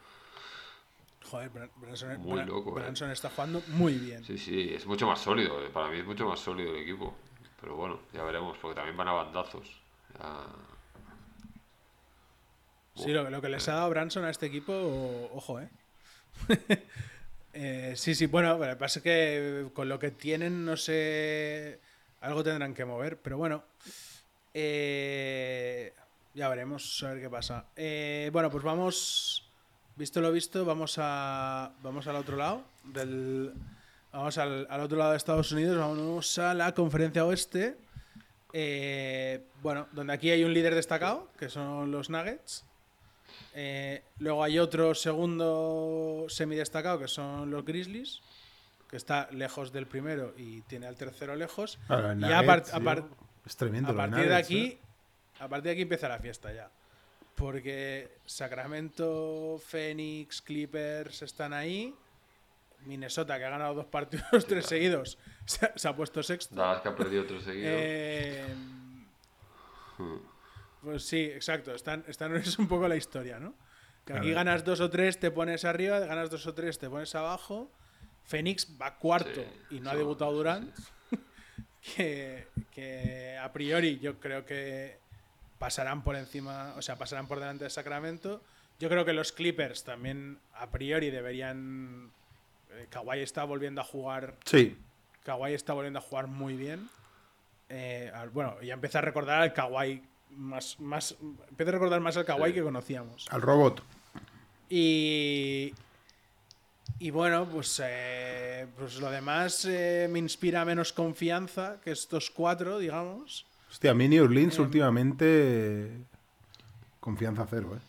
Joder, 1.24 1.52
Bran- 1.52 1.72
Branson, 1.78 2.19
Muy 2.22 2.39
Bran- 2.39 2.48
loco, 2.48 2.72
eh. 2.72 2.82
Branson 2.82 3.12
está 3.12 3.30
jugando 3.30 3.62
muy 3.67 3.93
bien. 3.98 4.24
Sí, 4.26 4.38
sí, 4.38 4.74
es 4.74 4.86
mucho 4.86 5.08
más 5.08 5.19
sólido. 5.22 5.63
eh, 5.63 5.69
Para 5.69 5.89
mí 5.89 6.00
es 6.00 6.06
mucho 6.06 6.28
más 6.28 6.39
sólido 6.39 6.74
el 6.76 6.82
equipo. 6.84 7.15
Pero 7.62 7.76
bueno, 7.76 8.00
ya 8.13 8.24
veremos, 8.24 8.58
porque 8.58 8.76
también 8.76 8.98
van 8.98 9.08
a 9.10 9.13
bandazos. 9.13 9.67
Ya- 10.19 10.48
Sí, 12.95 13.12
lo, 13.13 13.30
lo 13.30 13.41
que 13.41 13.48
les 13.48 13.67
ha 13.69 13.76
dado 13.76 13.89
Branson 13.91 14.26
a 14.26 14.30
este 14.30 14.48
equipo, 14.48 14.74
ojo, 15.34 15.60
¿eh? 15.62 15.69
Eh, 17.62 17.91
sí, 17.98 18.15
sí, 18.15 18.26
bueno, 18.28 18.58
lo 18.58 18.65
que 18.65 18.76
pasa 18.78 19.00
es 19.00 19.04
que 19.04 19.67
con 19.74 19.89
lo 19.89 20.00
que 20.00 20.12
tienen, 20.12 20.63
no 20.63 20.78
sé, 20.78 21.78
algo 22.22 22.41
tendrán 22.41 22.74
que 22.74 22.86
mover, 22.86 23.17
pero 23.17 23.38
bueno, 23.38 23.65
eh, 24.54 25.91
ya 26.34 26.48
veremos, 26.48 27.04
a 27.04 27.10
ver 27.10 27.22
qué 27.22 27.30
pasa. 27.30 27.65
Eh, 27.76 28.30
bueno, 28.32 28.50
pues 28.50 28.63
vamos, 28.63 29.45
visto 29.98 30.22
lo 30.22 30.32
visto, 30.32 30.63
vamos 30.63 30.95
a, 31.00 31.74
vamos 31.84 32.08
al 32.08 32.15
otro 32.15 32.38
lado, 32.38 32.63
del, 32.86 33.52
vamos 34.13 34.38
al, 34.38 34.65
al 34.69 34.80
otro 34.80 34.98
lado 34.98 35.12
de 35.12 35.17
Estados 35.17 35.52
Unidos, 35.52 35.78
vamos 35.78 36.39
a 36.39 36.54
la 36.54 36.74
conferencia 36.74 37.26
oeste. 37.26 37.76
Eh, 38.54 39.43
bueno, 39.62 39.86
donde 39.91 40.13
aquí 40.13 40.32
hay 40.32 40.45
un 40.45 40.54
líder 40.54 40.76
destacado, 40.76 41.28
que 41.38 41.50
son 41.50 41.91
los 41.91 42.10
Nuggets. 42.10 42.63
Eh, 43.56 44.04
luego 44.19 44.43
hay 44.43 44.60
otro 44.60 44.93
segundo 44.95 46.25
semidestacado, 46.30 46.99
que 46.99 47.08
son 47.08 47.49
los 47.52 47.65
Grizzlies, 47.65 48.21
que 48.89 48.97
está 48.97 49.28
lejos 49.32 49.71
del 49.71 49.86
primero 49.88 50.34
y 50.38 50.62
tiene 50.62 50.88
al 50.88 50.95
tercero 50.95 51.36
lejos. 51.36 51.78
Claro, 51.88 52.12
el 52.12 52.19
y 52.21 52.23
a, 52.25 52.41
Nuggets, 52.41 52.45
par- 52.45 52.60
a 52.60 52.63
tío, 52.78 52.84
par- 52.86 53.04
es 53.45 53.56
tremendo. 53.58 53.89
a 53.89 53.93
los 53.93 54.08
partir 54.10 54.30
de 54.30 54.36
aquí, 54.36 54.65
¿eh? 54.65 54.80
a 55.39 55.47
partir 55.47 55.63
de 55.65 55.71
aquí 55.71 55.82
empieza 55.84 56.08
la 56.10 56.19
fiesta 56.19 56.52
ya. 56.54 56.69
Porque 57.36 58.17
Sacramento, 58.25 59.60
Phoenix, 59.65 60.41
Clippers 60.41 61.21
están 61.21 61.54
ahí. 61.54 61.93
Minnesota, 62.86 63.38
que 63.38 63.43
ha 63.45 63.49
ganado 63.49 63.73
dos 63.73 63.86
partidos, 63.88 64.45
tres 64.47 64.65
seguidos, 64.65 65.17
se 65.45 65.65
ha, 65.65 65.73
se 65.75 65.88
ha 65.88 65.95
puesto 65.95 66.23
sexto. 66.23 66.56
Dallas 66.56 66.82
que 66.82 66.88
ha 66.89 66.95
perdido 66.95 67.23
otro 67.23 67.41
seguido. 67.41 67.67
Eh, 67.71 68.45
pues 70.82 71.04
sí, 71.06 71.24
exacto. 71.26 71.74
Están, 71.74 72.04
están, 72.08 72.36
es 72.38 72.58
un 72.60 72.68
poco 72.68 72.88
la 72.88 72.96
historia, 72.96 73.39
¿no? 73.39 73.54
Que 74.06 74.13
aquí 74.13 74.22
Claro. 74.32 74.36
ganas 74.36 74.63
dos 74.65 74.80
o 74.80 74.89
tres, 74.89 75.20
te 75.20 75.30
pones 75.32 75.65
arriba, 75.65 76.00
ganas 76.00 76.30
dos 76.30 76.46
o 76.48 76.54
tres, 76.54 76.80
te 76.80 76.89
pones 76.89 77.13
abajo. 77.15 77.72
Phoenix 78.26 78.68
va 78.80 78.96
cuarto 78.98 79.42
Sí, 79.70 79.76
y 79.76 79.80
no 79.80 79.89
ha 79.89 79.96
debutado 79.96 80.32
sí, 80.32 80.38
Durant. 80.38 80.76
Que, 81.96 82.46
que 82.72 83.38
a 83.42 83.52
priori 83.54 84.00
yo 84.00 84.20
creo 84.20 84.46
que 84.46 84.98
pasarán 85.58 86.04
por 86.04 86.15
encima, 86.18 86.74
o 86.76 86.82
sea, 86.82 86.98
pasarán 86.98 87.28
por 87.28 87.39
delante 87.39 87.63
de 87.63 87.70
Sacramento. 87.70 88.44
Yo 88.80 88.89
creo 88.89 89.06
que 89.06 89.13
los 89.13 89.32
Clippers 89.32 89.84
también 89.86 90.39
a 90.54 90.70
priori 90.72 91.10
deberían. 91.10 92.12
eh, 92.72 92.88
Kawhi 92.89 93.20
está 93.22 93.46
volviendo 93.46 93.80
a 93.82 93.84
jugar 93.86 94.36
Sí, 94.46 94.78
Kawhi 95.24 95.54
está 95.54 95.74
volviendo 95.74 96.00
a 96.00 96.02
jugar 96.02 96.28
muy 96.28 96.56
bien. 96.58 96.89
Eh, 97.70 98.12
bueno, 98.34 98.62
ya 98.62 98.74
empecé 98.74 98.98
a 98.98 99.02
recordar 99.02 99.42
al 99.42 99.54
Kawhi 99.54 100.04
más, 100.32 100.80
más 100.80 101.15
empecé 101.50 101.70
a 101.70 101.74
recordar 101.74 102.00
más 102.02 102.18
al 102.18 102.26
Kawhi 102.26 102.50
Sí. 102.50 102.54
que 102.56 102.63
conocíamos. 102.63 103.28
al 103.30 103.42
robot. 103.42 103.84
Y 104.70 105.74
y 107.00 107.12
bueno, 107.12 107.48
pues, 107.50 107.82
eh, 107.84 108.68
pues 108.78 109.00
lo 109.00 109.10
demás 109.10 109.63
eh, 109.65 110.08
me 110.12 110.20
inspira 110.20 110.65
menos 110.65 110.92
confianza 110.92 111.80
que 111.82 111.92
estos 111.92 112.30
cuatro, 112.30 112.78
digamos. 112.78 113.46
Hostia, 113.70 113.92
a 113.92 113.94
mí 113.94 114.08
New 114.10 114.24
Orleans 114.26 114.58
Em. 114.58 114.63
últimamente. 114.63 115.92
Confianza 117.00 117.48
cero, 117.50 117.76
¿eh? 117.78 117.80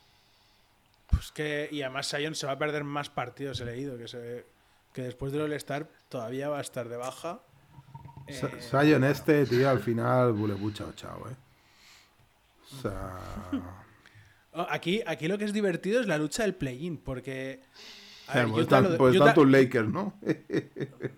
Pues 1.09 1.33
que 1.33 1.68
y 1.72 1.83
además 1.83 2.07
Sion 2.07 2.35
se 2.37 2.46
va 2.46 2.53
a 2.53 2.59
perder 2.59 2.85
más 2.85 3.09
partidos, 3.11 3.61
he 3.61 3.64
leído 3.64 3.98
que 3.98 4.07
se 4.07 4.46
que 4.94 5.03
después 5.03 5.33
del 5.33 5.42
All-Star 5.42 5.88
todavía 6.09 6.48
va 6.48 6.59
a 6.59 6.61
estar 6.61 6.88
de 6.88 6.96
baja. 6.96 7.40
Eh, 8.29 8.61
Sion 8.70 9.05
este, 9.05 9.44
tío, 9.46 9.68
al 9.70 9.81
final, 9.81 10.33
bulebu, 10.33 10.70
chao, 10.72 10.92
chao, 10.94 11.29
¿eh? 11.29 11.35
O 12.78 12.83
sea. 12.83 13.18
Aquí, 14.68 15.00
aquí 15.06 15.28
lo 15.28 15.38
que 15.38 15.44
es 15.44 15.52
divertido 15.52 16.00
es 16.00 16.09
la 16.09 16.18
lucha 16.18 16.42
del 16.42 16.54
play-in, 16.56 16.98
porque. 16.98 17.61
a 18.26 18.35
ver, 18.38 18.48
pues 18.48 18.64
Utah 18.66 18.78
están, 18.78 18.92
lo- 18.92 18.98
pues 18.98 19.14
Utah- 19.14 19.28
están 19.28 19.35
tus 19.35 19.48
Lakers, 19.50 19.88
¿no? 19.88 20.18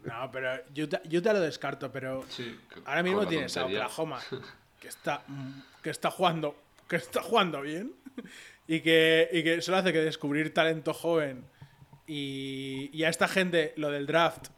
No, 0.05 0.31
pero 0.31 0.51
Utah, 0.77 1.01
Utah 1.11 1.33
lo 1.33 1.41
descarto, 1.41 1.91
pero 1.91 2.25
Sí, 2.29 2.55
ahora 2.85 3.03
mismo 3.03 3.27
tienes 3.27 3.57
a. 3.57 3.65
Oklahoma, 3.65 4.21
que 4.81 4.89
está, 4.89 5.23
que 5.83 5.89
está 5.89 6.11
jugando, 6.11 6.55
que 6.87 6.97
está 6.97 7.23
jugando 7.23 7.63
bien, 7.63 7.95
y 8.69 8.81
que, 8.81 9.31
y 9.33 9.43
que 9.43 9.63
solo 9.63 9.79
hace 9.79 9.95
que 9.95 10.01
descubrir 10.01 10.53
talento 10.53 10.93
joven. 10.93 11.47
Y, 12.07 12.91
y 12.93 13.05
a 13.05 13.09
esta 13.09 13.29
gente 13.29 13.73
lo 13.79 13.91
del 13.91 14.07
draft 14.07 14.49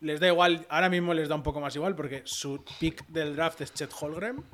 les 0.00 0.20
da 0.20 0.28
igual, 0.28 0.64
ahora 0.68 0.88
mismo 0.90 1.12
les 1.12 1.28
da 1.28 1.34
un 1.34 1.42
poco 1.42 1.60
más 1.60 1.74
igual 1.74 1.96
porque 1.96 2.22
su 2.24 2.62
pick 2.78 3.04
del 3.08 3.34
draft 3.34 3.62
es 3.62 3.74
Chet 3.74 3.90
Holgren, 3.98 4.44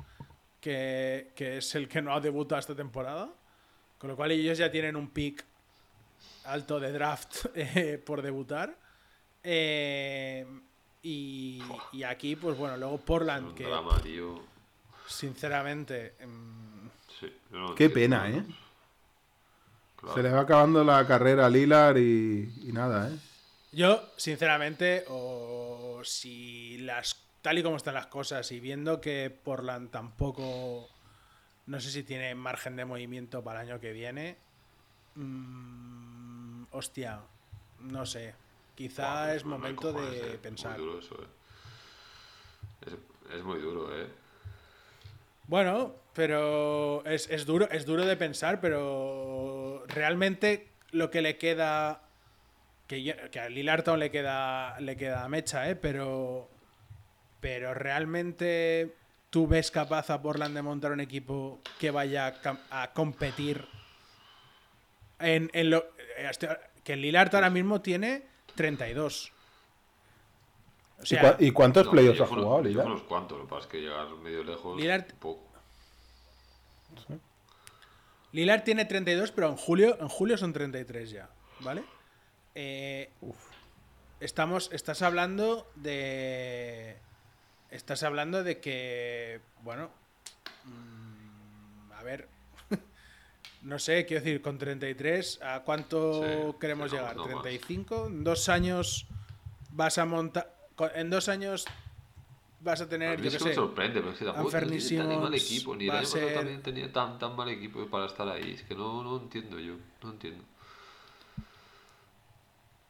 que, 0.63 1.31
que 1.35 1.57
es 1.57 1.75
el 1.75 1.89
que 1.89 2.01
no 2.01 2.13
ha 2.15 2.21
debutado 2.21 2.57
esta 2.59 2.73
temporada. 2.73 3.29
Con 3.97 4.09
lo 4.09 4.15
cual 4.15 4.31
ellos 4.31 4.57
ya 4.57 4.71
tienen 4.71 4.95
un 4.95 5.09
pick 5.09 5.43
alto 6.45 6.79
de 6.79 6.91
draft 6.93 7.45
eh, 7.55 8.01
por 8.03 8.21
debutar. 8.21 8.73
Eh, 9.43 10.45
y, 11.01 11.61
y 11.91 12.03
aquí, 12.03 12.37
pues 12.37 12.57
bueno, 12.57 12.77
luego 12.77 12.97
Portland, 12.97 13.47
un 13.49 13.55
que 13.55 13.65
drama, 13.65 13.99
tío. 14.01 14.41
sinceramente... 15.07 16.13
mm, 16.25 16.87
Sí, 17.19 17.31
yo 17.51 17.57
no 17.59 17.67
lo 17.69 17.75
Qué 17.75 17.89
pena, 17.89 18.29
¿eh? 18.29 18.43
Claro. 19.97 20.15
Se 20.15 20.23
le 20.23 20.31
va 20.31 20.41
acabando 20.41 20.83
la 20.83 21.05
carrera 21.05 21.45
a 21.45 21.49
Lilar 21.49 21.97
y, 21.97 22.51
y 22.63 22.71
nada, 22.71 23.09
¿eh? 23.09 23.17
Yo, 23.73 24.01
sinceramente, 24.17 25.03
o 25.09 26.01
si 26.03 26.77
las 26.79 27.15
tal 27.43 27.59
y 27.59 27.63
como 27.63 27.75
están 27.77 27.93
las 27.93 28.07
cosas 28.07 28.51
y 28.51 28.59
viendo 28.59 28.99
que 28.99 29.29
Portland 29.29 29.91
tampoco 29.91 30.89
no 31.67 31.79
sé 31.79 31.91
si 31.91 32.01
tiene 32.03 32.33
margen 32.35 32.75
de 32.75 32.85
movimiento 32.85 33.43
para 33.43 33.61
el 33.61 33.69
año 33.69 33.79
que 33.79 33.93
viene, 33.93 34.37
mm, 35.15 36.63
hostia, 36.71 37.19
no 37.79 38.05
sé, 38.05 38.33
quizá 38.75 39.25
Buah, 39.25 39.35
es 39.35 39.45
momento 39.45 39.93
cojones, 39.93 40.11
de 40.11 40.33
eh. 40.33 40.37
pensar. 40.39 40.77
Muy 40.77 40.85
duro 40.87 40.99
eso, 40.99 41.15
eh. 41.21 41.27
Es, 42.87 43.35
es 43.37 43.43
muy 43.43 43.59
duro, 43.59 43.95
eh. 43.97 44.07
Bueno, 45.47 45.93
pero 46.13 47.03
es, 47.05 47.29
es 47.29 47.45
duro, 47.45 47.69
es 47.69 47.85
duro 47.85 48.05
de 48.05 48.15
pensar, 48.17 48.59
pero 48.61 49.83
realmente 49.87 50.69
lo 50.91 51.09
que 51.11 51.21
le 51.21 51.37
queda. 51.37 52.01
Que, 52.87 53.03
yo- 53.03 53.13
que 53.31 53.39
a 53.39 53.49
Lillard 53.49 53.87
le 53.97 54.11
queda, 54.11 54.79
le 54.79 54.95
queda 54.97 55.27
mecha, 55.29 55.69
¿eh? 55.69 55.75
Pero. 55.75 56.49
Pero 57.43 57.73
realmente 57.73 58.95
tú 59.29 59.47
ves 59.47 59.69
capaz 59.69 60.09
a 60.09 60.21
Portland 60.21 60.55
de 60.55 60.61
montar 60.61 60.93
un 60.93 61.01
equipo 61.01 61.59
que 61.77 61.91
vaya 61.91 62.33
a, 62.71 62.93
competir 62.93 63.67
en, 65.19 65.49
en 65.53 65.69
lo. 65.69 65.83
eh, 66.17 66.31
Que 66.85 66.95
Lillard 66.95 67.35
ahora 67.35 67.49
mismo 67.49 67.81
tiene 67.81 68.23
32. 68.55 69.33
O 70.99 71.03
¿Y, 71.03 71.05
sea, 71.05 71.21
cua- 71.21 71.35
y 71.37 71.51
cuántos 71.51 71.83
No, 71.87 71.91
playoffs 71.91 72.21
ha 72.21 72.27
jugado 72.27 72.49
con 72.63 72.67
unos 72.87 73.03
cuantos, 73.03 73.37
lo 73.39 73.43
que 73.43 73.49
pasa 73.49 73.61
es 73.63 73.67
que 73.73 73.81
llegar 73.81 74.07
medio 74.23 74.41
lejos. 74.45 74.79
Lillard- 74.79 75.13
poco. 75.15 75.43
Lillard 78.31 78.63
tiene 78.63 78.85
32, 78.85 79.31
pero 79.31 79.49
en 79.49 79.57
julio, 79.57 79.97
en 79.99 80.07
julio 80.07 80.37
son 80.37 80.53
33 80.53 81.09
ya, 81.11 81.29
¿vale? 81.59 81.83
Eh, 82.55 83.09
estamos, 84.21 84.69
estás 84.71 85.01
hablando 85.01 85.69
de, 85.75 86.97
estás 87.73 88.03
hablando 88.03 88.43
de 88.43 88.59
que, 88.59 89.41
bueno, 89.63 89.89
mm, 90.65 91.91
a 91.93 92.03
ver, 92.03 92.27
no 93.63 93.79
sé, 93.79 94.05
quiero 94.05 94.23
decir, 94.23 94.41
con 94.41 94.57
33, 94.57 95.39
¿a 95.41 95.61
cuánto 95.61 96.51
Sí, 96.53 96.57
queremos 96.59 96.89
sí, 96.91 96.97
llegar? 96.97 97.15
no 97.15 97.27
más. 97.27 97.43
¿35? 97.45 98.07
En 98.07 98.23
dos 98.23 98.49
años 98.49 99.05
vas 99.71 99.97
a 99.97 100.05
montar, 100.05 100.53
en 100.95 101.09
dos 101.09 101.29
años 101.29 101.65
vas 102.59 102.81
a 102.81 102.83
A 102.85 102.87
tener, 102.87 103.17
mí 103.19 103.23
yo 103.23 103.27
es 103.29 103.37
que 103.37 103.43
me 103.43 103.49
sé, 103.49 103.55
sorprende, 103.55 103.99
pero 103.99 104.11
es 104.13 104.19
que 104.19 104.25
tampoco 104.25 104.51
tan 104.51 105.21
mal 105.21 105.33
equipo. 105.35 105.75
Ni 105.75 105.85
el 105.85 105.91
a 105.91 105.97
año 105.99 106.05
ser- 106.07 106.33
también 106.33 106.61
tenía 106.61 106.91
tan, 106.93 107.17
tan 107.19 107.35
mal 107.35 107.49
equipo 107.49 107.85
para 107.87 108.05
estar 108.05 108.27
ahí. 108.29 108.51
Es 108.51 108.61
que 108.63 108.75
no, 108.75 109.03
no 109.03 109.17
entiendo 109.17 109.59
yo. 109.59 109.75
No 110.03 110.11
entiendo. 110.11 110.43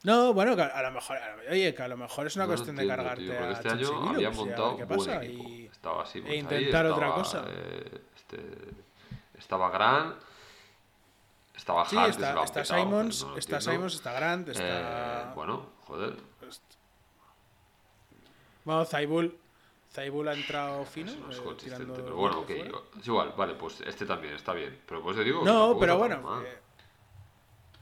No, 0.03 0.33
bueno, 0.33 0.55
que 0.55 0.61
a 0.61 0.81
lo 0.81 0.91
mejor, 0.91 1.17
oye, 1.49 1.73
que 1.73 1.81
a 1.81 1.87
lo 1.87 1.95
mejor 1.97 2.27
es 2.27 2.35
una 2.35 2.45
No 2.45 2.49
cuestión 2.51 2.75
de 2.75 2.85
cargarte 2.85 3.23
tío, 3.23 3.33
porque 3.37 3.47
a 3.47 3.51
este 3.53 3.69
año 3.69 4.09
había 4.09 4.27
pues, 4.29 4.37
montado 4.37 4.75
qué 4.77 4.83
buen 4.83 4.99
pasa, 4.99 5.23
equipo. 5.23 5.49
y- 5.49 5.65
Estaba 5.67 6.03
así, 6.03 6.23
e 6.25 6.35
intentar 6.35 6.85
otra 6.87 7.13
cosa. 7.13 7.45
este, 8.15 8.37
estaba 9.37 9.69
Gran, 9.69 10.15
estaba 11.55 11.85
Sí, 11.85 11.95
Hart, 11.95 12.07
que 12.07 12.13
se 12.13 12.19
está, 12.19 12.43
petado, 12.45 12.63
Simons, 12.83 13.23
no 13.25 13.37
está. 13.37 13.61
Simons, 13.61 13.93
está 13.95 14.11
Grant, 14.13 14.49
está... 14.49 15.21
Eh, 15.21 15.25
bueno, 15.35 15.69
joder. 15.85 16.15
Bueno, 18.65 18.85
Zaibul, 18.85 19.37
Zaibul 19.91 20.27
ha 20.27 20.33
entrado 20.33 20.85
fino, 20.85 21.11
es 21.29 21.37
eh, 21.37 21.41
tirando 21.57 21.93
pero 21.93 22.15
bueno, 22.15 22.39
ok. 22.39 22.49
Es 22.99 23.07
igual, 23.07 23.33
vale, 23.37 23.55
pues 23.55 23.81
este 23.81 24.05
también 24.05 24.33
está 24.35 24.53
bien. 24.53 24.81
Pero 24.87 25.01
pues 25.01 25.17
te 25.17 25.23
digo. 25.23 25.43
No, 25.43 25.77
pero 25.79 25.97
bueno, 25.97 26.41
eh, 26.43 26.59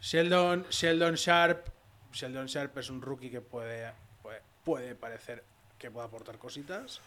Sheldon, 0.02 0.66
Sheldon 0.70 1.14
Sharp, 1.16 1.68
Sheldon 2.12 2.48
Sharp 2.48 2.78
es 2.78 2.90
un 2.90 3.02
rookie 3.02 3.30
que 3.30 3.42
puede, 3.42 3.92
puede, 4.22 4.42
puede 4.64 4.96
parecer 4.96 5.44
que 5.78 5.90
puede 5.90 6.06
aportar 6.08 6.38
cositas, 6.38 7.02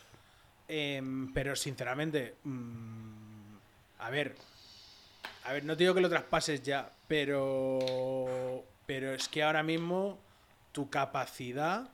Em, 0.67 1.33
pero 1.35 1.55
sinceramente, 1.57 2.37
mm, 2.45 3.57
a 3.99 4.11
ver, 4.11 4.35
a 5.45 5.53
ver, 5.53 5.65
no 5.65 5.77
te 5.77 5.85
digo 5.85 5.95
que 5.95 6.01
lo 6.01 6.09
traspases 6.09 6.63
ya, 6.63 6.91
pero, 7.07 8.65
pero 8.87 9.13
es 9.13 9.29
que 9.29 9.43
ahora 9.43 9.63
mismo 9.63 10.19
tu 10.73 10.89
capacidad, 10.89 11.89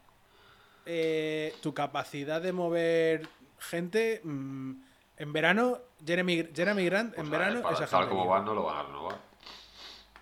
eh, 0.86 1.54
tu 1.60 1.74
capacidad 1.74 2.40
de 2.40 2.52
mover 2.52 3.28
gente, 3.58 4.20
mm, 4.22 4.72
en 5.16 5.32
verano, 5.32 5.78
Jeremy, 6.06 6.48
Jeremy 6.54 6.84
Grant, 6.84 7.14
Pues 7.14 7.26
en 7.26 7.34
a 7.34 7.38
ver, 7.38 7.48
verano 7.48 7.62
para 7.62 7.84
es 7.84 7.90
tal 7.90 8.08
como 8.08 8.38
no 8.38 8.54
lo 8.54 8.62
van 8.62 8.76
a 8.76 8.82
renovar. 8.84 9.18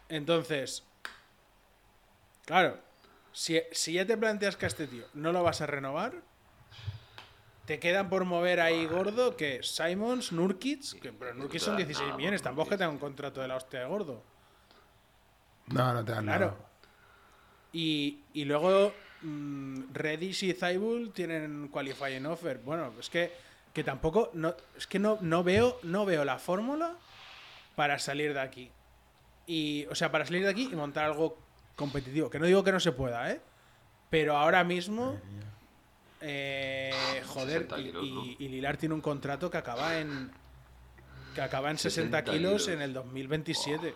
Entonces, 0.09 0.83
claro, 2.49 2.81
si, 3.33 3.61
si 3.73 3.93
ya 3.93 4.07
te 4.07 4.17
planteas 4.17 4.57
que 4.57 4.65
a 4.67 4.69
este 4.69 4.87
tío 4.87 5.05
no 5.13 5.33
lo 5.33 5.43
vas 5.43 5.61
a 5.61 5.67
renovar, 5.67 6.13
te 7.67 7.79
quedan 7.79 8.09
por 8.09 8.25
mover 8.25 8.61
ahí 8.61 8.87
gordo 8.87 9.37
que 9.37 9.63
Simons, 9.63 10.33
Nurkic, 10.33 10.99
que 11.01 11.13
pero 11.13 11.35
Nurkic 11.35 11.61
son 11.61 11.77
te 11.77 11.83
dan 11.83 11.89
16 11.89 12.01
nada 12.07 12.13
por 12.13 12.19
millones, 12.19 12.43
tampoco 12.43 12.63
es 12.65 12.69
que 12.71 12.79
tenga 12.79 12.91
un 12.91 12.99
contrato 12.99 13.41
de 13.43 13.49
la 13.49 13.57
hostia 13.57 13.81
de 13.81 13.87
gordo. 13.87 14.25
No, 15.67 15.93
no 15.93 16.05
te 16.05 16.13
dan 16.13 16.25
Claro. 16.25 16.47
nada. 16.47 16.57
Y, 17.73 18.25
y 18.33 18.45
luego 18.47 18.93
mm, 19.21 19.93
Reddish 19.93 20.45
y 20.45 20.53
Zaibul 20.55 21.13
tienen 21.13 21.69
qualifying 21.69 22.25
offer. 22.27 22.59
Bueno, 22.59 22.93
es 22.99 23.11
que, 23.11 23.33
que 23.75 23.85
tampoco 23.85 24.31
no, 24.35 24.55
es 24.77 24.87
que 24.87 24.99
no, 24.99 25.19
no 25.21 25.45
veo 25.45 25.79
no 25.83 26.07
veo 26.07 26.25
la 26.25 26.39
fórmula 26.39 26.97
para 27.77 27.99
salir 27.99 28.33
de 28.33 28.41
aquí. 28.41 28.71
Y 29.47 29.87
o 29.91 29.95
sea, 29.95 30.11
para 30.11 30.25
salir 30.25 30.43
de 30.45 30.51
aquí 30.51 30.71
y 30.73 30.77
montar 30.77 31.05
algo 31.05 31.48
competitivo, 31.79 32.29
que 32.29 32.39
no 32.39 32.45
digo 32.47 32.63
que 32.65 32.73
no 32.73 32.81
se 32.81 32.93
pueda, 32.93 33.31
¿eh? 33.31 33.41
Pero 34.11 34.37
ahora 34.37 34.65
mismo 34.65 35.17
eh, 36.21 37.23
joder, 37.27 37.63
60 37.69 37.79
y, 37.81 37.85
kilos, 37.85 38.05
¿no? 38.11 38.25
y- 38.25 38.37
y 38.41 38.49
Lilar 38.49 38.77
tiene 38.77 38.95
un 38.95 39.01
contrato 39.01 39.49
que 39.51 39.57
acaba 39.59 39.99
en 39.99 40.31
que 41.35 41.41
acaba 41.41 41.71
en 41.71 41.79
60, 41.79 42.19
60 42.19 42.25
kilos 42.33 42.63
kilos. 42.65 42.69
en 42.69 42.83
el 42.83 42.93
2027. 42.93 43.95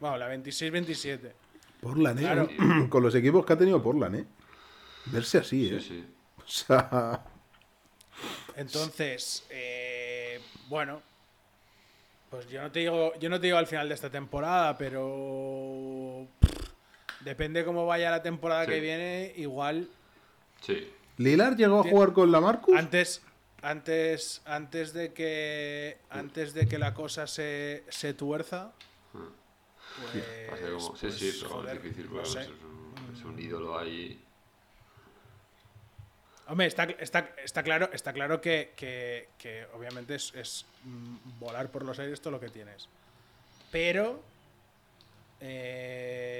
Bueno, 0.00 0.16
la 0.16 0.34
26-27. 0.34 1.32
Portland, 1.82 2.18
¿eh? 2.18 2.22
Claro. 2.22 2.48
Con 2.88 3.02
los 3.02 3.14
equipos 3.14 3.44
que 3.44 3.52
ha 3.52 3.58
tenido 3.58 3.82
Portland, 3.82 4.14
¿eh? 4.16 4.24
Verse 5.06 5.38
así, 5.38 5.68
Sí, 5.68 5.74
¿eh? 5.74 5.80
sí. 5.80 6.04
O 6.42 6.48
sea, 6.48 7.22
Entonces, 8.56 9.44
eh, 9.50 10.40
bueno, 10.68 11.02
pues 12.30 12.48
yo 12.48 12.62
no 12.62 12.70
te 12.70 12.80
digo, 12.80 13.12
yo 13.18 13.28
no 13.28 13.38
te 13.38 13.46
digo 13.46 13.58
al 13.58 13.66
final 13.66 13.88
de 13.88 13.94
esta 13.94 14.08
temporada, 14.10 14.76
pero 14.78 16.26
pff, 16.40 16.43
depende 17.24 17.64
cómo 17.64 17.86
vaya 17.86 18.10
la 18.10 18.22
temporada 18.22 18.64
Sí. 18.64 18.70
que 18.70 18.80
viene, 18.80 19.32
igual 19.36 19.88
Sí. 20.60 20.90
Lilar 21.16 21.56
llegó 21.56 21.80
a 21.80 21.84
jugar 21.84 22.12
con 22.12 22.32
la 22.32 22.40
Marcus. 22.40 22.74
antes, 22.76 23.22
antes, 23.62 24.42
antes 24.44 24.92
de 24.92 25.12
que, 25.12 25.98
antes 26.10 26.54
de 26.54 26.66
que 26.66 26.78
la 26.78 26.92
cosa 26.94 27.26
se, 27.26 27.84
se 27.88 28.14
tuerza, 28.14 28.72
pues, 29.12 29.24
como- 30.74 30.96
sí, 30.96 31.06
pues, 31.06 31.14
sí, 31.14 31.38
pero 31.40 31.50
joder, 31.54 31.76
es 31.76 31.82
difícil 31.82 32.12
no 32.12 32.24
sé. 32.24 32.40
es, 32.42 32.48
un, 32.48 33.14
es 33.14 33.24
un 33.24 33.38
ídolo 33.38 33.78
ahí. 33.78 34.20
Hombre, 36.46 36.66
está, 36.66 36.84
está, 36.84 37.30
está 37.42 37.62
claro, 37.62 37.88
está 37.92 38.12
claro 38.12 38.40
que, 38.40 38.72
que- 38.76 39.28
que 39.38 39.66
obviamente 39.72 40.14
es, 40.16 40.32
es, 40.34 40.66
mm, 40.84 41.38
volar 41.38 41.70
por 41.70 41.84
los 41.84 41.98
aires 41.98 42.20
todo 42.20 42.32
lo 42.32 42.40
que 42.40 42.48
tienes. 42.50 42.88
Pero. 43.70 44.20
eh, 45.40 46.33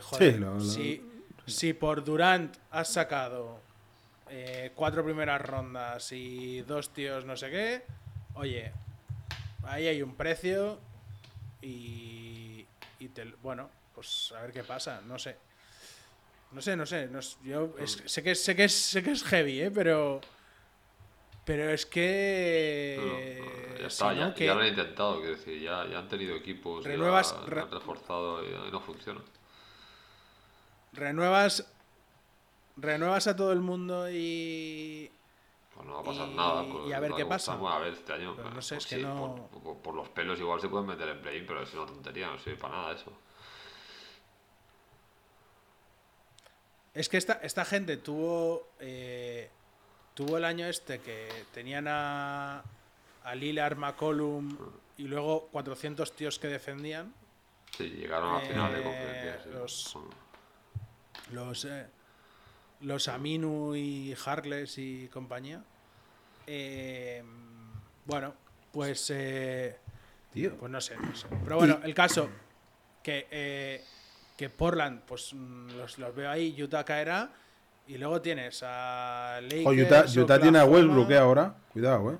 joder, 0.00 0.32
Sí, 0.34 0.38
lo- 0.40 0.54
lo- 0.54 0.60
si, 0.60 1.02
si 1.46 1.72
por 1.72 2.04
Durant 2.04 2.56
has 2.70 2.92
sacado 2.92 3.60
eh, 4.28 4.72
cuatro 4.74 5.02
primeras 5.04 5.40
rondas 5.42 6.12
y 6.12 6.60
dos 6.62 6.90
tíos 6.90 7.24
no 7.24 7.36
sé 7.36 7.50
qué, 7.50 7.82
oye, 8.34 8.72
ahí 9.64 9.86
hay 9.88 10.02
un 10.02 10.14
precio 10.14 10.78
y, 11.62 12.64
y 12.98 13.08
te- 13.08 13.24
bueno, 13.42 13.68
pues 13.94 14.32
a 14.36 14.42
ver 14.42 14.52
qué 14.52 14.64
pasa, 14.64 15.00
no 15.06 15.18
sé. 15.18 15.36
No 16.52 16.60
sé, 16.60 16.76
no 16.76 16.84
sé. 16.86 17.06
no 17.06 17.20
yo 17.44 17.74
es- 17.78 18.02
sé, 18.06 18.22
que, 18.22 18.34
sé, 18.34 18.56
que 18.56 18.64
es, 18.64 18.72
sé 18.74 19.02
que 19.02 19.12
es 19.12 19.22
heavy, 19.24 19.60
¿eh? 19.62 19.70
Pero. 19.70 20.20
Pero 21.44 21.70
es 21.70 21.86
que. 21.86 22.96
No, 23.72 23.72
ya 23.74 23.78
si 23.78 23.84
está, 23.86 24.12
no, 24.12 24.28
ya, 24.28 24.34
que 24.34 24.46
ya 24.46 24.54
lo 24.54 24.60
han 24.60 24.66
intentado, 24.68 25.20
quiero 25.20 25.36
decir, 25.36 25.60
ya, 25.60 25.86
ya 25.86 25.98
han 26.00 26.08
tenido 26.08 26.34
equipos, 26.36 26.84
ya 26.84 26.90
Renuevas- 26.90 27.32
han 27.34 27.46
reforzado 27.70 28.44
y, 28.44 28.48
y 28.68 28.70
no 28.72 28.80
funciona. 28.80 29.20
Renuevas. 30.92 31.66
Renuevas 32.76 33.26
a 33.26 33.36
todo 33.36 33.52
el 33.52 33.60
mundo 33.60 34.08
y. 34.10 35.10
Pues 35.74 35.86
no 35.86 35.94
va 35.94 36.00
a 36.00 36.04
pasar 36.04 36.28
Y- 36.28 36.34
nada. 36.34 36.62
Pues, 36.64 36.88
y 36.88 36.92
a 36.92 37.00
ver 37.00 37.12
qué 37.14 37.26
pasa. 37.26 37.52
gustamos, 37.52 37.74
A 37.74 37.78
ver, 37.78 37.92
este 37.94 38.12
año. 38.12 38.34
Pero 38.36 38.48
no 38.48 38.54
pues 38.54 38.66
sé, 38.66 38.76
es 38.76 38.86
que 38.86 38.98
no- 38.98 39.48
Por, 39.50 39.62
por- 39.62 39.76
por 39.78 39.94
los 39.94 40.08
pelos 40.10 40.38
igual 40.38 40.60
se 40.60 40.68
pueden 40.68 40.86
meter 40.86 41.08
en 41.08 41.20
play 41.20 41.42
pero 41.46 41.62
es 41.62 41.72
una 41.74 41.86
tontería, 41.86 42.28
no 42.28 42.38
sirve 42.38 42.56
para 42.56 42.76
nada 42.76 42.92
eso. 42.94 43.12
Es 46.94 47.08
que 47.08 47.16
esta, 47.16 47.34
esta 47.42 47.64
gente 47.64 47.96
tuvo. 47.98 48.68
eh, 48.80 49.50
tuvo 50.14 50.36
el 50.38 50.44
año 50.44 50.66
este 50.66 51.00
que 51.00 51.28
tenían 51.52 51.86
a. 51.88 52.62
a 53.24 53.34
Lillard, 53.34 53.76
McCollum 53.76 54.56
y 54.96 55.04
luego 55.04 55.48
400 55.52 56.12
tíos 56.16 56.38
que 56.38 56.48
defendían. 56.48 57.14
Sí, 57.76 57.84
llegaron 57.90 58.34
a 58.34 58.38
la 58.42 58.48
final 58.48 58.72
de 58.72 58.80
Eh, 58.80 58.82
conferencia. 58.82 59.42
sí. 59.44 59.50
los-. 59.52 59.96
Los. 61.32 61.64
eh, 61.64 61.86
los 62.82 63.08
Aminu 63.08 63.74
y 63.76 64.14
Harkless 64.24 64.78
y 64.78 65.08
compañía. 65.08 65.62
Eh, 66.46 67.22
bueno, 68.06 68.34
pues. 68.72 69.10
eh, 69.14 69.76
Tío. 70.32 70.56
Pues 70.56 70.70
no 70.70 70.80
sé, 70.80 70.96
no 70.96 71.14
sé. 71.14 71.26
Pero 71.44 71.56
bueno, 71.56 71.80
el 71.82 71.92
caso 71.94 72.28
que, 73.02 73.26
eh, 73.30 73.84
que 74.36 74.48
Portland, 74.48 75.02
pues 75.06 75.34
mm, 75.34 75.70
los, 75.76 75.98
los 75.98 76.14
veo 76.14 76.30
ahí, 76.30 76.56
Utah 76.62 76.84
caerá. 76.84 77.30
Y 77.88 77.98
luego 77.98 78.20
tienes 78.22 78.62
a 78.64 79.40
Lakers, 79.42 79.76
Utah, 80.16 80.20
Utah 80.22 80.40
tiene 80.40 80.58
a. 80.60 80.64
Westbrook 80.64 81.10
eh, 81.10 81.18
ahora. 81.18 81.54
Cuidado, 81.72 82.12
eh. 82.12 82.18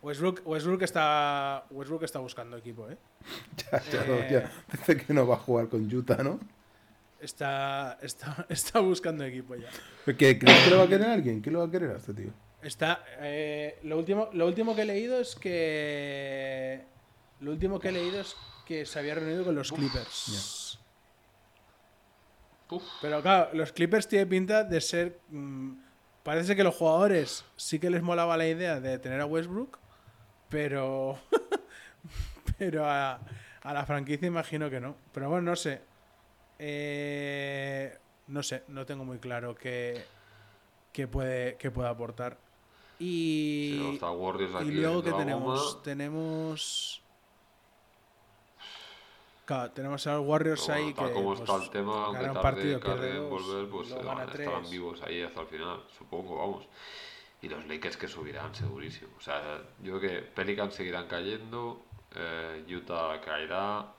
Westbrook, 0.00 0.42
Westbrook 0.44 0.82
está 0.82 1.64
Westbrook 1.70 2.02
está 2.04 2.18
buscando 2.20 2.56
equipo, 2.56 2.88
¿eh? 2.88 2.96
Ya, 3.72 3.80
ya, 3.90 4.04
Eh. 4.06 4.28
ya. 4.30 4.52
Dice 4.70 4.96
que 4.96 5.12
no 5.12 5.26
va 5.26 5.34
a 5.34 5.38
jugar 5.38 5.68
con 5.68 5.92
Utah, 5.92 6.22
¿no? 6.22 6.38
Está, 7.22 7.98
está, 8.02 8.46
está 8.48 8.80
buscando 8.80 9.24
equipo 9.24 9.54
ya. 9.54 9.68
¿Qué, 10.04 10.38
¿Crees 10.38 10.64
que 10.64 10.70
lo 10.70 10.78
va 10.78 10.84
a 10.84 10.88
querer 10.88 11.08
alguien? 11.08 11.40
¿Qué 11.40 11.50
lo 11.52 11.60
va 11.60 11.66
a 11.66 11.70
querer 11.70 11.92
a 11.92 11.96
este 11.96 12.12
tío? 12.14 12.32
Está. 12.60 13.04
eh, 13.20 13.78
lo, 13.84 13.96
último, 13.96 14.28
lo 14.32 14.46
último 14.46 14.74
que 14.74 14.82
he 14.82 14.84
leído 14.84 15.20
es 15.20 15.36
que. 15.36 16.84
Lo 17.40 17.52
último 17.52 17.78
que 17.78 17.88
he 17.88 17.92
leído 17.92 18.20
es 18.20 18.36
que 18.66 18.84
se 18.86 18.98
había 18.98 19.14
reunido 19.14 19.44
con 19.44 19.54
los 19.54 19.72
Clippers. 19.72 20.78
Uf. 22.70 22.82
Pero 23.00 23.22
claro, 23.22 23.50
los 23.52 23.72
Clippers 23.72 24.08
tiene 24.08 24.26
pinta 24.26 24.64
de 24.64 24.80
ser. 24.80 25.20
mm, 25.28 25.72
parece 26.24 26.56
que 26.56 26.64
los 26.64 26.74
jugadores 26.74 27.44
sí 27.56 27.78
que 27.78 27.90
les 27.90 28.02
molaba 28.02 28.36
la 28.36 28.48
idea 28.48 28.80
de 28.80 28.98
tener 28.98 29.20
a 29.20 29.26
Westbrook, 29.26 29.78
pero. 30.48 31.18
pero 32.58 32.84
a, 32.84 33.20
a 33.62 33.72
la 33.72 33.86
franquicia 33.86 34.26
imagino 34.26 34.70
que 34.70 34.80
no. 34.80 34.96
Pero 35.12 35.28
bueno, 35.28 35.50
no 35.50 35.56
sé. 35.56 35.91
Eh, 36.58 37.98
no 38.28 38.42
sé, 38.42 38.64
no 38.68 38.86
tengo 38.86 39.04
muy 39.04 39.18
claro 39.18 39.54
qué, 39.54 40.04
qué 40.92 41.08
puede, 41.08 41.56
qué 41.56 41.70
puede 41.70 41.88
aportar. 41.88 42.38
Y, 42.98 43.98
y 44.60 44.70
luego 44.70 45.02
que 45.02 45.12
tenemos, 45.12 45.72
goma. 45.72 45.82
tenemos. 45.82 47.02
Claro, 49.44 49.72
tenemos 49.72 50.06
a 50.06 50.14
los 50.14 50.26
Warriors 50.26 50.66
bueno, 50.68 50.86
ahí 50.86 50.94
que. 50.94 51.12
como 51.12 51.34
pues, 51.34 51.40
está 51.40 51.56
el 51.56 51.70
tema, 51.70 52.04
aunque 52.04 52.24
tarde 52.26 52.40
partido, 52.40 52.80
tarde 52.80 53.14
dos, 53.14 53.28
volver, 53.28 53.68
pues 53.68 53.90
eh, 53.90 54.40
estarán 54.40 54.70
vivos 54.70 55.02
ahí 55.02 55.20
hasta 55.22 55.40
el 55.40 55.46
final, 55.48 55.82
supongo, 55.98 56.38
vamos. 56.38 56.68
Y 57.40 57.48
los 57.48 57.66
Lakers 57.66 57.96
que 57.96 58.06
subirán, 58.06 58.54
segurísimo. 58.54 59.10
O 59.18 59.20
sea, 59.20 59.60
yo 59.82 59.98
creo 59.98 60.00
que 60.00 60.22
Pelicans 60.22 60.74
seguirán 60.74 61.08
cayendo, 61.08 61.82
eh, 62.14 62.64
Utah 62.72 63.20
caerá, 63.20 63.92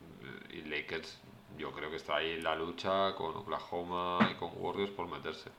eh, 0.00 0.58
y 0.58 0.62
Lakers 0.68 1.20
yo 1.58 1.72
creo 1.72 1.90
que 1.90 1.96
está 1.96 2.16
ahí 2.16 2.32
en 2.32 2.44
la 2.44 2.54
lucha 2.54 3.14
con 3.14 3.36
Oklahoma 3.36 4.18
y 4.30 4.34
con 4.34 4.50
Warriors 4.56 4.90
por 4.92 5.08
meterse. 5.08 5.50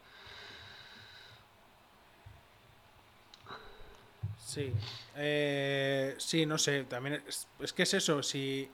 Sí. 4.46 4.74
Eh, 5.16 6.16
sí, 6.18 6.46
no 6.46 6.58
sé. 6.58 6.84
También 6.86 7.22
es, 7.28 7.48
es 7.60 7.74
que 7.74 7.84
es 7.84 7.94
eso. 7.94 8.24
Si, 8.24 8.70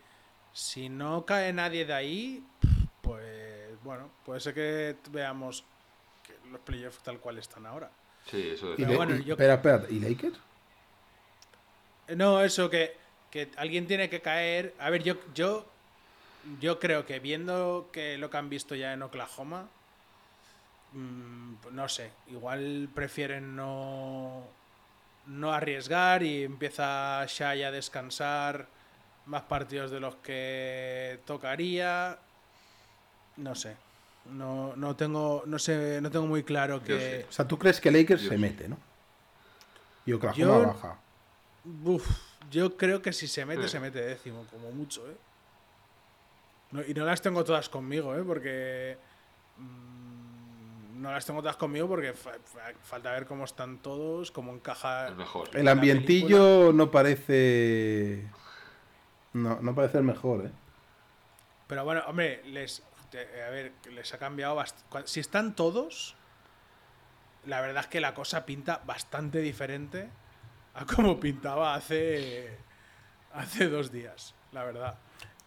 si 0.53 0.89
no 0.89 1.25
cae 1.25 1.51
nadie 1.53 1.85
de 1.85 1.93
ahí, 1.93 2.45
pues 3.01 3.81
bueno, 3.83 4.09
puede 4.25 4.39
ser 4.39 4.53
que 4.53 4.95
veamos 5.09 5.63
que 6.25 6.33
los 6.51 6.59
playoffs 6.61 6.99
tal 7.03 7.19
cual 7.19 7.37
están 7.39 7.65
ahora. 7.65 7.89
Sí, 8.29 8.49
eso 8.53 8.71
es. 8.71 8.77
Pero 8.77 8.95
bueno, 8.95 9.15
yo- 9.17 9.33
Espera, 9.33 9.55
espera. 9.55 9.83
¿Y 9.89 9.99
Lakers? 9.99 10.37
No, 12.15 12.41
eso 12.41 12.69
que, 12.69 12.95
que 13.31 13.49
alguien 13.57 13.87
tiene 13.87 14.09
que 14.09 14.21
caer. 14.21 14.75
A 14.79 14.89
ver, 14.89 15.03
yo, 15.03 15.15
yo, 15.33 15.65
yo 16.59 16.79
creo 16.79 17.05
que 17.05 17.19
viendo 17.19 17.89
que 17.91 18.17
lo 18.17 18.29
que 18.29 18.37
han 18.37 18.49
visto 18.49 18.75
ya 18.75 18.93
en 18.93 19.01
Oklahoma, 19.03 19.67
mm, 20.93 21.53
no 21.71 21.89
sé, 21.89 22.11
igual 22.27 22.89
prefieren 22.93 23.55
no, 23.55 24.43
no 25.27 25.53
arriesgar 25.53 26.23
y 26.23 26.43
empieza 26.43 27.25
Shai 27.27 27.63
a 27.63 27.71
descansar 27.71 28.67
más 29.25 29.43
partidos 29.43 29.91
de 29.91 29.99
los 29.99 30.15
que 30.17 31.19
tocaría. 31.25 32.19
No 33.37 33.55
sé. 33.55 33.75
No, 34.25 34.73
no 34.77 34.95
tengo 34.95 35.43
no 35.45 35.59
sé 35.59 35.99
no 35.99 36.09
tengo 36.09 36.25
muy 36.27 36.43
claro 36.43 36.81
que 36.81 37.25
O 37.27 37.31
sea, 37.31 37.45
¿tú 37.45 37.59
crees 37.59 37.81
que 37.81 37.91
Lakers 37.91 38.21
se 38.21 38.29
sí. 38.29 38.37
mete, 38.37 38.69
no? 38.69 38.77
Y 40.05 40.13
Oklahoma 40.13 40.37
Yo- 40.45 40.67
baja. 40.67 40.97
Uf, 41.85 42.05
yo 42.51 42.75
creo 42.77 43.01
que 43.01 43.11
si 43.13 43.27
se 43.27 43.45
mete, 43.45 43.63
Sí. 43.63 43.69
se 43.69 43.79
mete 43.79 44.01
décimo, 44.01 44.45
como 44.51 44.71
mucho, 44.71 45.09
¿eh? 45.09 45.15
No- 46.73 46.81
y 46.85 46.93
no 46.93 47.05
las 47.05 47.21
tengo 47.21 47.43
todas 47.43 47.69
conmigo, 47.69 48.15
¿eh? 48.15 48.23
Porque. 48.23 48.97
mm, 49.57 51.01
no 51.01 51.11
las 51.11 51.25
tengo 51.25 51.41
todas 51.41 51.57
conmigo 51.57 51.87
porque 51.87 52.13
fa- 52.13 52.31
fa- 52.43 52.73
falta 52.81 53.11
ver 53.11 53.25
cómo 53.25 53.43
están 53.45 53.77
todos, 53.79 54.31
cómo 54.31 54.53
encaja. 54.53 55.07
El 55.09 55.15
mejor. 55.15 55.49
El 55.55 55.67
ambientillo 55.67 56.71
no 56.73 56.89
parece. 56.91 58.25
No, 59.33 59.59
no 59.61 59.75
parece 59.75 59.97
el 59.97 60.03
mejor, 60.03 60.45
¿eh? 60.45 60.51
Pero 61.67 61.83
bueno, 61.85 62.01
hombre, 62.07 62.41
les. 62.45 62.83
a 63.13 63.49
ver, 63.49 63.73
les 63.91 64.13
ha 64.13 64.17
cambiado 64.17 64.55
bastante. 64.55 65.07
Si 65.07 65.19
están 65.19 65.55
todos, 65.55 66.15
la 67.45 67.61
verdad 67.61 67.83
es 67.83 67.87
que 67.89 67.99
la 68.01 68.13
cosa 68.13 68.45
pinta 68.45 68.81
bastante 68.85 69.39
diferente 69.39 70.09
a 70.73 70.85
como 70.85 71.19
pintaba 71.19 71.75
hace. 71.75 72.57
hace 73.33 73.67
dos 73.67 73.91
días, 73.91 74.33
la 74.51 74.63
verdad. 74.63 74.97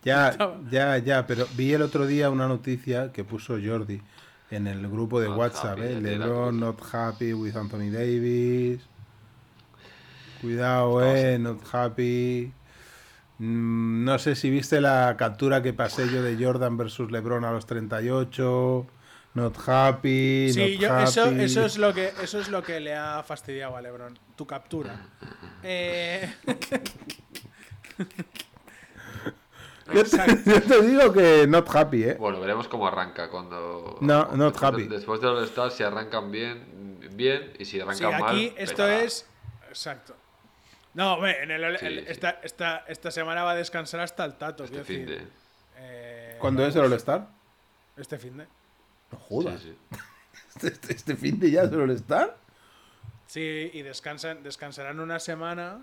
Ya, 0.07 0.37
ya, 0.71 0.99
ya, 0.99 1.27
pero 1.27 1.49
vi 1.57 1.73
el 1.73 1.83
otro 1.83 2.07
día 2.07 2.31
una 2.31 2.47
noticia 2.47 3.11
que 3.13 3.25
puso 3.25 3.59
Jordi 3.63 4.01
en 4.53 4.69
el 4.69 4.89
grupo 4.89 5.21
de 5.21 5.29
Not 5.29 5.39
WhatsApp, 5.39 5.81
happy, 5.81 5.83
¿eh? 5.83 6.01
LeBron 6.01 6.61
not 6.61 6.95
happy 6.95 7.33
with 7.33 7.57
Anthony 7.57 7.91
Davis. 7.91 8.81
Cuidado, 10.41 11.05
eh, 11.05 11.39
not 11.41 11.61
happy. 11.73 12.53
Mm, 13.39 14.05
no 14.05 14.19
sé 14.21 14.37
si 14.37 14.49
viste 14.49 14.81
la 14.81 15.17
captura 15.19 15.61
que 15.61 15.73
pasé 15.73 16.09
yo 16.09 16.23
de 16.23 16.43
Jordan 16.43 16.77
versus 16.77 17.11
LeBron 17.11 17.45
a 17.45 17.51
los 17.51 17.67
38. 17.67 18.87
Not 19.35 19.57
happy. 19.67 20.53
Sí, 20.53 20.79
not 20.81 20.81
yo, 20.81 20.99
eso, 21.01 21.31
eso, 21.33 21.67
es 21.67 21.79
lo 21.79 21.93
que, 21.93 22.13
eso 22.23 22.39
es 22.39 22.49
lo 22.49 22.63
que 22.63 22.79
le 22.79 22.95
ha 22.95 23.25
fastidiado 23.25 23.77
a 23.77 23.83
Lebron. 23.83 24.17
Tu 24.37 24.47
captura. 24.47 25.09
Eh, 25.65 26.33
Yo 29.93 30.05
te, 30.05 30.17
yo 30.51 30.63
te 30.63 30.83
digo 30.83 31.13
que 31.13 31.47
not 31.47 31.69
happy, 31.75 32.05
¿eh? 32.05 32.15
Bueno, 32.19 32.41
veremos 32.41 32.67
cómo 32.69 32.87
arranca 32.89 33.31
cuando. 33.31 33.99
No, 34.01 34.25
not 34.37 34.55
después 34.55 34.61
de- 34.61 34.67
happy. 34.67 34.85
después 34.89 35.21
de 35.21 35.27
los 35.29 35.45
Stars, 35.49 35.75
si 35.75 35.83
arrancan 35.83 36.31
bien, 36.31 36.99
bien, 37.13 37.53
y 37.59 37.65
si 37.65 37.73
sí, 37.73 37.81
arrancan 37.81 38.21
mal. 38.21 38.35
aquí 38.35 38.53
esto 38.57 38.77
petará. 38.77 39.03
es. 39.03 39.27
Exacto. 39.69 40.15
No, 40.95 41.15
hombre, 41.15 41.43
en 41.43 41.51
el, 41.51 41.79
Sí, 41.79 41.87
el- 41.87 41.99
sí. 42.01 42.05
Esta, 42.09 42.31
esta, 42.43 42.85
esta 42.89 43.11
semana 43.11 43.45
va 43.45 43.53
a 43.53 43.55
descansar 43.55 44.01
hasta 44.01 44.25
el 44.25 44.35
tato. 44.35 44.65
Este 44.65 44.83
fin 44.83 45.07
decir. 45.07 45.25
de. 45.25 45.29
Eh, 45.79 46.37
¿Cuándo 46.41 46.67
es 46.67 46.75
el 46.75 46.83
All-Star? 46.83 47.29
Este 47.97 48.19
fin 48.19 48.39
de. 48.39 48.47
No 49.13 49.19
jodas. 49.19 49.61
Sí, 49.61 49.77
sí. 50.61 50.67
Este, 50.67 50.93
este 50.95 51.17
fin 51.17 51.39
de 51.39 51.51
ya 51.51 51.63
es 51.63 51.73
el 51.73 51.81
All-Star. 51.81 52.37
Sí, 53.27 53.71
y 53.75 53.83
descansan, 53.83 54.43
descansarán 54.43 54.99
una 55.01 55.19
semana. 55.21 55.83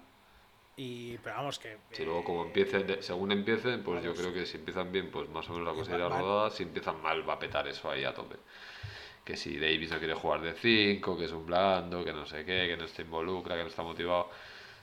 Y. 0.76 1.18
Pero 1.20 1.36
vamos, 1.36 1.60
que. 1.60 1.78
Si 1.92 2.04
luego, 2.04 2.22
eh, 2.22 2.24
como 2.24 2.44
empiecen, 2.46 2.88
de- 2.88 3.02
según 3.04 3.32
empiecen, 3.32 3.84
pues 3.84 4.04
yo 4.04 4.14
creo 4.16 4.34
que 4.34 4.46
si 4.46 4.58
empiezan 4.58 4.92
bien, 4.92 5.12
pues 5.12 5.30
más 5.30 5.48
o 5.50 5.54
menos 5.54 5.68
la 5.68 5.74
cosa 5.74 5.96
irá 5.96 6.10
rodada. 6.10 6.50
Si 6.50 6.64
empiezan 6.64 7.02
mal, 7.02 7.28
va 7.28 7.34
a 7.34 7.40
petar 7.40 7.68
eso 7.68 7.90
ahí 7.92 8.04
a 8.04 8.14
tope. 8.14 8.38
Que 9.24 9.38
si 9.38 9.58
Davis 9.60 9.92
no 9.92 10.00
quiere 10.00 10.14
jugar 10.16 10.42
de 10.42 10.54
5, 10.54 11.18
que 11.18 11.26
es 11.26 11.32
un 11.32 11.46
blando, 11.46 12.04
que 12.04 12.12
no 12.12 12.26
sé 12.26 12.44
qué, 12.44 12.68
que 12.68 12.76
no 12.78 12.88
se 12.88 13.04
involucra, 13.04 13.56
que 13.56 13.62
no 13.64 13.70
está 13.70 13.84
motivado, 13.84 14.30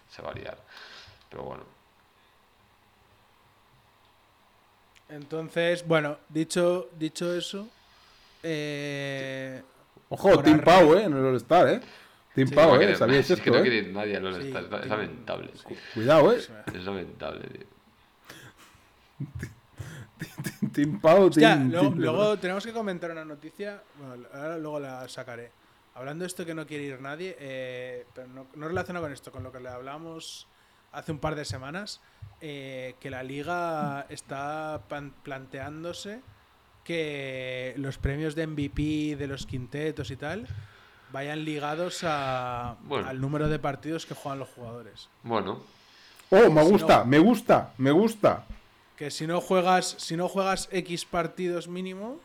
se 0.08 0.22
va 0.22 0.30
a 0.30 0.34
liar. 0.34 0.58
Pero 1.28 1.42
bueno, 1.44 1.64
Entonces, 5.08 5.86
bueno, 5.86 6.18
dicho, 6.28 6.88
dicho 6.96 7.34
eso. 7.34 7.68
Eh, 8.42 9.60
Ojo, 10.08 10.40
Team 10.42 10.60
Pau, 10.60 10.94
¿eh? 10.94 11.04
En 11.04 11.12
el 11.16 11.24
All-Star, 11.24 11.68
¿eh? 11.68 11.80
Team 12.34 12.48
Sí, 12.48 12.54
Pau, 12.54 12.68
No 12.68 12.74
¿eh? 12.76 12.78
quiere- 12.78 12.96
¿Sabíais 12.96 13.28
es 13.30 13.40
que 13.40 13.50
esto, 13.50 13.52
no 13.52 13.58
eh? 13.58 13.62
quiere 13.62 13.76
ir 13.88 13.92
nadie 13.92 14.16
al 14.16 14.34
Sí, 14.34 14.52
All-Star, 14.52 14.80
es 14.84 14.88
lamentable. 14.88 15.50
Cuidado, 15.94 16.32
¿eh? 16.32 16.38
Es 16.74 16.84
lamentable, 16.84 17.48
tío. 17.48 17.66
Team 20.72 21.00
Pau, 21.00 21.24
Hostia, 21.26 21.54
Team, 21.54 21.70
luego, 21.70 21.88
Team 21.88 21.98
luego 22.00 22.38
tenemos 22.38 22.64
que 22.66 22.72
comentar 22.72 23.10
una 23.10 23.24
noticia. 23.24 23.82
Bueno, 23.98 24.26
ahora 24.32 24.58
luego 24.58 24.80
la 24.80 25.08
sacaré. 25.08 25.50
Hablando 25.94 26.22
de 26.22 26.28
esto 26.28 26.46
que 26.46 26.54
no 26.54 26.66
quiere 26.66 26.84
ir 26.84 27.00
nadie, 27.00 27.36
eh, 27.40 28.06
pero 28.14 28.28
no, 28.28 28.46
no 28.54 28.68
relacionado 28.68 29.04
con 29.04 29.12
esto, 29.12 29.32
con 29.32 29.42
lo 29.42 29.50
que 29.50 29.60
le 29.60 29.68
hablamos 29.68 30.46
hace 30.92 31.12
un 31.12 31.18
par 31.18 31.34
de 31.34 31.44
semanas, 31.44 32.00
eh, 32.40 32.94
que 33.00 33.10
la 33.10 33.22
liga 33.22 34.06
está 34.08 34.82
pan- 34.88 35.12
planteándose 35.22 36.20
que 36.84 37.74
los 37.76 37.98
premios 37.98 38.34
de 38.34 38.46
MVP 38.46 39.16
de 39.16 39.26
los 39.26 39.46
quintetos 39.46 40.10
y 40.10 40.16
tal 40.16 40.46
vayan 41.12 41.44
ligados 41.44 42.00
a- 42.04 42.76
Bueno. 42.82 43.08
al 43.08 43.20
número 43.20 43.48
de 43.48 43.58
partidos 43.58 44.06
que 44.06 44.14
juegan 44.14 44.38
los 44.38 44.48
jugadores. 44.48 45.08
Bueno, 45.22 45.60
Oh, 46.32 46.48
me 46.48 46.62
Si 46.64 46.70
gusta, 46.70 46.98
no- 46.98 47.04
me 47.06 47.18
gusta, 47.18 47.72
me 47.78 47.90
gusta. 47.90 48.44
Que 48.96 49.10
si 49.10 49.26
no 49.26 49.40
juegas, 49.40 49.96
si 49.98 50.16
no 50.16 50.28
juegas 50.28 50.68
X 50.70 51.04
partidos 51.04 51.66
mínimo, 51.66 52.20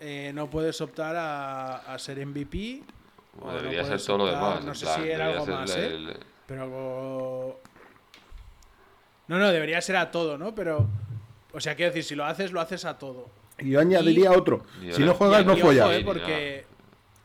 eh, 0.00 0.30
no 0.34 0.48
puedes 0.48 0.80
optar 0.80 1.16
a, 1.16 1.78
a 1.78 1.98
ser 1.98 2.18
MVP. 2.24 2.82
bueno, 3.34 3.54
no 3.54 3.62
debería 3.62 3.84
ser 3.84 4.00
todo 4.00 4.18
lo 4.18 4.24
optar- 4.26 4.34
demás. 4.38 4.64
No 4.64 4.74
sé 4.76 4.84
plan, 4.86 5.02
si 5.02 5.08
era 5.08 5.26
algo 5.26 5.44
ser 5.46 5.54
más, 5.54 5.70
el- 5.76 5.82
¿eh? 5.82 5.86
el- 6.12 6.16
Pero. 6.46 7.60
No, 9.28 9.38
no, 9.38 9.48
debería 9.50 9.80
ser 9.80 9.96
a 9.96 10.10
todo, 10.12 10.38
¿no? 10.38 10.54
Pero. 10.54 10.86
O 11.52 11.60
sea, 11.60 11.74
quiero 11.74 11.90
decir, 11.90 12.04
si 12.04 12.14
lo 12.14 12.24
haces, 12.24 12.52
lo 12.52 12.60
haces 12.60 12.84
a 12.84 12.98
todo. 12.98 13.28
Y 13.58 13.70
yo 13.70 13.80
añadiría 13.80 14.30
otro. 14.32 14.64
Y 14.80 14.92
Si 14.92 15.02
no 15.02 15.14
juegas, 15.14 15.44
no 15.44 15.56
follas. 15.56 15.90
¿eh? 15.90 16.02
Porque. 16.04 16.66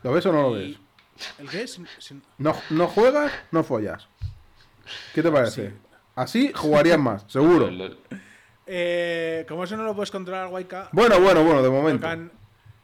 ¿Lo 0.02 0.12
ves 0.12 0.26
o 0.26 0.32
no 0.32 0.42
lo 0.50 0.60
y- 0.60 0.70
ves? 0.72 0.80
¿El 1.38 1.48
qué? 1.48 1.66
Si- 1.66 1.84
si- 1.98 2.20
No, 2.38 2.54
no 2.70 2.88
juegas, 2.88 3.32
no 3.50 3.62
follas. 3.64 4.06
¿Qué 5.14 5.22
te 5.22 5.30
parece? 5.30 5.72
Así 6.14 6.52
jugarías 6.54 6.98
más, 6.98 7.24
seguro. 7.28 7.68
Eh, 8.66 9.44
como 9.48 9.64
eso 9.64 9.76
no 9.76 9.84
lo 9.84 9.94
puedes 9.94 10.10
controlar, 10.10 10.48
Waika, 10.48 10.88
Bueno, 10.92 11.20
bueno, 11.20 11.44
bueno, 11.44 11.62
de 11.62 11.68
lo 11.68 11.74
momento. 11.74 12.00
que 12.06 12.12
han, 12.12 12.32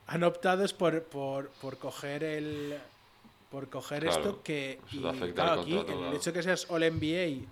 han 0.06 0.22
optado 0.24 0.64
es 0.64 0.72
por, 0.72 1.02
por, 1.04 1.50
por 1.60 1.76
coger 1.78 2.22
el. 2.24 2.78
Por 3.50 3.68
coger 3.68 4.02
Claro, 4.04 4.16
esto 4.20 4.42
que. 4.42 4.80
y, 4.92 4.98
claro, 5.00 5.10
aquí, 5.16 5.20
contrato, 5.74 5.92
el 5.92 5.98
claro. 5.98 6.12
hecho 6.16 6.32
que 6.32 6.42
seas 6.42 6.66
All 6.70 6.82
NBA 6.84 7.46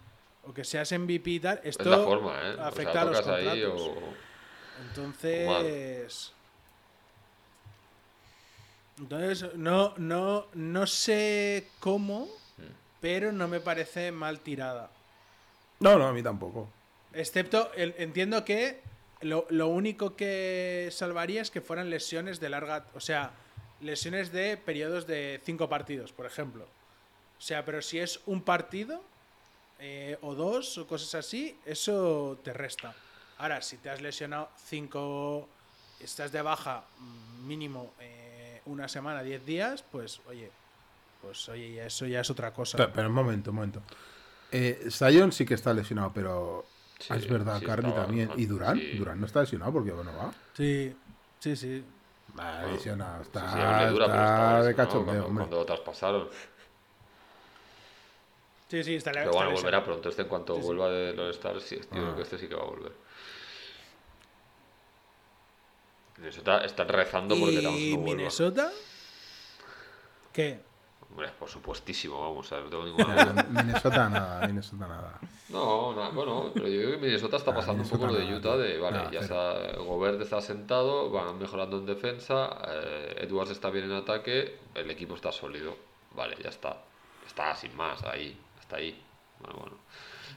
o 0.48 0.54
que 0.54 0.64
seas 0.64 0.90
MVP 0.92 1.30
y 1.30 1.40
tal, 1.40 1.60
esto 1.64 1.82
Es 1.82 1.88
la 1.90 1.98
forma, 2.04 2.38
¿eh? 2.42 2.54
O 2.56 2.62
afecta 2.62 2.92
sea, 2.92 3.02
a 3.02 3.04
los 3.04 3.26
ahí 3.26 3.44
contratos. 3.62 3.80
o... 3.82 3.94
Entonces. 4.88 6.32
Entonces, 9.00 9.54
no, 9.54 9.94
no, 9.96 10.46
no 10.54 10.86
sé 10.86 11.66
cómo, 11.80 12.26
Mm. 12.58 12.62
pero 13.00 13.32
no 13.32 13.48
me 13.48 13.60
parece 13.60 14.12
mal 14.12 14.40
tirada. 14.40 14.90
No, 15.80 15.98
no, 15.98 16.06
a 16.06 16.12
mí 16.12 16.22
tampoco. 16.22 16.68
Excepto, 17.14 17.72
el- 17.74 17.94
entiendo 17.98 18.44
que 18.44 18.80
lo, 19.22 19.46
lo 19.48 19.68
único 19.68 20.14
que 20.16 20.88
salvaría 20.92 21.40
es 21.42 21.50
que 21.50 21.60
fueran 21.62 21.88
lesiones 21.90 22.38
de 22.40 22.50
larga. 22.50 22.84
O 22.94 23.00
sea, 23.00 23.30
lesiones 23.80 24.30
de 24.32 24.56
periodos 24.58 25.06
de 25.06 25.40
cinco 25.44 25.68
partidos, 25.68 26.12
por 26.12 26.26
ejemplo. 26.26 26.64
O 27.38 27.40
sea, 27.42 27.64
pero 27.64 27.80
si 27.80 27.98
es 27.98 28.20
un 28.26 28.42
partido 28.42 29.02
eh, 29.78 30.18
o 30.20 30.34
dos 30.34 30.76
o 30.76 30.86
cosas 30.86 31.14
así, 31.14 31.58
eso 31.64 32.38
te 32.44 32.52
resta. 32.52 32.94
Ahora, 33.38 33.62
si 33.62 33.78
te 33.78 33.88
has 33.88 34.02
lesionado 34.02 34.50
cinco, 34.66 35.48
estás 35.98 36.30
de 36.32 36.42
baja 36.42 36.84
mm, 36.98 37.46
mínimo 37.46 37.94
eh, 37.98 38.29
una 38.70 38.88
semana, 38.88 39.22
diez 39.22 39.44
días, 39.44 39.82
pues 39.90 40.20
oye, 40.28 40.50
pues 41.20 41.48
oye, 41.48 41.74
ya 41.74 41.86
eso 41.86 42.06
ya 42.06 42.20
es 42.20 42.30
otra 42.30 42.52
cosa. 42.52 42.76
Pero, 42.78 42.92
pero 42.92 43.08
un 43.08 43.14
momento, 43.14 43.50
un 43.50 43.56
momento. 43.56 43.82
Eh, 44.52 44.86
Sion 44.90 45.32
sí 45.32 45.44
que 45.44 45.54
está 45.54 45.72
lesionado, 45.74 46.12
pero 46.14 46.64
Sí, 46.98 47.12
es 47.14 47.28
verdad, 47.28 47.58
sí 47.60 47.66
Carly 47.66 47.92
también. 47.92 48.30
¿Y 48.36 48.46
Durán? 48.46 48.76
Sí. 48.78 48.98
Durán 48.98 49.20
no 49.20 49.26
está 49.26 49.40
lesionado 49.40 49.72
porque 49.72 49.90
bueno 49.90 50.12
va. 50.16 50.32
Sí, 50.54 50.94
sí, 51.38 51.56
sí. 51.56 51.84
Va 52.38 52.62
lesionado, 52.66 53.22
está, 53.22 53.90
dura, 53.90 54.06
está 54.06 54.62
de 54.62 54.68
lesionado 54.68 54.76
cachondeo, 54.76 55.04
cuando, 55.04 55.26
hombre. 55.26 55.42
cuando 55.44 55.60
otras 55.60 55.80
pasaron. 55.80 56.28
Sí, 58.68 58.84
sí, 58.84 58.94
está, 58.94 59.10
Pero 59.10 59.32
bueno, 59.32 59.50
volverá 59.50 59.82
pronto. 59.84 60.08
Este 60.10 60.22
en 60.22 60.28
cuanto 60.28 60.54
Sí, 60.54 60.60
sí. 60.60 60.66
vuelva 60.66 60.88
de 60.90 61.12
los 61.12 61.34
Stars, 61.36 61.62
sí, 61.64 61.76
tío, 61.90 62.10
Ah. 62.12 62.14
que 62.14 62.22
este 62.22 62.38
sí 62.38 62.46
que 62.46 62.54
va 62.54 62.62
a 62.62 62.66
volver. 62.66 62.92
Minnesota 66.20 66.64
están 66.64 66.88
rezando 66.88 67.34
porque 67.38 67.60
Towns 67.62 67.78
¿Y 67.78 67.90
no 67.92 67.96
vuelva. 68.00 68.16
Minnesota? 68.16 68.70
¿Qué? 70.32 70.60
Hombre, 71.10 71.28
por 71.38 71.48
supuestísimo, 71.48 72.20
vamos, 72.20 72.46
o 72.46 72.48
sea, 72.48 72.60
no 72.60 72.70
tengo 72.70 72.84
ninguna 72.84 73.24
duda. 73.24 73.42
Minnesota 73.50 74.08
nada, 74.08 74.46
Minnesota 74.46 74.86
nada. 74.86 75.18
No, 75.48 75.92
no, 75.92 76.12
bueno, 76.12 76.50
pero 76.54 76.68
yo 76.68 76.80
creo 76.82 76.90
que 76.92 76.96
Minnesota 76.98 77.36
está 77.36 77.50
Ah, 77.50 77.54
pasando 77.54 77.82
un 77.82 77.88
poco 77.88 78.06
lo 78.06 78.14
de 78.14 78.32
Utah, 78.32 78.56
de, 78.56 78.78
vale, 78.78 78.98
Nada, 78.98 79.10
ya 79.10 79.20
cero. 79.22 79.52
está, 79.62 79.76
Gobert 79.82 80.20
está 80.20 80.40
sentado, 80.40 81.10
van 81.10 81.36
mejorando 81.38 81.78
en 81.78 81.86
defensa, 81.86 82.56
eh, 82.68 83.16
Edwards 83.22 83.50
está 83.50 83.70
bien 83.70 83.86
en 83.86 83.92
ataque, 83.92 84.58
el 84.74 84.88
equipo 84.88 85.16
está 85.16 85.32
sólido, 85.32 85.76
vale, 86.14 86.36
ya 86.40 86.50
está, 86.50 86.76
está 87.26 87.56
sin 87.56 87.74
más, 87.76 88.04
ahí, 88.04 88.38
hasta 88.60 88.76
ahí, 88.76 89.02
bueno, 89.40 89.58
bueno, 89.58 89.76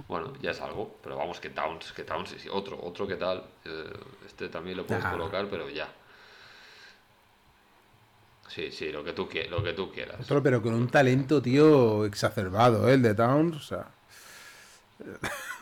bueno, 0.07 0.33
ya 0.41 0.51
es 0.51 0.61
algo, 0.61 0.97
pero 1.01 1.17
vamos, 1.17 1.39
que 1.39 1.49
Towns, 1.49 1.91
que 1.93 2.03
Towns, 2.03 2.29
sí, 2.37 2.49
otro, 2.51 2.79
otro 2.81 3.07
que 3.07 3.15
tal, 3.15 3.43
eh, 3.65 3.93
este 4.25 4.49
también 4.49 4.77
lo 4.77 4.85
puedes 4.85 5.05
colocar, 5.05 5.47
pero 5.49 5.69
ya. 5.69 5.87
Sí, 8.47 8.71
sí, 8.71 8.91
lo 8.91 9.03
que 9.03 9.13
tú, 9.13 9.27
lo 9.49 9.63
que 9.63 9.73
tú 9.73 9.91
quieras. 9.91 10.19
Otro, 10.21 10.43
pero 10.43 10.61
con 10.61 10.73
un 10.73 10.87
talento, 10.87 11.41
tío, 11.41 12.05
exacerbado, 12.05 12.87
¿eh? 12.87 12.93
El 12.93 13.01
de 13.01 13.15
Towns, 13.15 13.55
o 13.55 13.59
sea. 13.59 13.87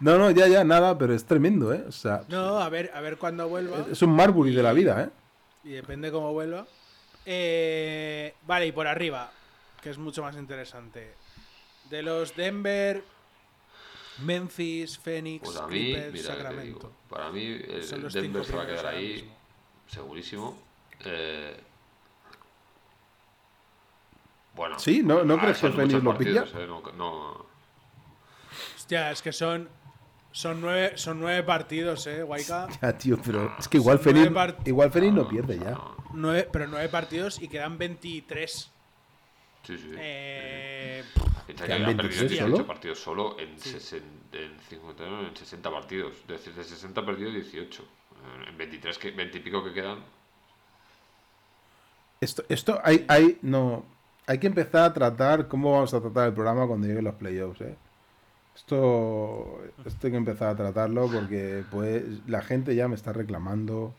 No, 0.00 0.18
no, 0.18 0.32
ya, 0.32 0.48
ya, 0.48 0.64
nada, 0.64 0.98
pero 0.98 1.14
es 1.14 1.24
tremendo, 1.24 1.72
¿eh? 1.72 1.84
O 1.86 1.92
sea, 1.92 2.24
No, 2.26 2.58
a 2.58 2.68
ver, 2.68 2.90
a 2.92 3.00
ver 3.00 3.18
cuándo 3.18 3.48
vuelva. 3.48 3.86
es 3.88 4.02
un 4.02 4.10
Marbury 4.10 4.52
de 4.52 4.62
la 4.62 4.72
vida, 4.72 5.00
¿eh? 5.04 5.10
Y 5.62 5.70
depende 5.74 6.10
cómo 6.10 6.32
vuelva. 6.32 6.66
Eh, 7.24 8.34
vale, 8.44 8.66
y 8.66 8.72
por 8.72 8.88
arriba, 8.88 9.30
que 9.80 9.90
es 9.90 9.98
mucho 9.98 10.22
más 10.22 10.34
interesante. 10.36 11.14
De 11.88 12.02
los 12.02 12.34
Denver, 12.34 13.04
Memphis, 14.24 14.98
Phoenix, 14.98 15.44
Pues 15.44 15.56
a 15.56 15.66
mí, 15.66 15.72
Clippers, 15.92 16.12
mira, 16.12 16.28
te 16.28 16.34
Sacramento. 16.34 16.78
digo, 16.78 16.92
para 17.08 17.30
mí 17.30 17.44
el 17.44 18.02
los 18.02 18.12
Denver 18.12 18.44
se 18.44 18.56
va 18.56 18.62
a 18.62 18.66
quedar 18.66 18.86
ahí 18.86 19.12
mismo. 19.14 19.34
segurísimo. 19.88 20.58
Eh, 21.04 21.56
bueno, 24.54 24.78
Sí, 24.78 25.02
¿no- 25.02 25.24
no 25.24 25.34
ah, 25.34 25.40
crees 25.40 25.58
que 25.58 25.70
Phoenix 25.70 26.02
lo 26.02 26.16
pilla? 26.16 26.44
eh, 26.54 26.66
no- 26.66 26.82
no- 26.96 27.46
Hostia, 28.76 29.10
es 29.10 29.22
que 29.22 29.32
son, 29.32 29.68
son, 30.30 30.60
nueve, 30.60 30.92
son 30.98 31.18
nueve 31.20 31.42
partidos, 31.42 32.06
¿eh, 32.06 32.22
Waika? 32.22 32.68
Ya, 32.82 32.96
tío, 32.98 33.18
pero 33.24 33.52
es 33.58 33.66
que 33.68 33.78
igual 33.78 33.98
part- 34.00 34.66
igual 34.66 34.90
Fenix 34.92 35.12
no 35.14 35.26
pierde 35.28 35.58
ya. 35.58 35.78
Nueve, 36.12 36.48
pero 36.52 36.66
nueve 36.66 36.88
partidos 36.90 37.40
y 37.40 37.48
quedan 37.48 37.78
23. 37.78 38.70
sí, 39.62 39.78
sí. 39.78 39.90
Eh, 39.96 41.02
Piensa 41.54 41.66
¿Quedan 41.66 41.84
que 41.84 41.90
ha 41.92 41.96
perdido 41.96 42.20
26 42.20 42.30
18 42.30 42.50
solo? 42.52 42.66
partidos 42.66 42.98
solo 42.98 43.36
en, 43.38 43.56
sesen- 43.58 44.02
en 44.32 44.58
59, 44.68 45.28
en 45.28 45.36
60 45.36 45.70
partidos. 45.70 46.12
De, 46.26 46.34
de 46.38 46.64
60 46.64 47.04
perdidos 47.06 47.34
18. 47.34 47.82
Eh, 47.82 48.48
En 48.48 48.56
23, 48.58 48.98
que, 48.98 49.10
20 49.10 49.38
y 49.38 49.40
pico 49.40 49.62
que 49.64 49.72
quedan. 49.72 49.98
Esto, 52.20 52.44
esto 52.48 52.80
hay, 52.84 53.04
hay, 53.08 53.38
no, 53.42 53.84
hay 54.26 54.38
que 54.38 54.46
empezar 54.46 54.84
a 54.84 54.92
tratar 54.94 55.48
cómo 55.48 55.72
vamos 55.72 55.92
a 55.92 56.00
tratar 56.00 56.28
el 56.28 56.34
programa 56.34 56.66
cuando 56.66 56.86
lleguen 56.86 57.04
los 57.04 57.14
playoffs, 57.14 57.60
¿eh? 57.62 57.76
Esto, 58.54 59.60
esto 59.84 60.06
hay 60.06 60.10
que 60.10 60.16
empezar 60.18 60.48
a 60.50 60.56
tratarlo 60.56 61.08
porque 61.10 61.64
pues 61.70 62.04
la 62.28 62.42
gente 62.42 62.74
ya 62.74 62.86
me 62.86 62.94
está 62.94 63.12
reclamando 63.12 63.94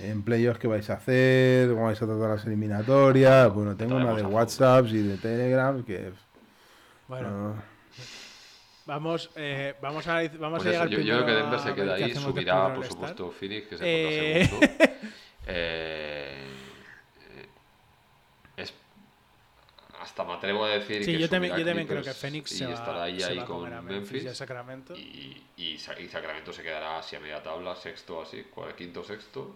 en 0.00 0.22
playoffs 0.24 0.58
qué 0.58 0.66
vais 0.66 0.90
a 0.90 0.94
hacer, 0.94 1.70
cómo 1.70 1.84
vais 1.84 2.02
a 2.02 2.06
tratar 2.06 2.28
las 2.30 2.44
eliminatorias. 2.44 3.52
Bueno, 3.54 3.76
tengo 3.76 3.96
una 3.96 4.14
de 4.14 4.24
WhatsApps 4.24 4.92
y 4.92 5.02
de 5.02 5.16
Telegram 5.16 5.82
que 5.84 6.12
bueno, 7.08 7.28
no, 7.30 7.62
vamos, 8.86 9.30
eh, 9.36 9.74
vamos 9.80 10.06
a, 10.06 10.22
vamos 10.38 10.62
Pues 10.62 10.66
a 10.66 10.70
eso, 10.70 10.84
llegar 10.84 10.88
yo, 10.88 11.00
yo 11.00 11.14
creo 11.14 11.26
que 11.26 11.32
Denver 11.32 11.58
a 11.58 11.62
se 11.62 11.74
queda 11.74 11.94
ahí, 11.94 12.14
subirá 12.14 12.74
por 12.74 12.84
supuesto 12.84 13.30
Phoenix, 13.30 13.66
que 13.68 13.78
se 13.78 13.84
Eh, 13.86 14.46
segundo. 14.46 14.66
Eh, 15.46 16.46
eh, 17.30 17.46
es, 18.56 18.72
hasta 20.00 20.24
me 20.24 20.34
atrevo 20.34 20.64
a 20.64 20.68
decir 20.70 21.04
Sí, 21.04 21.12
que 21.12 21.18
yo 21.18 21.28
también, 21.28 21.56
yo 21.56 21.64
también 21.64 21.86
creo 21.88 22.02
que 22.02 22.12
Phoenix 22.12 22.52
y 22.52 22.58
se 22.58 22.66
va, 22.66 22.74
estará 22.74 23.02
ahí, 23.04 23.20
se 23.20 23.26
ahí 23.26 23.36
va 23.38 23.42
a 23.42 23.46
con 23.46 23.58
comer 23.58 23.74
a 23.74 23.82
Memphis, 23.82 24.12
y 24.12 24.16
a 24.16 24.22
Memphis 24.22 24.38
Sacramento. 24.38 24.94
y, 24.96 25.44
y, 25.56 25.72
y 25.74 25.78
Sacramento 25.78 26.52
se 26.52 26.62
quedará 26.62 26.98
así 26.98 27.16
a 27.16 27.20
media 27.20 27.42
tabla, 27.42 27.74
sexto 27.76 28.22
así, 28.22 28.44
cual- 28.54 28.74
quinto 28.74 29.02
sexto. 29.04 29.54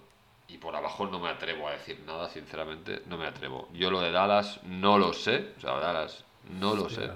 Y 0.49 0.59
por 0.59 0.75
abajo 0.77 1.07
no 1.07 1.19
me 1.19 1.29
atrevo 1.31 1.69
a 1.69 1.73
decir 1.73 2.01
nada, 2.07 2.29
sinceramente, 2.29 3.03
no 3.07 3.17
me 3.17 3.27
atrevo. 3.27 3.69
Yo 3.73 3.91
lo 3.91 4.01
de 4.01 4.11
Dallas 4.11 4.61
no 4.65 4.99
lo 4.99 5.13
sé, 5.15 5.53
o 5.57 5.61
sea, 5.61 5.79
Dallas 5.79 6.25
no 6.61 6.75
lo 6.75 6.89
sé. 6.91 7.11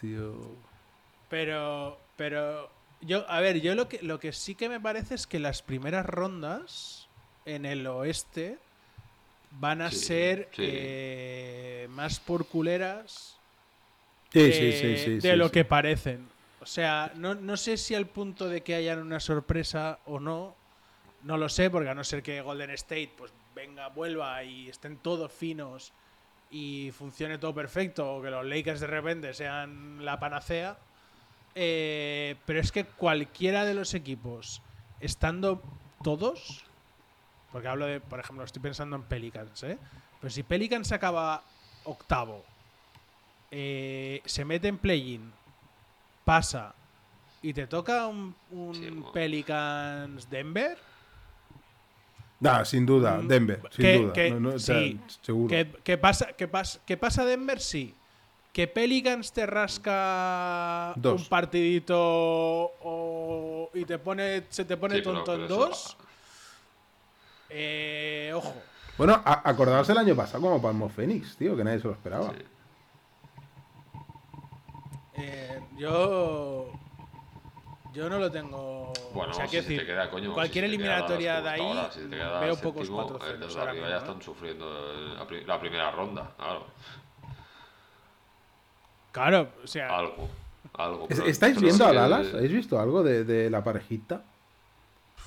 Tío. 0.00 0.34
Pero, 1.28 1.98
pero, 2.16 2.70
yo, 3.00 3.28
a 3.28 3.40
ver, 3.40 3.60
yo 3.60 3.74
lo 3.74 3.88
que, 3.88 4.00
lo 4.02 4.20
que 4.20 4.32
sí 4.32 4.54
que 4.54 4.68
me 4.68 4.80
parece 4.80 5.14
es 5.14 5.26
que 5.26 5.38
las 5.40 5.62
primeras 5.62 6.06
rondas 6.06 7.08
en 7.44 7.66
el 7.66 7.86
oeste 7.86 8.58
van 9.58 9.82
a 9.82 9.90
Sí, 9.90 9.96
ser 9.98 10.48
sí. 10.52 10.62
eh, 10.64 11.88
más 11.90 12.20
por 12.20 12.46
culeras 12.46 13.36
Sí, 14.32 14.40
de, 14.40 14.52
sí, 14.52 14.72
sí, 14.72 15.04
sí. 15.04 15.10
de 15.16 15.30
sí, 15.32 15.36
lo 15.36 15.46
sí. 15.46 15.52
que 15.52 15.64
parecen. 15.64 16.28
O 16.60 16.66
sea, 16.66 17.12
no, 17.16 17.34
no 17.34 17.56
sé 17.56 17.76
si 17.76 17.94
al 17.94 18.06
punto 18.06 18.48
de 18.48 18.62
que 18.62 18.74
hayan 18.76 19.00
una 19.00 19.18
sorpresa 19.20 19.98
o 20.06 20.20
no. 20.20 20.54
No 21.24 21.36
lo 21.36 21.48
sé, 21.48 21.70
porque 21.70 21.88
a 21.88 21.94
no 21.94 22.04
ser 22.04 22.22
que 22.22 22.40
Golden 22.40 22.70
State 22.70 23.12
pues 23.16 23.32
venga, 23.54 23.88
vuelva 23.88 24.42
y 24.44 24.68
estén 24.68 24.96
todos 24.96 25.30
finos 25.32 25.92
y 26.52 26.90
funcione 26.92 27.38
todo 27.38 27.54
perfecto, 27.54 28.16
o 28.16 28.22
que 28.22 28.30
los 28.30 28.44
Lakers 28.44 28.78
de 28.80 28.86
repente 28.86 29.34
sean 29.34 30.04
la 30.04 30.20
panacea. 30.20 30.76
eh, 31.54 32.36
pero 32.46 32.60
es 32.60 32.70
que 32.72 32.84
cualquiera 32.84 33.64
de 33.64 33.74
los 33.74 33.92
equipos, 33.94 34.62
estando 35.00 35.62
todos, 36.04 36.64
porque 37.50 37.68
hablo 37.68 37.86
de, 37.86 38.00
por 38.00 38.20
ejemplo, 38.20 38.44
estoy 38.44 38.62
pensando 38.62 38.96
en 38.96 39.02
Pelicans, 39.02 39.62
¿eh? 39.64 39.76
Pero 40.20 40.30
si 40.30 40.42
Pelicans 40.44 40.92
acaba 40.92 41.42
octavo, 41.84 42.44
eh, 43.50 44.22
se 44.24 44.44
mete 44.44 44.68
en 44.68 44.78
play-in, 44.78 45.32
pasa 46.24 46.74
y 47.42 47.52
te 47.52 47.66
toca 47.66 48.06
un, 48.06 48.34
un 48.50 48.74
Sí. 48.74 49.04
Pelicans 49.12 50.30
Denver, 50.30 50.78
Nah, 52.42 52.64
sin 52.64 52.84
duda, 52.84 53.18
Mm, 53.22 53.28
Denver, 53.28 53.60
sin 53.70 53.84
que- 53.84 53.98
duda. 53.98 54.12
que- 54.12 54.30
no, 54.32 54.40
no, 54.40 54.48
o 54.56 54.58
sea, 54.58 54.78
sí, 54.80 55.00
seguro. 55.22 55.48
¿qué, 55.48 55.70
qué 55.84 55.96
pasa, 55.96 56.32
qué, 56.36 56.48
pasa, 56.48 56.80
¿qué 56.84 56.96
pasa 56.96 57.24
Denver? 57.24 57.60
Sí. 57.60 57.94
¿Que 58.52 58.66
Pelicans 58.66 59.32
te 59.32 59.46
rasca 59.46 60.92
Dos. 60.96 61.22
un 61.22 61.28
partidito 61.28 61.96
o- 62.82 63.70
y 63.72 63.84
te 63.84 63.96
pone, 63.98 64.42
se 64.50 64.64
te 64.64 64.76
pone 64.76 64.96
Sí, 64.96 65.02
tonto 65.02 65.34
en 65.34 65.46
dos? 65.48 65.96
Eh, 67.48 68.32
ojo. 68.34 68.52
Bueno, 68.98 69.22
a- 69.24 69.48
acordaos 69.48 69.88
el 69.88 69.98
año 69.98 70.14
pasado 70.16 70.42
como 70.42 70.60
Palmo 70.60 70.88
Fénix, 70.88 71.36
tío, 71.36 71.56
que 71.56 71.62
nadie 71.64 71.78
se 71.78 71.86
lo 71.86 71.92
esperaba. 71.94 72.32
Sí. 72.36 72.44
Eh, 75.14 75.60
yo. 75.78 76.72
Yo 77.92 78.08
no 78.08 78.18
lo 78.18 78.30
tengo. 78.30 78.92
Bueno, 79.12 79.32
o 79.32 79.34
sea, 79.34 79.46
si 79.46 79.56
se 79.56 79.62
te 79.62 79.68
decir, 79.74 79.86
queda, 79.86 80.10
coño, 80.10 80.32
cualquier 80.32 80.64
si 80.64 80.68
eliminatoria 80.68 81.40
de 81.42 81.48
ahí, 81.48 81.60
ahora, 81.60 81.90
si 81.90 82.00
te 82.00 82.08
queda 82.08 82.40
veo 82.40 82.56
pocos 82.56 82.86
séptimo, 82.86 83.06
4 83.06 83.28
eh, 83.28 83.36
los 83.38 83.54
de 83.54 83.60
arriba 83.62 83.88
ya 83.88 83.96
están 83.98 84.22
sufriendo 84.22 85.14
la, 85.14 85.26
pri- 85.26 85.44
la 85.44 85.60
primera 85.60 85.90
ronda, 85.90 86.30
claro. 86.36 86.66
Claro, 89.12 89.52
o 89.62 89.66
sea, 89.66 89.88
Algo, 89.98 90.28
algo. 90.74 91.06
¿Estáis 91.10 91.54
pero 91.56 91.66
viendo 91.66 91.84
a 91.86 91.92
Dallas? 91.92 92.32
¿Habéis 92.32 92.52
visto 92.52 92.80
algo 92.80 93.02
de, 93.02 93.24
de 93.24 93.50
la 93.50 93.62
parejita? 93.62 94.22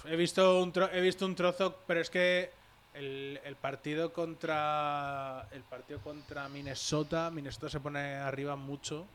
he 0.05 0.16
visto 0.16 0.61
un 0.61 0.74
tro- 0.74 0.89
he 0.91 1.01
visto 1.01 1.26
un 1.26 1.36
trozo, 1.36 1.76
pero 1.86 1.99
es 2.01 2.09
que 2.09 2.51
el, 2.95 3.39
el 3.43 3.55
partido 3.55 4.11
contra 4.11 5.47
el 5.51 5.61
partido 5.61 5.99
contra 5.99 6.49
Minnesota, 6.49 7.30
Minnesota 7.30 7.70
se 7.70 7.80
pone 7.80 8.16
arriba 8.16 8.55
mucho. 8.55 9.05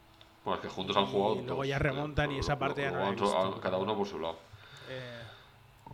Bueno, 0.44 0.56
es 0.56 0.62
que 0.62 0.68
juntos 0.68 0.96
han 0.96 1.06
jugado. 1.06 1.36
Y 1.36 1.42
luego 1.46 1.64
ya 1.64 1.78
remontan 1.78 2.32
y 2.32 2.38
esa 2.38 2.58
parte 2.58 2.82
ya 2.82 2.90
no 2.90 3.12
la. 3.12 3.60
Cada 3.60 3.76
uno 3.76 3.96
por 3.96 4.06
su 4.06 4.18
lado. 4.18 4.38
Eh, 4.88 5.20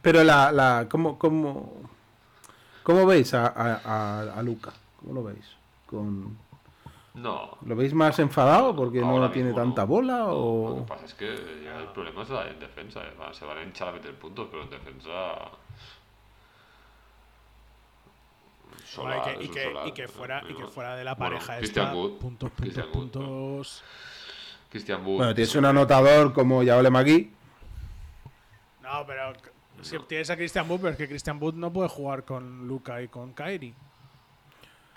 Pero 0.02 0.22
la, 0.24 0.52
la 0.52 0.86
¿cómo, 0.88 1.18
cómo, 1.18 1.72
cómo 2.82 3.04
veis 3.06 3.34
a, 3.34 3.46
a, 3.48 3.80
a- 3.84 4.38
a 4.38 4.42
Luca? 4.42 4.72
¿Cómo 5.00 5.14
lo 5.14 5.24
veis? 5.24 5.44
¿Con, 5.86 6.38
No. 7.14 7.58
¿Lo 7.64 7.74
veis 7.76 7.92
más 7.92 8.18
enfadado 8.20 8.74
porque 8.76 9.00
ahora 9.00 9.26
no 9.26 9.30
tiene 9.32 9.52
tanta 9.52 9.82
no. 9.82 9.86
bola? 9.88 10.18
No, 10.18 10.26
Lo 10.28 10.36
O... 10.38 10.76
que 10.84 10.88
pasa 10.88 11.04
es 11.06 11.14
que 11.14 11.62
ya 11.64 11.78
el 11.80 11.88
problema 11.88 12.22
es 12.22 12.30
la- 12.30 12.48
en 12.48 12.60
defensa. 12.60 13.00
eh, 13.04 13.12
Se 13.32 13.44
van 13.44 13.58
a 13.58 13.62
hinchar 13.62 13.88
a 13.88 13.92
meter 13.92 14.14
puntos, 14.14 14.46
pero 14.50 14.62
en 14.62 14.70
defensa. 14.70 15.50
Solar, 18.84 19.18
y, 19.18 19.38
que, 19.38 19.44
y, 19.44 19.48
que, 19.48 19.64
solar, 19.64 19.88
y 19.88 19.92
que 19.92 20.08
fuera, 20.08 20.42
y 20.48 20.54
que 20.54 20.66
fuera 20.66 20.96
de 20.96 21.04
la 21.04 21.14
Bueno, 21.14 21.34
pareja 21.36 21.58
esta, 21.58 21.92
Wood, 21.94 22.18
puntos, 22.18 22.50
puntos. 22.92 23.82
Christian 24.70 25.04
Wood. 25.06 25.16
Bueno, 25.18 25.34
tienes 25.34 25.54
un 25.54 25.64
anotador 25.64 26.32
como 26.32 26.62
Yaole 26.62 26.90
Magui. 26.90 27.32
No, 28.82 29.04
pero 29.06 29.32
si 29.82 29.98
tienes 30.00 30.30
a 30.30 30.36
Christian 30.36 30.68
Wood, 30.70 30.80
pero 30.80 30.90
es 30.92 30.96
que 30.98 31.08
Christian 31.08 31.42
Wood 31.42 31.54
no 31.54 31.72
puede 31.72 31.88
jugar 31.88 32.24
con 32.24 32.66
Luca 32.68 33.00
y 33.02 33.08
con 33.08 33.32
Kyrie. 33.32 33.74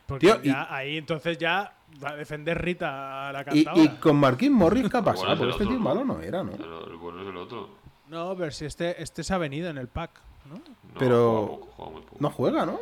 Porque 0.07 0.26
Tío, 0.28 0.39
y- 0.43 0.47
ya, 0.47 0.67
ahí 0.74 0.97
entonces 0.97 1.38
ya 1.38 1.74
va 2.03 2.09
a 2.11 2.15
defender 2.15 2.59
Rita 2.61 3.30
a 3.30 3.32
la 3.34 3.41
Y, 3.41 3.63
cantadora. 3.63 3.84
y 3.84 3.88
con 3.99 4.15
Marquín 4.15 4.53
Morris, 4.53 4.89
¿qué 4.89 4.97
ha 4.97 5.01
Bueno, 5.01 5.15
pasado? 5.20 5.34
es 5.34 5.38
Porque 5.39 5.51
este 5.51 5.63
otro, 5.65 5.76
tío 5.76 5.80
malo 5.84 6.03
no 6.03 6.20
era, 6.22 6.43
¿no? 6.43 6.51
El, 6.53 6.91
el 6.91 6.97
bueno 6.97 7.22
es 7.22 7.28
el 7.28 7.38
otro. 7.38 7.70
No, 8.07 8.36
pero 8.36 8.49
si 8.51 8.65
este, 8.65 9.01
este 9.01 9.24
se 9.24 9.34
ha 9.34 9.38
venido 9.38 9.70
en 9.70 9.78
el 9.78 9.88
pack, 9.88 10.11
¿no? 10.45 10.55
No, 10.55 10.61
Pero- 10.99 11.45
Juega, 11.45 11.59
poco, 11.59 11.72
juega 11.76 11.91
muy 11.91 12.01
poco. 12.01 12.15
No 12.20 12.30
juega, 12.32 12.65
¿no? 12.65 12.80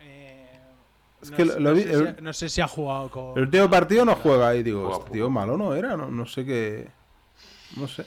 Eh, 0.00 0.58
Es 1.22 1.30
no 1.30 1.36
que 1.36 1.46
sé- 1.46 1.52
lo- 1.54 1.60
lo 1.60 1.70
no 1.70 1.76
vi- 1.76 1.82
sé 1.84 1.92
el- 1.92 2.16
si- 2.16 2.22
no 2.22 2.32
sé 2.32 2.48
si 2.48 2.60
ha 2.60 2.68
jugado 2.68 3.10
con. 3.10 3.36
El 3.38 3.44
último 3.44 3.70
partido 3.70 4.04
no 4.04 4.14
juega 4.16 4.54
y 4.56 4.62
digo, 4.62 4.98
este 4.98 5.10
tío 5.12 5.30
malo 5.30 5.56
no 5.56 5.74
era, 5.74 5.96
no, 5.96 6.08
no 6.10 6.26
sé 6.26 6.44
qué. 6.44 6.88
No 7.76 7.86
sé. 7.88 8.04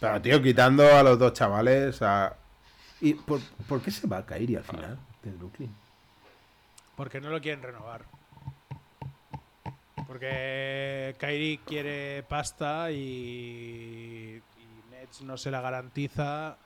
Pero, 0.00 0.20
tío, 0.20 0.42
quitando 0.42 0.84
a 0.94 1.02
los 1.02 1.18
dos 1.18 1.32
chavales. 1.32 2.02
A... 2.02 2.36
¿Y 3.00 3.14
por, 3.14 3.40
por 3.68 3.80
qué 3.80 3.90
se 3.90 4.06
va 4.06 4.18
a 4.18 4.26
caer 4.26 4.50
y 4.50 4.56
al 4.56 4.64
final 4.64 4.98
de 5.22 5.30
Brooklyn? 5.32 5.74
Porque 6.96 7.20
no 7.20 7.30
lo 7.30 7.40
quieren 7.40 7.62
renovar. 7.62 8.02
Porque 10.06 11.14
Kyrie 11.18 11.60
quiere 11.64 12.22
pasta 12.28 12.90
y, 12.90 14.40
y 14.58 14.90
Nets 14.90 15.22
no 15.22 15.36
se 15.36 15.50
la 15.50 15.60
garantiza. 15.60 16.56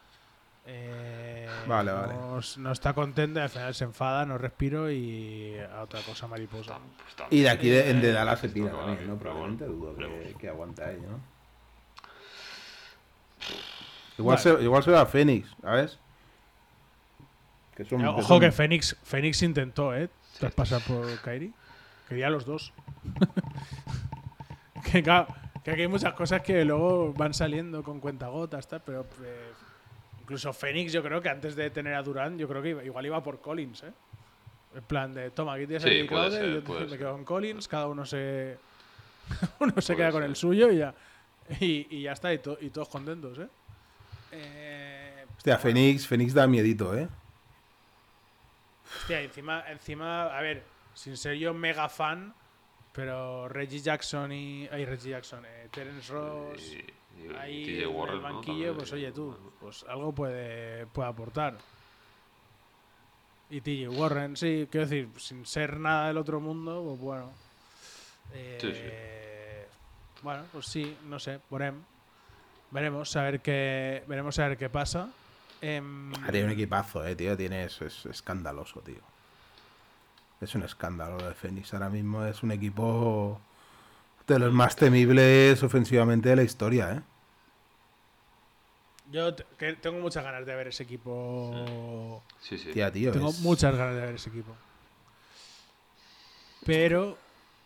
Eh, 0.70 1.48
Vale, 1.66 1.90
vale. 1.92 2.14
no, 2.14 2.40
no 2.58 2.72
está 2.72 2.92
contento 2.92 3.40
y 3.40 3.42
al 3.42 3.48
final 3.48 3.74
se 3.74 3.84
enfada, 3.84 4.24
no 4.26 4.36
respiro 4.38 4.90
y 4.90 5.56
a 5.58 5.82
otra 5.82 6.00
cosa 6.02 6.26
mariposa. 6.26 6.78
Está- 7.08 7.24
está- 7.24 7.26
Y 7.30 7.40
de 7.40 7.50
aquí 7.50 7.68
de, 7.68 7.90
en 7.90 8.00
de 8.02 8.12
Dallas 8.12 8.40
se 8.40 8.48
tira 8.50 8.70
no, 8.70 8.78
también, 8.78 9.06
no, 9.08 9.16
Probablemente 9.18 9.64
dudo 9.64 9.94
que, 9.96 10.34
que 10.38 10.48
aguante 10.48 10.84
ahí, 10.84 10.98
¿no? 11.00 11.18
Igual, 14.18 14.36
Vale. 14.36 14.58
se, 14.58 14.64
igual 14.64 14.82
se 14.82 14.90
va 14.90 15.00
a 15.02 15.06
Phoenix, 15.06 15.48
¿sabes? 15.62 15.98
Que 17.76 17.84
son, 17.84 18.00
Eh, 18.00 18.04
que 18.04 18.08
Ojo 18.08 18.22
son- 18.22 18.40
que 18.40 18.50
Fénix, 18.52 18.96
Fénix 19.04 19.42
intentó, 19.42 19.94
¿eh? 19.94 20.08
Tras 20.38 20.52
pasar 20.52 20.82
por 20.82 21.06
Kyrie. 21.22 21.52
Quería 22.08 22.28
los 22.30 22.44
dos. 22.44 22.72
que 24.90 25.02
claro, 25.02 25.28
que 25.62 25.70
aquí 25.70 25.82
hay 25.82 25.88
muchas 25.88 26.14
cosas 26.14 26.42
que 26.42 26.64
luego 26.64 27.12
van 27.12 27.34
saliendo 27.34 27.82
con 27.84 28.00
cuentagotas, 28.00 28.66
tal, 28.66 28.82
pero 28.84 29.06
eh, 29.22 29.52
incluso 30.28 30.52
Fénix 30.52 30.92
yo 30.92 31.02
creo 31.02 31.22
que 31.22 31.30
antes 31.30 31.56
de 31.56 31.70
tener 31.70 31.94
a 31.94 32.02
Durán, 32.02 32.36
yo 32.36 32.46
creo 32.46 32.60
que 32.62 32.68
iba- 32.68 32.84
igual 32.84 33.06
iba 33.06 33.22
por 33.22 33.40
Collins, 33.40 33.82
¿eh? 33.84 33.92
En 34.74 34.82
plan 34.84 35.14
de, 35.14 35.30
toma, 35.30 35.54
aquí 35.54 35.66
tienes 35.66 35.82
a 35.84 35.88
Sí, 35.88 35.94
Jimmy 35.94 36.08
Crowder, 36.08 36.32
ser, 36.32 36.52
yo 36.52 36.64
puede 36.64 36.80
me 36.82 36.88
ser. 36.90 36.98
quedo 36.98 37.12
con 37.12 37.24
Collins, 37.24 37.66
cada 37.66 37.86
uno 37.86 38.04
se 38.04 38.58
uno 39.60 39.72
se 39.80 39.94
Puede 39.94 39.96
queda 39.96 40.12
con 40.12 40.22
el 40.22 40.36
suyo 40.36 40.70
y 40.70 40.76
ya. 40.78 40.94
Y, 41.60 41.86
y 41.96 42.02
ya 42.02 42.12
está, 42.12 42.30
y, 42.34 42.38
to- 42.40 42.58
y 42.60 42.68
todos 42.68 42.90
contentos, 42.90 43.38
¿eh? 43.38 43.48
Eh, 44.32 45.24
Hostia, 45.38 45.56
Phoenix, 45.56 46.06
Phoenix 46.06 46.34
da 46.34 46.46
miedito, 46.46 46.94
¿eh? 46.94 47.08
Hostia, 49.00 49.22
encima, 49.22 49.64
encima, 49.70 50.24
a 50.36 50.40
ver, 50.42 50.62
sin 50.92 51.16
ser 51.16 51.36
yo 51.36 51.54
mega 51.54 51.88
fan, 51.88 52.34
pero 52.92 53.48
Reggie 53.48 53.80
Jackson 53.80 54.30
y. 54.32 54.68
Ay, 54.70 54.84
Reggie 54.84 55.10
Jackson, 55.10 55.44
eh, 55.46 55.68
Terence 55.70 56.12
Ross. 56.12 56.74
Ahí 57.38 57.64
TJ 57.64 57.82
en 57.84 57.96
Warren, 57.96 58.16
el 58.16 58.20
banquillo, 58.22 58.76
pues 58.76 58.92
oye 58.92 59.12
tú, 59.12 59.36
pues 59.60 59.84
algo 59.88 60.12
puede, 60.12 60.86
puede 60.86 61.08
aportar. 61.08 61.58
Y 63.50 63.60
TJ 63.60 63.88
Warren, 63.88 64.36
sí, 64.36 64.68
quiero 64.70 64.86
decir, 64.86 65.08
sin 65.18 65.46
ser 65.46 65.78
nada 65.78 66.08
del 66.08 66.18
otro 66.18 66.40
mundo, 66.40 66.82
pues 66.86 67.00
bueno. 67.00 67.30
Eh, 68.34 68.58
Sí, 68.60 68.72
sí. 68.74 70.22
Bueno, 70.22 70.44
pues 70.52 70.66
sí, 70.66 70.96
no 71.04 71.18
sé, 71.18 71.40
veremos. 71.50 71.82
Veremos 72.70 73.16
a 73.16 73.22
ver 73.22 73.40
qué, 73.40 74.04
veremos 74.06 74.38
a 74.38 74.48
ver 74.48 74.58
qué 74.58 74.68
pasa. 74.68 75.08
Em, 75.60 76.12
Haría 76.24 76.44
un 76.44 76.50
equipazo, 76.50 77.04
eh, 77.06 77.16
tío. 77.16 77.36
Tienes, 77.36 77.80
es 77.80 78.04
escandaloso, 78.06 78.80
tío. 78.80 79.00
Es 80.40 80.54
un 80.54 80.62
escándalo 80.64 81.16
lo 81.18 81.28
de 81.28 81.34
Phoenix. 81.34 81.72
Ahora 81.72 81.88
mismo 81.88 82.24
es 82.24 82.42
un 82.42 82.52
equipo 82.52 83.40
de 84.34 84.38
los 84.38 84.52
más 84.52 84.76
temibles 84.76 85.62
ofensivamente 85.62 86.28
de 86.28 86.36
la 86.36 86.42
historia, 86.42 86.92
eh. 86.94 87.00
Yo 89.10 89.34
que 89.56 89.72
tengo 89.74 89.98
muchas 90.00 90.22
ganas 90.22 90.44
de 90.44 90.54
ver 90.54 90.68
ese 90.68 90.82
equipo. 90.82 92.22
Sí, 92.40 92.58
sí. 92.58 92.72
Tía, 92.72 92.92
tío. 92.92 93.10
Tengo 93.12 93.30
es- 93.30 93.40
muchas 93.40 93.74
ganas 93.74 93.94
de 93.94 94.00
ver 94.02 94.14
ese 94.16 94.28
equipo. 94.28 94.54
Pero, 96.66 97.16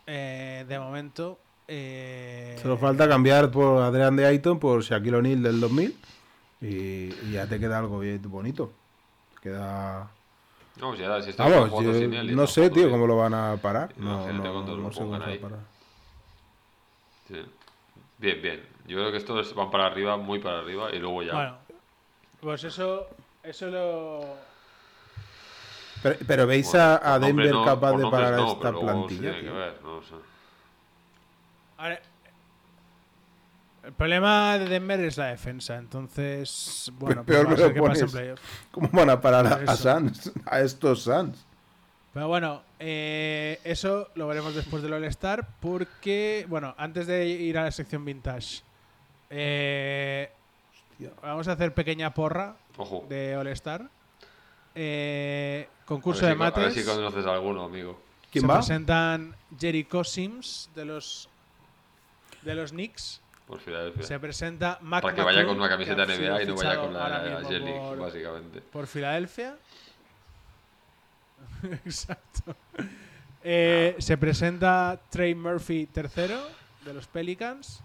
eh, 0.07 0.65
de 0.69 0.79
momento. 0.79 1.39
eh, 1.67 2.57
Solo 2.63 2.77
falta 2.77 3.09
cambiar 3.09 3.51
por 3.51 3.83
Adrián 3.83 4.15
de 4.17 4.27
Ayton 4.27 4.59
por 4.59 4.83
Shaquille 4.83 5.17
O'Neal 5.17 5.43
del 5.43 5.61
2000 5.61 5.97
y, 6.61 6.67
y 6.67 7.31
ya 7.33 7.47
te 7.47 7.59
queda 7.59 7.79
algo 7.79 7.99
bien 7.99 8.21
bonito. 8.31 8.73
Queda... 9.43 10.09
No, 10.77 10.95
si 10.97 11.03
ahora 11.03 11.23
si 11.23 11.31
está 11.31 11.45
Vamos, 11.49 11.71
jugando 11.71 11.93
yo 11.93 11.99
sin 11.99 12.15
él 12.15 12.31
y 12.31 12.35
no 12.35 12.45
está 12.45 12.55
sé, 12.55 12.71
tío, 12.71 12.85
bien. 12.85 12.91
cómo 12.91 13.07
lo 13.07 13.17
van 13.17 13.35
a 13.35 13.57
parar. 13.57 13.93
No, 13.97 14.33
no, 14.33 14.63
sé 14.63 14.69
cómo 14.69 14.93
se 14.93 15.05
va 15.05 15.17
a 15.17 15.19
parar. 15.41 15.59
Sí. 17.29 17.43
Bien, 18.19 18.41
bien. 18.43 18.63
Yo 18.87 18.99
creo 18.99 19.11
que 19.11 19.19
estos 19.19 19.55
van 19.55 19.71
para 19.71 19.87
arriba, 19.87 20.17
muy 20.17 20.39
para 20.39 20.59
arriba, 20.61 20.91
y 20.93 20.99
luego 20.99 21.23
ya. 21.23 21.33
Bueno, 21.33 21.57
pues 22.41 22.65
eso. 22.65 23.09
Eso 23.43 23.67
lo. 23.69 24.37
Pero, 26.03 26.17
pero 26.27 26.47
¿veis 26.47 26.71
Bueno, 26.71 27.01
a, 27.03 27.19
Denver 27.19 27.51
no, 27.51 27.65
capaz 27.65 27.93
de 27.97 28.07
parar 28.09 28.35
a 28.35 28.37
no, 28.37 28.53
esta 28.53 28.73
plantilla? 28.73 29.41
que 29.41 29.51
ver, 29.51 29.81
no 29.83 30.03
sé. 30.03 30.15
A 31.79 31.89
ver, 31.89 32.03
el 33.85 33.93
problema 33.93 34.59
de 34.59 34.67
Denver 34.69 35.01
es 35.01 35.17
la 35.17 35.27
defensa, 35.27 35.77
entonces, 35.77 36.91
bueno, 36.95 37.25
pues 37.25 37.37
peor 37.37 37.47
va 37.47 37.51
a 37.51 37.51
me 37.51 37.57
ser 37.57 37.69
lo 37.69 37.75
que 37.75 37.83
pase 37.83 38.05
en 38.05 38.11
pones. 38.11 38.13
playoff. 38.13 38.41
¿Cómo 38.71 38.89
van 38.93 39.11
a 39.11 39.21
parar 39.21 39.47
a, 39.47 39.73
a. 39.73 39.77
Suns? 39.77 40.33
A 40.47 40.61
estos 40.61 41.03
Suns. 41.03 41.45
Pero 42.13 42.29
bueno, 42.29 42.63
eh, 42.79 43.59
eso 43.65 44.09
lo 44.17 44.27
veremos 44.27 44.55
después 44.55 44.83
del 44.83 44.93
All-Star, 44.93 45.49
porque, 45.61 46.45
bueno, 46.49 46.75
antes 46.77 47.07
de 47.07 47.27
ir 47.27 47.57
a 47.57 47.65
la 47.65 47.71
sección 47.71 48.05
vintage, 48.05 48.61
eh, 49.31 50.31
vamos 51.23 51.49
a 51.49 51.53
hacer 51.53 51.73
pequeña 51.73 52.13
porra 52.13 52.57
Ojo. 52.77 53.07
de 53.09 53.35
All-Star. 53.37 53.89
Eh, 54.75 55.69
A 55.83 55.87
concurso 55.87 56.27
ver, 56.27 56.31
de 56.31 56.35
si, 56.35 56.39
co- 56.39 56.45
a 56.45 56.51
ver 56.51 56.67
mates. 56.69 56.75
si 56.75 56.85
conoces 56.91 57.27
a 57.27 57.33
alguno, 57.33 57.65
amigo. 57.65 57.99
¿Quién 58.31 58.43
se 58.43 58.49
va? 58.49 58.55
presentan 58.57 59.35
Jericho 59.59 60.05
Sims 60.05 60.71
de 60.75 60.85
los 60.87 61.29
de 62.43 62.55
los 62.55 62.71
Knicks. 62.73 63.21
Por 63.47 63.61
Filadelfia. 63.61 64.03
Se 64.05 64.19
presenta 64.19 64.79
Mac 64.81 65.03
Para 65.03 65.15
que 65.15 65.23
vaya 65.23 65.45
con 65.45 65.59
una 65.59 65.69
camiseta 65.69 66.07
NBA 66.07 66.43
y 66.43 66.47
no 66.47 66.55
vaya 66.57 66.77
con 66.81 66.95
la, 66.95 67.09
la 67.09 67.45
Jelly, 67.49 67.73
básicamente. 67.99 68.61
por 68.63 68.87
Filadelfia. 68.87 69.57
Exacto. 71.85 72.57
Eh, 73.45 73.97
se 73.99 74.17
presenta 74.19 75.01
Trey 75.11 75.35
Murphy 75.35 75.89
III 75.95 76.37
de 76.85 76.95
los 76.95 77.07
Pelicans 77.07 77.83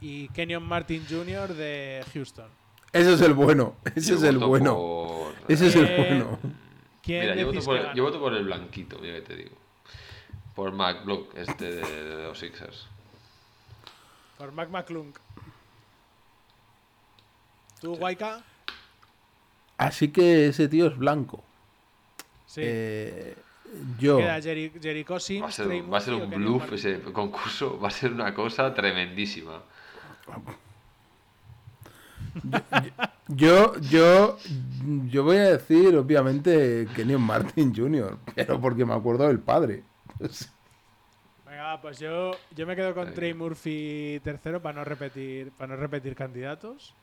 y 0.00 0.28
Kenyon 0.28 0.62
Martin 0.62 1.04
Jr. 1.08 1.54
de 1.54 2.04
Houston. 2.12 2.48
Ese 2.92 3.14
es 3.14 3.20
el 3.20 3.34
bueno. 3.34 3.76
Ese 3.94 4.10
Yo 4.10 4.16
es 4.16 4.22
el 4.22 4.38
bueno. 4.38 4.74
por- 4.74 5.34
Ese 5.50 5.66
es 5.68 5.76
el 5.76 5.86
Eh, 5.86 5.96
bueno. 6.08 6.38
¿Quién 7.02 7.20
Mira, 7.22 7.34
yo 7.36 7.46
voto, 7.46 7.60
por 7.64 7.76
el, 7.76 7.82
gana? 7.82 7.94
yo 7.94 8.02
voto 8.04 8.20
por 8.20 8.34
el 8.34 8.44
blanquito, 8.44 8.98
mira 8.98 9.14
que 9.14 9.20
te 9.22 9.36
digo. 9.36 9.56
Por 10.54 10.72
McBlock, 10.72 11.34
este 11.36 11.70
de, 11.76 11.82
de 12.16 12.22
los 12.24 12.38
Sixers. 12.38 12.86
Por 14.36 14.52
Mac 14.52 14.68
McClung. 14.70 15.12
¿Tú, 17.80 17.94
Waika? 17.94 18.42
Así 19.76 20.08
que 20.08 20.48
ese 20.48 20.68
tío 20.68 20.88
es 20.88 20.96
blanco. 20.98 21.44
Sí. 22.62 22.64
Eh, 22.66 23.34
yo. 23.98 24.18
Queda 24.18 24.40
Jerry, 24.40 24.72
Jericho 24.80 25.20
Sims, 25.20 25.42
Va 25.44 25.48
a 25.48 25.52
ser, 25.52 25.66
un- 25.68 25.92
va 25.92 25.98
a 25.98 26.00
ser 26.00 26.14
Murphy 26.14 26.26
un 26.26 26.32
o 26.32 26.36
Kenyon 26.36 26.58
bluff 26.58 26.72
ese 26.72 27.00
concurso, 27.12 27.78
va 27.82 27.88
a 27.88 27.90
ser 27.90 28.12
una 28.12 28.34
cosa 28.34 28.72
tremendísima. 28.74 29.62
Yo, 33.28 33.78
yo, 33.80 34.38
yo 35.10 35.24
voy 35.24 35.36
a 35.36 35.50
decir, 35.56 35.94
obviamente, 35.96 36.86
Kenyon 36.94 37.20
Martin 37.22 37.74
Jr., 37.74 38.16
pero 38.34 38.60
porque 38.60 38.84
me 38.84 38.94
acuerdo 38.94 39.26
del 39.26 39.40
padre. 39.40 39.82
Venga, 41.46 41.62
va, 41.64 41.80
pues 41.82 41.98
yo, 41.98 42.32
yo 42.54 42.66
me 42.66 42.74
quedo 42.76 42.94
con. 42.94 43.12
Trey 43.12 43.34
Murphy 43.34 44.20
tercero 44.22 44.62
para 44.62 44.78
no 44.78 44.84
repetir, 44.84 45.50
para 45.52 45.74
no 45.74 45.80
repetir 45.80 46.14
candidatos. 46.14 46.94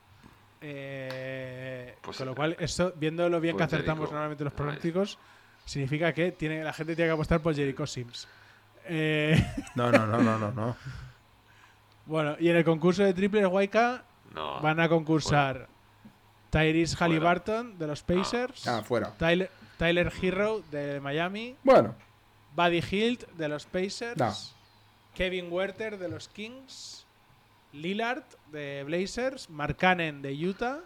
Eh, 0.62 1.96
Pues 2.02 2.18
con 2.18 2.28
lo 2.28 2.36
cual, 2.36 2.56
esto, 2.60 2.94
viendo 2.96 3.28
lo 3.30 3.40
bien 3.40 3.56
que 3.56 3.64
Pues 3.64 3.74
acertamos 3.74 4.00
Jericho. 4.06 4.14
normalmente 4.14 4.44
los 4.44 4.54
pronósticos, 4.54 5.20
significa 5.66 6.14
que 6.14 6.32
tiene, 6.32 6.64
la 6.64 6.74
gente 6.74 6.96
tiene 6.96 7.10
que 7.10 7.14
apostar 7.14 7.42
por 7.42 7.54
Jericho 7.56 7.86
Sims. 7.88 8.28
Eh, 8.86 9.36
No, 9.76 9.92
no, 9.92 10.06
no, 10.06 10.18
no, 10.22 10.38
no, 10.40 10.52
no. 10.52 10.76
bueno, 12.06 12.36
y 12.40 12.50
en 12.50 12.58
el 12.58 12.64
concurso 12.64 13.04
de 13.04 13.14
triples 13.14 13.46
Waika 13.48 14.04
No. 14.34 14.60
van 14.62 14.80
a 14.80 14.88
concursar 14.90 15.68
Tyrese 16.50 16.96
Fuera. 16.96 17.06
Halliburton 17.14 17.78
de 17.78 17.88
los 17.88 18.04
Pacers, 18.04 18.68
Ah, 18.68 18.82
fuera. 18.84 19.12
Tyler, 19.18 19.50
Tyler 19.78 20.12
Hero 20.22 20.62
de 20.72 21.00
Miami, 21.02 21.56
Bueno, 21.64 21.96
Buddy 22.56 22.82
Hield 22.82 23.28
de 23.38 23.50
los 23.50 23.66
Pacers, 23.66 24.18
No. 24.18 24.34
Kevin 25.16 25.52
Werther 25.52 25.98
de 25.98 26.08
los 26.10 26.28
Kings, 26.30 27.06
Lillard 27.74 28.24
de 28.52 28.84
Blazers, 28.86 29.50
Mark 29.50 29.76
Cannon 29.78 30.22
de 30.22 30.32
Utah, 30.34 30.80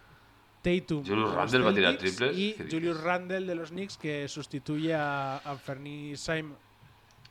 Tatum 0.61 1.05
Julius 1.05 1.33
Randle 1.33 1.59
va 1.61 1.69
a 1.69 1.73
tirar 1.73 1.97
triples. 1.97 2.37
y. 2.37 2.55
Julius 2.69 3.01
Randle 3.01 3.45
de 3.45 3.55
los 3.55 3.69
Knicks 3.69 3.97
que 3.97 4.27
sustituye 4.27 4.93
a 4.93 5.37
Anthony 5.45 6.15
Simon. 6.15 6.55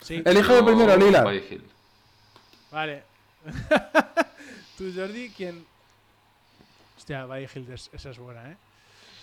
Sí, 0.01 0.23
primero, 0.23 0.97
Hield. 1.51 1.65
vale. 2.71 3.03
Tú, 4.79 4.93
Jordi, 4.95 5.31
¿quién? 5.37 5.65
Hostia, 6.97 7.25
Buddy 7.27 7.45
es- 7.45 7.91
esa 7.93 8.11
es 8.11 8.19
buena, 8.19 8.53
¿eh? 8.53 8.57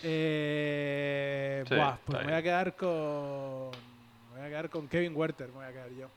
Eh, 0.04 1.64
Sí, 1.68 1.76
buah, 1.76 1.98
pues 2.06 2.20
me 2.20 2.26
voy 2.26 2.34
a 2.34 2.44
quedar 2.44 2.76
con. 2.76 3.72
Me 4.34 4.38
voy 4.40 4.46
a 4.46 4.50
quedar 4.50 4.70
con 4.70 4.88
Kevin 4.88 5.16
Werther, 5.16 5.48
me 5.48 5.54
voy 5.56 5.66
a 5.66 5.72
quedar 5.72 5.90
yo. 5.92 6.08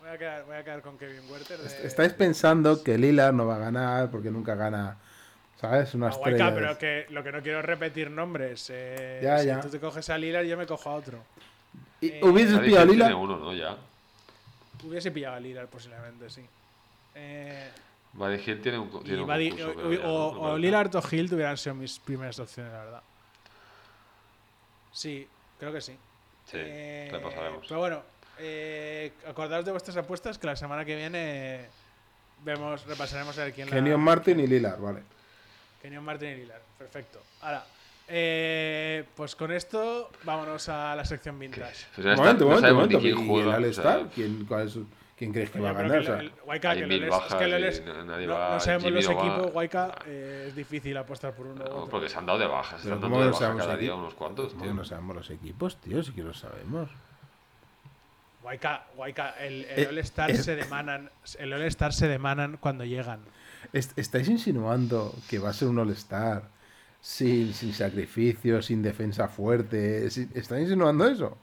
Me 0.00 0.06
Voy 0.08 0.14
a 0.14 0.18
quedar, 0.18 0.44
voy 0.44 0.56
a 0.56 0.64
quedar 0.64 0.82
con 0.82 0.98
Kevin 0.98 1.20
Werther. 1.30 1.58
de- 1.58 1.86
estáis 1.86 2.12
pensando 2.14 2.82
que 2.82 2.96
Lillard 2.98 3.34
no 3.34 3.46
va 3.46 3.56
a 3.56 3.58
ganar 3.58 4.10
porque 4.10 4.30
nunca 4.30 4.54
gana, 4.54 4.96
¿sabes? 5.60 5.94
Una 5.94 6.08
Ah, 6.08 6.10
estrella. 6.10 6.50
Guayca, 6.50 6.54
pero 6.54 6.78
que 6.78 7.06
lo 7.10 7.22
que 7.22 7.32
no 7.32 7.42
quiero 7.42 7.60
es 7.60 7.64
repetir 7.64 8.10
nombres. 8.10 8.68
eh, 8.72 9.20
Ya, 9.22 9.38
si 9.38 9.46
ya. 9.46 9.60
tú 9.60 9.68
te 9.68 9.80
coges 9.80 10.08
a 10.10 10.18
Lillard, 10.18 10.44
yo 10.46 10.56
me 10.56 10.66
cojo 10.66 10.90
a 10.90 10.94
otro. 10.94 11.18
¿Y 12.00 12.08
eh, 12.08 12.20
¿Hubieses 12.22 12.58
pillado 12.60 12.82
a 12.82 12.86
Lillard? 12.86 13.14
uno, 13.14 13.36
¿no? 13.38 13.54
Ya. 13.54 13.76
Hubiese 14.84 15.10
pillado 15.10 15.36
a 15.36 15.40
Lillard 15.40 15.68
posiblemente, 15.68 16.28
sí. 16.30 16.44
Eh, 17.14 17.70
Buddy 18.12 18.38
Hield 18.38 18.62
tiene 18.62 18.78
un, 18.78 19.02
tiene 19.02 19.22
un 19.22 19.26
Buddy- 19.28 19.50
concurso, 19.50 19.70
o, 19.70 19.74
creo 19.74 19.92
ya, 19.92 20.02
¿no? 20.02 20.14
o- 20.14 20.32
Me 20.44 20.50
o. 20.52 20.58
Lillard 20.58 20.94
o 20.96 21.02
Hill 21.10 21.32
hubieran 21.34 21.56
sido 21.56 21.74
mis 21.74 21.98
primeras 21.98 22.38
opciones, 22.38 22.72
la 22.72 22.84
verdad. 22.84 23.02
Sí, 24.92 25.26
creo 25.58 25.72
que 25.72 25.80
sí. 25.80 25.92
Sí, 26.46 26.56
Eh, 26.60 27.08
le 27.12 27.18
pasaremos. 27.18 27.66
Pero 27.66 27.80
bueno, 27.80 28.02
eh, 28.38 29.12
acordaos 29.28 29.64
de 29.64 29.70
vuestras 29.72 29.96
apuestas 29.96 30.38
que 30.38 30.46
la 30.46 30.56
semana 30.56 30.84
que 30.84 30.94
viene 30.96 31.66
vemos, 32.44 32.86
repasaremos 32.86 33.36
a 33.38 33.44
ver 33.44 33.52
quién 33.52 33.68
la- 33.68 33.76
Kenyon 33.76 34.00
Martin 34.00 34.40
y 34.40 34.46
Lillard, 34.46 34.78
vale. 34.80 35.02
Kenyon 35.82 36.04
Martin 36.04 36.28
y 36.30 36.34
Lillard. 36.36 36.62
Perfecto. 36.78 37.20
Ahora, 37.42 37.64
eh, 38.08 39.04
pues 39.14 39.34
con 39.36 39.52
esto 39.52 40.10
vámonos 40.24 40.68
a 40.68 40.94
la 40.96 41.04
sección 41.04 41.38
vintage. 41.38 41.86
Pues 41.94 42.06
está, 42.06 42.16
momento, 42.16 42.44
un 42.46 42.50
no 42.54 42.56
momento, 42.56 42.74
momento. 42.74 43.00
quién 43.00 43.18
¿Y 43.18 43.28
juega. 43.28 43.56
el 43.56 43.64
o 43.64 43.72
sea, 43.72 43.82
All-Star? 43.92 44.08
¿Quién, 44.14 44.44
cuál 44.46 44.66
es- 44.68 44.78
quién 45.16 45.32
crees 45.32 45.50
que 45.50 45.60
va 45.60 45.70
a 45.70 45.72
ganar? 45.72 45.90
que 45.90 45.96
el- 45.98 47.10
bajas 47.10 47.32
es 47.64 47.84
no- 47.84 48.04
nadie 48.04 48.26
no, 48.26 48.34
va- 48.34 48.50
no 48.54 48.60
sabemos 48.60 48.84
Jimmy 48.84 48.96
los 48.96 49.10
equipos, 49.10 49.52
Guayca, 49.52 49.84
Ah. 49.86 50.04
eh, 50.06 50.44
es 50.48 50.54
difícil 50.56 50.96
apostar 50.96 51.32
por 51.34 51.46
uno 51.46 51.64
u 51.64 51.68
no, 51.68 51.74
otro. 51.74 51.88
porque 51.90 52.08
se 52.08 52.16
han 52.18 52.26
dado 52.26 52.38
de 52.38 52.46
bajas. 52.46 52.80
Se 52.80 52.92
han 52.92 53.00
¿cómo 53.00 53.16
dado 53.16 53.24
de 53.24 53.26
no 53.26 53.32
bajas 53.32 53.38
sabemos 53.40 53.62
cada 53.62 53.74
aquí? 53.74 53.84
día 53.84 53.94
unos 53.94 54.14
cuantos, 54.14 54.52
¿Cómo 54.52 54.64
tío. 54.64 54.74
no 54.74 54.84
sabemos 54.84 55.16
los 55.16 55.30
equipos, 55.30 55.76
tío? 55.80 56.02
Sí 56.02 56.12
que 56.12 56.22
lo 56.22 56.34
sabemos. 56.34 56.90
Guayca, 58.42 58.84
Guayca, 58.94 59.30
el, 59.40 59.64
el 59.64 59.84
Eh, 59.84 59.88
All-Star 59.88 60.30
es- 60.30 60.44
se 60.44 60.54
demanan, 60.54 61.10
el 61.38 61.52
All-Star 61.52 61.92
se 61.92 62.06
demanan 62.06 62.58
cuando 62.58 62.84
llegan. 62.84 63.20
Est- 63.72 63.98
¿Estáis 63.98 64.28
insinuando 64.28 65.14
que 65.28 65.38
va 65.38 65.50
a 65.50 65.52
ser 65.52 65.68
un 65.68 65.78
All-Star 65.78 66.48
sin, 67.00 67.52
sin 67.54 67.72
sacrificio, 67.72 68.62
sin 68.62 68.82
defensa 68.82 69.28
fuerte? 69.28 70.06
¿Estáis 70.06 70.62
insinuando 70.64 71.06
eso? 71.06 71.38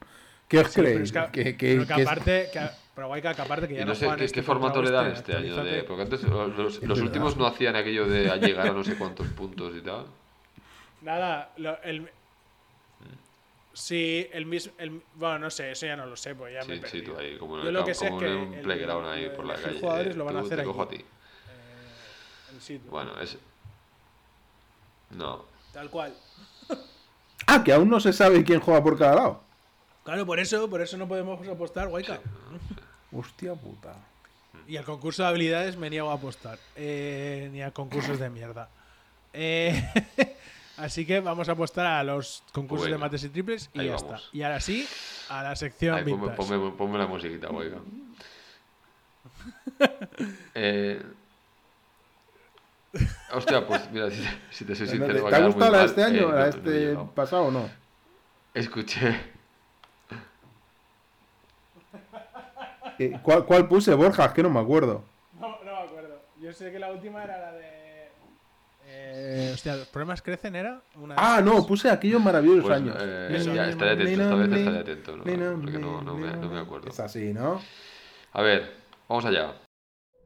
¿Qué 0.48 0.58
os 0.58 0.68
Sí, 0.68 0.72
pero 0.76 0.88
creéis? 0.88 1.02
es 1.02 1.12
que, 1.12 1.42
que, 1.44 1.56
que- 1.56 1.74
pero 1.74 1.86
que 1.86 1.94
que 1.94 2.02
es- 2.02 2.08
aparte, 2.08 2.48
que, 2.52 2.60
pero 2.94 3.06
Guayca, 3.08 3.34
que 3.34 3.42
aparte 3.42 3.68
que 3.68 3.74
ya 3.74 3.80
Y 3.80 3.84
no, 3.84 3.88
no 3.90 3.94
sé 3.94 4.06
qué, 4.16 4.24
este 4.24 4.34
qué 4.40 4.42
formato 4.42 4.82
le 4.82 4.90
dan 4.90 5.06
este, 5.12 5.32
este 5.32 5.36
año. 5.36 5.64
De, 5.64 5.82
porque 5.84 6.02
antes 6.02 6.22
los, 6.24 6.56
los- 6.82 7.00
últimos 7.00 7.36
no 7.36 7.46
hacían 7.46 7.76
aquello 7.76 8.06
de 8.06 8.30
a 8.30 8.36
llegar 8.36 8.68
a 8.68 8.72
no 8.72 8.84
sé 8.84 8.94
cuántos 8.96 9.26
puntos 9.28 9.74
y 9.76 9.80
tal. 9.80 10.06
Nada, 11.02 11.50
lo- 11.56 11.80
el. 11.82 12.08
Sí, 13.72 14.28
el 14.32 14.46
mismo. 14.46 14.72
El, 14.78 15.02
bueno, 15.16 15.40
no 15.40 15.50
sé, 15.50 15.72
eso 15.72 15.86
ya 15.86 15.96
no 15.96 16.06
lo 16.06 16.14
sé, 16.16 16.34
pues 16.36 16.54
ya 16.54 16.64
me 16.64 16.74
he 16.74 16.76
Sí, 16.76 16.82
sí, 16.86 16.98
perdido. 16.98 17.14
tú 17.14 17.20
ahí, 17.20 17.36
como 17.38 17.56
en, 17.58 17.62
Yo 17.64 17.68
el 17.70 17.74
lo 17.74 17.84
que 17.84 17.94
sé 17.94 18.06
es 18.06 18.12
que 18.12 18.16
un 18.36 18.54
el- 18.54 18.60
playground 18.60 19.08
ahí 19.08 19.24
lo 19.24 19.30
de 19.30 19.36
por 19.36 19.46
la 19.46 19.54
calle. 19.56 19.80
jugadores 19.80 20.14
eh, 20.14 20.18
lo 20.18 20.24
van 20.24 20.36
a 20.36 20.40
hacer 20.40 20.58
te 20.60 20.64
cojo 20.64 20.82
a 20.82 20.84
aquí. 20.84 20.96
ti. 20.98 21.04
Bueno, 22.90 23.18
es. 23.20 23.36
No. 25.10 25.44
Tal 25.72 25.90
cual. 25.90 26.14
Ah, 27.46 27.62
que 27.62 27.72
aún 27.72 27.88
no 27.90 28.00
se 28.00 28.12
sabe 28.12 28.42
quién 28.44 28.60
juega 28.60 28.82
por 28.82 28.98
cada 28.98 29.14
lado. 29.16 29.40
Claro, 30.04 30.26
por 30.26 30.38
eso, 30.38 30.68
por 30.68 30.80
eso 30.80 30.96
no 30.96 31.08
podemos 31.08 31.46
apostar, 31.48 31.88
Guayca. 31.88 32.20
Hostia 33.12 33.54
puta. 33.54 33.94
Y 34.66 34.76
al 34.76 34.84
concurso 34.84 35.22
de 35.22 35.28
habilidades 35.28 35.76
me 35.76 35.90
niego 35.90 36.10
a 36.10 36.14
apostar. 36.14 36.58
Eh, 36.76 37.48
ni 37.52 37.62
a 37.62 37.70
concursos 37.70 38.18
de 38.18 38.30
mierda. 38.30 38.68
Eh, 39.32 39.82
así 40.78 41.04
que 41.06 41.20
vamos 41.20 41.48
a 41.48 41.52
apostar 41.52 41.86
a 41.86 42.02
los 42.04 42.42
concursos 42.52 42.88
de 42.90 42.96
mates 42.98 43.24
y 43.24 43.28
triples 43.28 43.70
y 43.74 43.80
Ahí 43.80 43.86
ya 43.86 43.96
vamos. 43.96 44.22
está. 44.22 44.36
Y 44.36 44.42
ahora 44.42 44.60
sí, 44.60 44.86
a 45.28 45.42
la 45.42 45.56
sección 45.56 45.96
Ay, 45.96 46.04
ponme, 46.04 46.34
ponme- 46.36 46.76
ponme 46.76 46.98
la 46.98 47.06
musiquita, 47.06 47.48
oiga. 47.50 47.78
eh, 50.54 51.02
hostia, 53.32 53.66
pues 53.66 53.90
mira, 53.90 54.10
si, 54.10 54.22
si 54.50 54.64
te 54.64 54.74
soy 54.74 54.86
¿Te, 54.86 54.92
sincero, 54.92 55.28
te 55.28 55.34
ha 55.36 55.46
gustado 55.46 55.70
la 55.72 55.78
de 55.78 55.82
mal. 55.84 55.90
este 55.90 56.02
año? 56.04 56.28
Eh, 56.30 56.32
¿La 56.32 56.50
no, 56.50 56.56
de 56.70 56.94
no 56.94 57.00
este 57.02 57.14
pasado 57.14 57.42
o 57.44 57.50
no? 57.50 57.68
Escuché. 58.54 59.20
Eh, 62.98 63.18
¿Cuál, 63.22 63.44
cuál 63.44 63.66
puse, 63.68 63.92
Borja? 63.94 64.26
Es 64.26 64.32
que 64.32 64.42
no 64.42 64.50
me 64.50 64.60
acuerdo. 64.60 65.04
No, 65.40 65.48
no 65.64 65.72
me 65.72 65.78
acuerdo. 65.88 66.22
Yo 66.40 66.52
sé 66.52 66.70
que 66.70 66.78
la 66.78 66.92
última 66.92 67.24
era 67.24 67.38
la 67.38 67.52
de. 67.52 67.74
Eh, 68.86 69.50
hostia, 69.52 69.76
¿los 69.76 69.88
problemas 69.88 70.22
crecen 70.22 70.54
era? 70.54 70.80
Una 70.96 71.14
Ah, 71.18 71.40
no, 71.42 71.66
puse 71.66 71.90
aquellos 71.90 72.22
maravillosos 72.22 72.64
Pues, 72.64 72.76
años. 72.76 72.96
eh, 73.00 73.50
ya 73.54 73.68
estaré 73.68 73.90
atento, 73.92 74.22
esta 74.22 74.34
vez 74.36 74.52
estaré 74.52 74.78
atento, 74.78 75.16
¿no? 75.16 75.24
Porque 75.24 75.78
no, 75.78 76.02
no 76.02 76.14
me, 76.14 76.36
no 76.36 76.48
me 76.48 76.60
acuerdo. 76.60 76.88
Es 76.88 77.00
así, 77.00 77.32
¿no? 77.32 77.60
A 78.32 78.42
ver, 78.42 78.74
vamos 79.08 79.24
allá. 79.24 79.54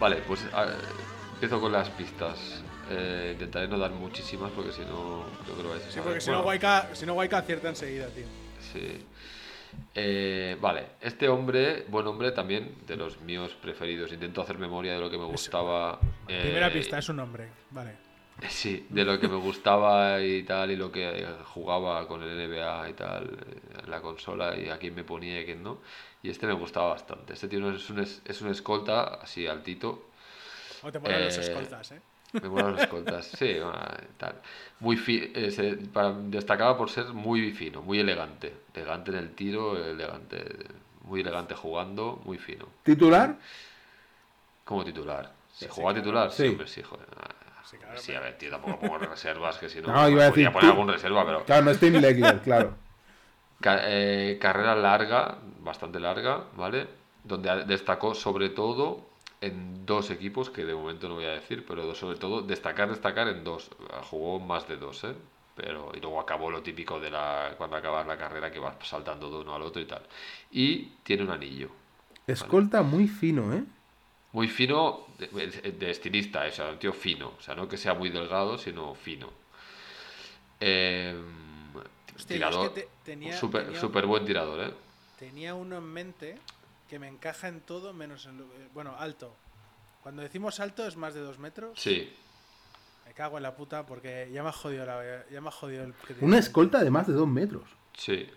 vale, 0.00 0.16
pues 0.26 0.44
a- 0.52 0.74
empiezo 1.34 1.60
con 1.60 1.70
las 1.72 1.88
pistas. 1.90 2.62
Eh, 2.90 3.30
intentaré 3.34 3.68
no 3.68 3.78
dar 3.78 3.92
muchísimas 3.92 4.50
porque 4.50 4.72
si 4.72 4.80
no 4.80 5.24
creo 5.44 5.56
que 5.56 5.62
lo 5.62 5.68
vais 5.70 5.82
a 5.82 5.86
Sí, 5.86 5.92
saber. 5.92 6.04
porque 6.04 6.20
si 6.20 6.30
no, 6.30 6.40
Waika, 6.42 6.88
si 6.92 7.06
no, 7.06 7.14
Waika 7.14 7.38
acierta 7.38 7.68
enseguida, 7.68 8.08
tío. 8.08 8.24
Sí. 8.72 9.06
Eh, 9.94 10.56
vale, 10.60 10.86
este 11.00 11.28
hombre, 11.28 11.84
buen 11.88 12.04
hombre 12.08 12.32
también, 12.32 12.74
de 12.88 12.96
los 12.96 13.20
míos 13.20 13.56
preferidos. 13.62 14.12
Intento 14.12 14.42
hacer 14.42 14.58
memoria 14.58 14.94
de 14.94 14.98
lo 15.00 15.08
que 15.08 15.18
me 15.18 15.24
gustaba. 15.26 16.00
eh, 16.26 16.40
Primera 16.42 16.72
pista, 16.72 16.98
es 16.98 17.08
un 17.08 17.20
hombre. 17.20 17.48
Vale. 17.70 17.92
Sí, 18.48 18.86
de 18.88 19.04
lo 19.04 19.20
que 19.20 19.28
me 19.28 19.36
gustaba 19.36 20.18
y 20.22 20.42
tal, 20.44 20.70
y 20.70 20.76
lo 20.76 20.90
que 20.90 21.26
jugaba 21.52 22.08
con 22.08 22.22
el 22.22 22.38
NBA 22.48 22.88
y 22.88 22.92
tal, 22.94 23.24
eh, 23.24 23.82
en 23.84 23.90
la 23.90 24.00
consola, 24.00 24.56
y 24.56 24.70
a 24.70 24.78
quién 24.78 24.94
me 24.94 25.04
ponía 25.04 25.38
y 25.40 25.42
a 25.42 25.44
quién 25.44 25.62
no. 25.62 25.78
Y 26.22 26.30
este 26.30 26.46
me 26.46 26.52
gustaba 26.54 26.88
bastante. 26.90 27.32
Este 27.34 27.48
tío 27.48 27.70
es 27.70 27.90
un, 27.90 28.00
es, 28.00 28.22
es 28.24 28.40
un 28.42 28.50
escolta, 28.50 29.04
así 29.14 29.46
altito. 29.46 30.02
O 30.82 30.90
te 30.92 31.00
ponen 31.00 31.22
los 31.24 31.36
Eh, 31.36 31.40
escoltas, 31.44 31.92
¿eh? 31.92 32.02
Me 32.42 32.48
molan 32.48 32.72
los 32.72 32.82
escoltas, 32.82 33.26
sí, 33.26 33.54
bueno, 33.60 33.78
tal. 34.18 34.40
Muy 34.80 34.96
fi- 34.96 35.32
eh, 35.34 35.50
se- 35.50 35.76
para- 35.76 36.12
destacaba 36.12 36.76
por 36.78 36.90
ser 36.90 37.06
muy 37.12 37.52
fino, 37.52 37.82
muy 37.82 38.00
elegante. 38.00 38.54
Elegante 38.74 39.10
en 39.12 39.18
el 39.18 39.30
tiro, 39.34 39.76
elegante, 39.76 40.38
muy 41.04 41.20
elegante 41.20 41.54
jugando, 41.54 42.20
muy 42.24 42.38
fino. 42.38 42.66
¿Titular? 42.82 43.36
Como 44.64 44.84
titular. 44.84 45.32
Si 45.52 45.66
Sí, 45.66 45.70
jugaba 45.70 45.94
sí, 45.94 46.00
titular, 46.00 46.32
sí, 46.32 46.42
Sí. 46.42 46.48
hombre, 46.48 46.66
sí, 46.66 46.82
joder. 46.82 47.06
Sí, 47.62 47.76
claro, 47.78 47.98
sí, 48.00 48.14
a 48.14 48.20
ver, 48.20 48.36
tío, 48.38 48.50
tampoco 48.50 48.78
pongo 48.80 48.98
reservas, 48.98 49.58
que 49.58 49.68
si 49.68 49.80
no, 49.80 49.88
No, 49.92 50.08
iba 50.08 50.22
a 50.22 50.26
decir 50.26 50.52
poner 50.52 50.70
algún 50.70 50.88
reserva, 50.88 51.24
pero... 51.24 51.44
Claro, 51.44 51.64
no 51.64 51.70
es 51.70 51.80
Tim 51.80 51.94
Legler, 51.94 52.40
claro. 52.40 52.74
Eh, 53.62 54.38
carrera 54.40 54.74
larga, 54.74 55.38
bastante 55.60 56.00
larga, 56.00 56.44
¿vale? 56.56 56.86
Donde 57.24 57.64
destacó 57.64 58.14
sobre 58.14 58.48
todo 58.48 59.10
en 59.40 59.84
dos 59.84 60.10
equipos, 60.10 60.50
que 60.50 60.64
de 60.64 60.74
momento 60.74 61.08
no 61.08 61.16
voy 61.16 61.26
a 61.26 61.32
decir, 61.32 61.64
pero 61.66 61.94
sobre 61.94 62.18
todo 62.18 62.42
destacar, 62.42 62.88
destacar 62.88 63.28
en 63.28 63.44
dos. 63.44 63.70
Jugó 64.10 64.40
más 64.40 64.66
de 64.66 64.76
dos, 64.76 65.04
¿eh? 65.04 65.14
Pero, 65.56 65.92
y 65.94 66.00
luego 66.00 66.20
acabó 66.20 66.50
lo 66.50 66.62
típico 66.62 66.98
de 67.00 67.10
la 67.10 67.54
cuando 67.58 67.76
acabas 67.76 68.06
la 68.06 68.16
carrera, 68.16 68.50
que 68.50 68.58
vas 68.58 68.76
saltando 68.82 69.30
de 69.30 69.38
uno 69.38 69.54
al 69.54 69.62
otro 69.62 69.82
y 69.82 69.86
tal. 69.86 70.02
Y 70.50 70.84
tiene 71.02 71.24
un 71.24 71.30
anillo. 71.30 71.68
Escolta 72.26 72.82
muy 72.82 73.08
fino, 73.08 73.52
¿eh? 73.52 73.64
Muy 74.32 74.48
fino, 74.48 75.06
de, 75.18 75.72
de 75.72 75.90
estilista, 75.90 76.44
o 76.46 76.50
sea, 76.50 76.70
un 76.70 76.78
tío 76.78 76.92
fino. 76.92 77.32
O 77.38 77.42
sea, 77.42 77.54
no 77.54 77.68
que 77.68 77.76
sea 77.76 77.92
muy 77.94 78.08
delgado, 78.08 78.56
sino 78.56 78.94
fino. 78.94 79.28
Eh, 80.60 81.14
Hostia, 82.20 82.36
yo 82.38 82.44
es 82.46 82.50
tirador, 82.50 82.74
que 82.74 82.80
te- 82.82 82.88
tenía- 83.04 83.36
súper 83.38 83.64
tenía- 83.66 83.80
súper 83.80 84.06
buen 84.06 84.24
tirador, 84.24 84.60
¿eh? 84.70 84.74
Tenía 85.18 85.54
uno 85.54 85.76
en 85.78 85.84
mente 85.84 86.38
que 86.88 86.98
me 86.98 87.08
encaja 87.08 87.48
en 87.48 87.60
todo 87.60 87.92
menos 87.92 88.26
en 88.26 88.38
lo... 88.38 88.44
eh, 88.44 88.68
Bueno, 88.74 88.94
alto. 88.98 89.34
Cuando 90.02 90.22
decimos 90.22 90.60
alto 90.60 90.86
es 90.86 90.96
más 90.96 91.14
de 91.14 91.20
dos 91.20 91.38
metros. 91.38 91.78
Sí, 91.78 92.12
Me 93.06 93.12
cago 93.14 93.36
en 93.38 93.42
la 93.42 93.54
puta 93.56 93.84
porque 93.86 94.30
ya 94.32 94.42
me 94.42 94.48
ha 94.50 94.52
jodido 94.52 94.86
la... 94.86 95.24
Ya 95.30 95.40
me 95.40 95.48
ha 95.48 95.52
jodido 95.52 95.84
el... 95.84 95.94
Una 96.20 96.38
escolta 96.38 96.82
de 96.82 96.90
más 96.90 97.06
de 97.06 97.12
dos 97.12 97.28
metros. 97.28 97.64
sí. 97.96 98.28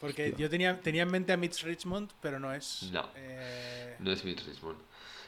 Porque 0.00 0.34
yo 0.36 0.50
tenía, 0.50 0.78
tenía 0.80 1.02
en 1.04 1.10
mente 1.10 1.32
a 1.32 1.38
Mitch 1.38 1.62
Richmond, 1.64 2.10
pero 2.20 2.38
no 2.38 2.52
es. 2.52 2.82
No. 2.92 3.08
Eh, 3.16 3.96
No 3.98 4.12
es 4.12 4.22
Mitch 4.24 4.44
Richmond. 4.46 4.78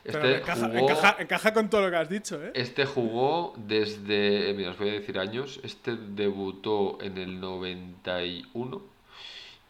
Este 0.04 0.36
encaja, 0.38 0.66
jugó, 0.68 0.88
encaja- 0.90 1.16
encaja 1.18 1.52
con 1.54 1.68
todo 1.70 1.82
lo 1.82 1.90
que 1.90 1.96
has 1.96 2.08
dicho, 2.08 2.42
¿eh? 2.42 2.52
este 2.54 2.86
jugó 2.86 3.54
desde, 3.56 4.54
mira, 4.56 4.70
os 4.70 4.78
voy 4.78 4.90
a 4.90 4.92
decir 4.92 5.18
años. 5.18 5.60
Este 5.62 5.96
debutó 5.96 6.98
en 7.00 7.18
el 7.18 7.40
91 7.40 8.82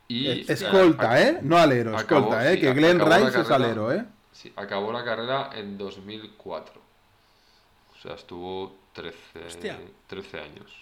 y 0.06 0.28
Es- 0.28 0.50
escolta, 0.62 1.20
¿eh? 1.20 1.38
No 1.42 1.56
alero, 1.58 1.96
Acabó, 1.96 2.20
escolta, 2.26 2.50
¿eh? 2.50 2.54
sí, 2.54 2.60
que 2.60 2.72
Glenn 2.72 3.00
Rice 3.00 3.40
es 3.40 3.50
alero, 3.50 3.92
¿eh? 3.92 4.04
sí, 4.32 4.52
acabó 4.56 4.92
la 4.92 5.04
carrera 5.04 5.50
en 5.54 5.76
2004. 5.78 6.80
O 7.96 8.00
sea, 8.00 8.14
estuvo 8.14 8.76
13, 8.92 9.16
Hostia. 9.46 9.78
13 10.06 10.38
años. 10.40 10.72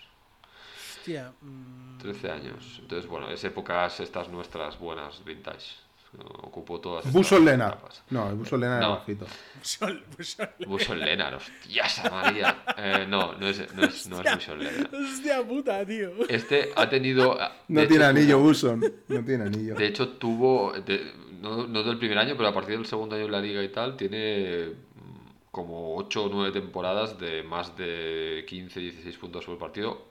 Hostia. 0.99 1.33
mm, 1.41 1.99
13 1.99 2.31
años. 2.31 2.79
Entonces, 2.81 3.09
bueno, 3.09 3.31
es 3.31 3.43
épocas 3.45 4.01
estas 4.01 4.29
nuestras 4.29 4.79
buenas 4.79 5.25
vintage. 5.25 5.77
Ocupó 6.19 6.81
todas 6.81 7.01
estas 7.05 7.13
Buso 7.13 7.39
Lennart. 7.39 7.75
etapas. 7.75 8.03
No, 8.11 8.29
el 8.31 8.37
Buso 8.37 8.57
Lennart 8.57 8.81
No. 8.81 8.87
era 8.89 8.97
bajito. 8.99 9.27
Sol- 9.63 10.05
sol- 10.21 10.49
Buson 10.67 10.99
Lennart, 11.01 11.37
hostias, 11.37 12.03
María. 12.11 12.65
Eh, 12.79 13.07
no, 13.09 13.35
no 13.35 13.47
es, 13.49 13.75
no 13.75 13.85
es, 13.85 14.07
no 14.09 14.21
es 14.23 14.35
Buson 14.37 14.59
Lennart. 14.59 14.95
Hostia 14.95 15.43
puta, 15.47 15.85
tío. 15.85 16.11
Este 16.29 16.71
ha 16.75 16.89
tenido. 16.89 17.37
No 17.69 17.81
de 17.83 17.87
tiene 17.87 18.05
hecho, 18.05 18.11
anillo, 18.11 18.37
tuvo- 18.39 18.43
Buson. 18.45 18.81
No 19.09 19.25
tiene 19.25 19.45
anillo. 19.45 19.75
De 19.75 19.87
hecho, 19.87 20.09
tuvo. 20.11 20.73
de- 20.73 21.13
no, 21.43 21.67
no 21.67 21.83
del 21.83 21.99
primer 21.99 22.17
año, 22.19 22.35
pero 22.37 22.49
a 22.49 22.55
partir 22.55 22.77
del 22.77 22.87
segundo 22.87 23.15
año 23.15 23.27
en 23.27 23.33
la 23.33 23.41
liga 23.41 23.63
y 23.63 23.69
tal, 23.69 23.97
tiene 23.97 24.69
mm, 24.95 25.51
como 25.51 25.97
8 25.97 26.25
o 26.25 26.29
9 26.31 26.51
temporadas 26.53 27.19
de 27.19 27.43
más 27.43 27.77
de 27.77 28.45
15, 28.49 28.81
16 28.81 29.17
puntos 29.19 29.45
por 29.45 29.59
partido, 29.59 30.07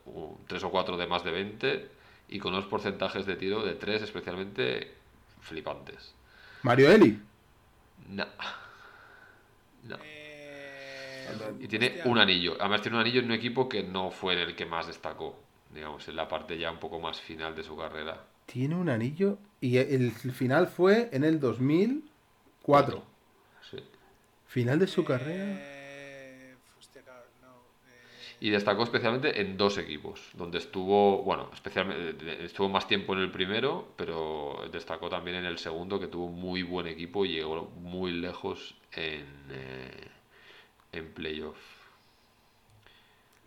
3 0.48 0.64
o 0.64 0.70
4 0.70 0.98
de 0.98 1.08
más 1.08 1.24
de 1.24 1.32
20 1.32 1.90
y 2.30 2.40
con 2.40 2.54
unos 2.54 2.66
porcentajes 2.66 3.26
de 3.26 3.36
tiro 3.36 3.64
de 3.66 3.74
3 3.74 4.04
especialmente 4.04 4.94
flipantes. 5.46 6.14
Mario 6.64 6.92
Eli. 6.92 7.20
No. 8.10 8.26
No. 9.84 9.98
Eh, 10.04 11.28
Y 11.60 11.68
tiene 11.68 11.88
hostia. 11.88 12.04
un 12.06 12.18
anillo. 12.18 12.56
Además 12.60 12.82
tiene 12.82 12.98
un 12.98 13.02
anillo 13.02 13.20
en 13.20 13.26
un 13.26 13.32
equipo 13.34 13.70
que 13.70 13.84
no 13.84 14.12
fue 14.12 14.34
en 14.34 14.40
el 14.40 14.56
que 14.56 14.66
más 14.66 14.88
destacó. 14.88 15.40
Digamos, 15.74 16.08
en 16.08 16.16
la 16.16 16.28
parte 16.28 16.58
ya 16.58 16.72
un 16.72 16.80
poco 16.80 17.00
más 17.00 17.20
final 17.22 17.56
de 17.56 17.64
su 17.64 17.76
carrera. 17.78 18.24
Tiene 18.46 18.76
un 18.76 18.90
anillo. 18.90 19.38
Y 19.62 19.78
el 19.78 20.12
final 20.12 20.68
fue 20.68 21.10
en 21.12 21.24
el 21.24 21.40
2004. 21.40 23.04
Sí. 23.72 23.78
Final 24.48 24.80
de 24.80 24.88
su 24.88 25.04
carrera. 25.04 25.46
Eh, 25.58 26.56
hostia, 26.80 27.02
claro, 27.02 27.26
no. 27.42 27.48
eh, 27.92 28.35
Y 28.46 28.52
destacó 28.52 28.84
especialmente 28.84 29.42
en 29.42 29.58
dos 29.58 29.80
equipos, 29.80 30.22
donde 30.34 30.60
estuvo, 30.60 31.24
bueno, 31.24 31.50
especialmente 31.52 32.46
estuvo 32.46 32.70
más 32.70 32.88
tiempo 32.88 33.14
en 33.14 33.22
el 33.22 33.32
primero, 33.32 33.88
pero 33.96 34.70
destacó 34.72 35.10
también 35.10 35.38
en 35.38 35.46
el 35.46 35.58
segundo, 35.58 36.00
que 36.00 36.06
tuvo 36.06 36.28
muy 36.28 36.62
buen 36.62 36.86
equipo 36.86 37.26
y 37.26 37.30
llegó 37.30 37.72
muy 37.82 38.12
lejos 38.12 38.76
en, 38.92 39.26
eh, 39.50 40.08
en 40.92 41.12
playoff. 41.14 41.58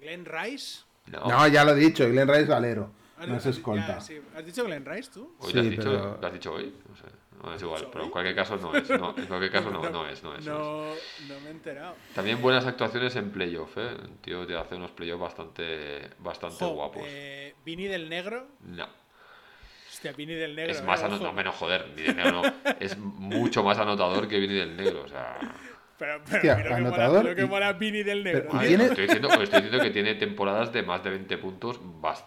Glenn 0.01 0.25
Rice. 0.25 0.81
No, 1.07 1.29
No, 1.29 1.47
ya 1.47 1.65
lo 1.65 1.77
he 1.77 1.79
dicho, 1.79 2.09
Glenn 2.11 2.27
Rice 2.27 2.43
es 2.43 2.51
alero. 2.51 2.91
Ah, 2.91 3.08
No 3.27 3.37
es 3.37 3.47
has- 3.47 3.57
escolta. 3.57 3.87
ya, 3.87 4.01
sí. 4.01 4.21
¿Has 4.37 4.45
dicho 4.47 4.65
Glenn 4.65 4.85
Rice 4.85 5.11
tú? 5.13 5.35
¿Hoy 5.39 5.49
Sí, 5.51 5.55
lo 5.57 5.61
has 5.63 5.71
dicho? 5.71 5.83
pero- 5.83 6.19
¿Lo 6.21 6.27
has 6.27 6.33
dicho 6.33 6.53
hoy? 6.53 6.75
No 6.89 6.97
sé, 6.97 7.05
no 7.43 7.55
es 7.55 7.63
igual, 7.63 7.89
pero 7.93 8.05
en 8.05 8.11
cualquier 8.11 8.35
caso 8.37 8.57
no 8.57 8.75
es. 8.77 8.89
No, 8.91 9.15
en 9.17 9.27
cualquier 9.27 9.51
caso 9.53 9.71
no, 9.71 9.83
no 9.91 10.07
es, 10.09 10.23
no 10.23 10.35
es. 10.37 10.45
no 10.47 10.55
es. 10.55 10.59
No, 11.27 11.35
no 11.35 11.41
me 11.41 11.49
he 11.49 11.51
enterado. 11.51 11.95
También 12.15 12.41
buenas 12.43 12.67
actuaciones 12.67 13.15
en 13.17 13.31
playoff, 13.31 13.77
¿eh? 13.79 13.89
El 14.03 14.19
tío 14.19 14.47
te 14.47 14.57
hace 14.57 14.75
unos 14.77 14.91
playoffs 14.93 15.23
bastante, 15.23 16.11
bastante 16.19 16.57
Jo, 16.65 16.71
guapos. 16.71 17.03
eh, 17.07 17.55
Vini 17.65 17.87
del 17.87 18.09
Negro. 18.09 18.47
No. 18.63 18.87
Hostia, 19.91 20.13
Vini 20.13 20.35
del 20.35 20.55
Negro. 20.55 20.71
Es 20.73 20.81
eh, 20.81 20.85
más 20.85 21.03
anotador, 21.03 21.29
no 21.29 21.33
menos 21.33 21.55
joder, 21.57 21.87
Vini 21.97 22.07
del 22.09 22.17
Negro 22.17 22.43
no. 22.43 22.53
Es 22.81 22.97
mucho 22.99 23.63
más 23.65 23.79
anotador 23.79 24.29
que 24.29 24.39
Vini 24.39 24.55
del 24.55 24.77
Negro, 24.77 25.03
o 25.05 25.09
sea. 25.09 25.39
Pero, 25.99 26.21
pero 26.25 26.37
Hostia, 26.37 26.55
mira 26.57 26.69
que 26.69 26.75
anotador 26.75 27.17
mola, 27.19 27.31
lo 27.31 27.37
que 27.37 27.43
y- 27.43 27.47
mola 27.47 27.73
Vini 27.73 28.03
del 28.05 28.23
Negro. 28.23 28.49
pero- 28.53 28.63
y 28.65 28.69
tiene- 28.69 28.85
Estoy 28.85 29.03
diciendo, 29.05 29.29
pues 29.29 29.41
estoy 29.43 29.63
diciendo 29.63 29.85
que 29.85 29.91
tiene 29.91 30.15
temporadas 30.15 30.73
de 30.73 30.83
más 30.85 31.03
de 31.03 31.11
20 31.11 31.39
puntos, 31.39 31.81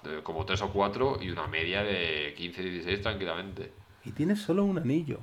eh, 0.06 0.20
como 0.24 0.46
3 0.46 0.62
o 0.62 0.72
4, 0.74 1.18
y 1.22 1.30
una 1.30 1.48
media 1.48 1.82
de 1.84 2.34
15, 2.36 2.62
16 2.64 3.02
tranquilamente. 3.02 3.72
Y 4.04 4.12
tiene 4.12 4.36
solo 4.36 4.66
un 4.66 4.78
anillo. 4.80 5.20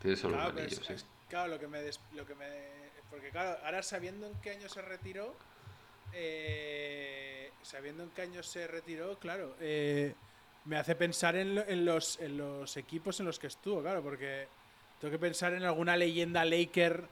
Tiene 0.00 0.16
solo 0.16 0.34
Claro, 0.34 0.48
un 0.50 0.54
pero 0.56 0.66
anillo, 0.66 0.80
es- 0.80 0.86
sí. 0.86 0.92
es- 0.92 1.06
claro, 1.28 1.48
lo 1.52 1.58
que 1.60 1.68
me, 1.68 1.80
des- 1.82 2.00
lo 2.14 2.26
que 2.26 2.34
me. 2.34 2.46
Porque, 3.10 3.30
claro, 3.30 3.58
ahora 3.64 3.80
sabiendo 3.82 4.26
en 4.26 4.34
qué 4.40 4.50
año 4.50 4.68
se 4.68 4.82
retiró. 4.82 5.34
eh, 6.16 7.50
sabiendo 7.62 8.04
en 8.04 8.10
qué 8.10 8.22
año 8.22 8.40
se 8.44 8.66
retiró, 8.68 9.18
claro. 9.18 9.56
eh, 9.60 10.14
me 10.64 10.76
hace 10.76 10.94
pensar 10.94 11.34
en, 11.34 11.56
lo- 11.56 11.66
en 11.66 11.84
los, 11.84 12.20
en 12.20 12.38
los 12.38 12.76
equipos 12.76 13.18
en 13.18 13.26
los 13.26 13.40
que 13.40 13.48
estuvo, 13.48 13.82
claro, 13.82 14.00
porque 14.00 14.46
tengo 15.00 15.10
que 15.10 15.18
pensar 15.18 15.54
en 15.54 15.64
alguna 15.64 15.96
leyenda 15.96 16.44
Laker 16.44 17.04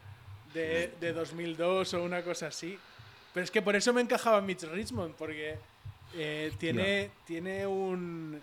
de, 0.55 0.89
de 1.01 1.13
2002 1.13 1.95
o 1.95 2.03
una 2.03 2.23
cosa 2.23 2.49
así. 2.49 2.79
Pero 3.33 3.45
es 3.45 3.51
que 3.51 3.63
por 3.63 3.75
eso 3.77 3.93
me 3.93 4.01
encajaba 4.03 4.41
Mitch 4.41 4.65
Richmond, 4.65 5.15
porque 5.15 5.59
eh, 6.15 6.53
tiene, 6.59 7.11
tiene 7.25 7.67
un 7.67 8.43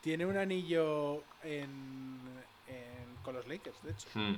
tiene 0.00 0.26
un 0.26 0.36
anillo 0.36 1.22
en, 1.42 2.20
en- 2.66 3.16
con 3.22 3.34
los 3.34 3.46
Lakers, 3.48 3.82
de 3.82 3.90
hecho. 3.90 4.08
Hmm. 4.14 4.34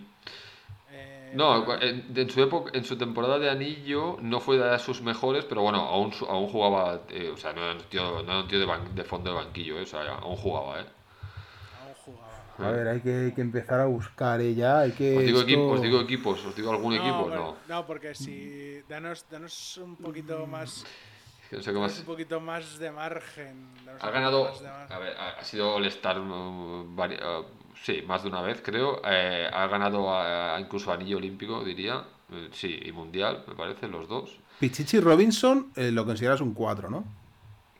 Eh, 0.92 1.32
No, 1.34 1.80
en, 1.80 2.12
en 2.16 2.30
su 2.30 2.42
época, 2.42 2.70
en 2.74 2.84
su 2.84 2.96
temporada 2.96 3.38
de 3.38 3.50
anillo 3.50 4.16
no 4.20 4.40
fue 4.40 4.58
de 4.58 4.78
sus 4.78 5.02
mejores, 5.02 5.44
pero 5.44 5.62
bueno, 5.62 5.78
aún, 5.80 6.12
aún 6.28 6.48
jugaba, 6.48 7.02
eh, 7.10 7.30
o 7.32 7.36
sea, 7.36 7.52
no 7.52 7.62
era 7.62 7.72
un 7.74 7.82
tío, 7.84 8.22
no 8.22 8.32
era 8.32 8.40
un 8.40 8.48
tío 8.48 8.58
de, 8.58 8.66
ban- 8.66 8.94
de 8.94 9.04
fondo 9.04 9.30
de 9.30 9.36
banquillo, 9.36 9.78
eh, 9.78 9.82
o 9.82 9.86
sea, 9.86 10.00
aún 10.16 10.36
jugaba, 10.36 10.80
¿eh? 10.80 10.86
A 12.62 12.70
ver, 12.70 12.88
hay 12.88 13.00
que, 13.00 13.14
hay 13.26 13.32
que 13.32 13.40
empezar 13.40 13.80
a 13.80 13.86
buscar 13.86 14.40
ella. 14.40 14.80
Hay 14.80 14.92
que. 14.92 15.16
Os 15.16 15.24
digo, 15.24 15.38
esto- 15.40 15.50
equipo- 15.50 15.70
os 15.72 15.82
digo 15.82 16.00
equipos, 16.00 16.44
os 16.44 16.54
digo 16.56 16.70
algún 16.70 16.94
No, 16.96 17.00
equipo, 17.02 17.22
bueno, 17.24 17.56
no. 17.68 17.74
no, 17.74 17.86
porque 17.86 18.14
si 18.14 18.82
danos, 18.88 19.24
danos 19.30 19.76
un 19.78 19.96
poquito 19.96 20.46
más, 20.46 20.84
no 21.52 21.62
sé 21.62 21.72
más. 21.72 21.98
un 22.00 22.04
poquito 22.04 22.40
más 22.40 22.78
de 22.78 22.90
margen. 22.90 23.66
danos 23.84 24.02
Ha 24.02 24.06
un 24.06 24.12
poquito 24.12 24.12
ganado, 24.12 24.44
más 24.44 24.60
de 24.60 24.68
margen. 24.68 24.92
a 24.96 24.98
ver, 24.98 25.16
ha 25.16 25.44
sido 25.44 25.74
All-Star, 25.74 26.16
vari- 26.20 27.18
eh, 27.20 27.44
sí, 27.82 28.02
más 28.06 28.22
de 28.22 28.28
una 28.28 28.42
vez 28.42 28.60
creo. 28.64 29.00
Eh, 29.04 29.48
ha 29.52 29.66
ganado 29.66 30.12
a- 30.14 30.58
incluso 30.60 30.92
anillo 30.92 31.16
olímpico, 31.18 31.64
diría. 31.64 32.04
Eh, 32.32 32.48
Sí, 32.52 32.78
y 32.84 32.92
mundial, 32.92 33.42
me 33.48 33.54
parece, 33.56 33.88
los 33.88 34.06
dos. 34.06 34.38
Pichichi 34.60 35.00
Robinson 35.00 35.72
eh, 35.74 35.90
lo 35.90 36.04
consideras 36.04 36.40
un 36.40 36.54
4, 36.54 36.88
¿no? 36.90 37.04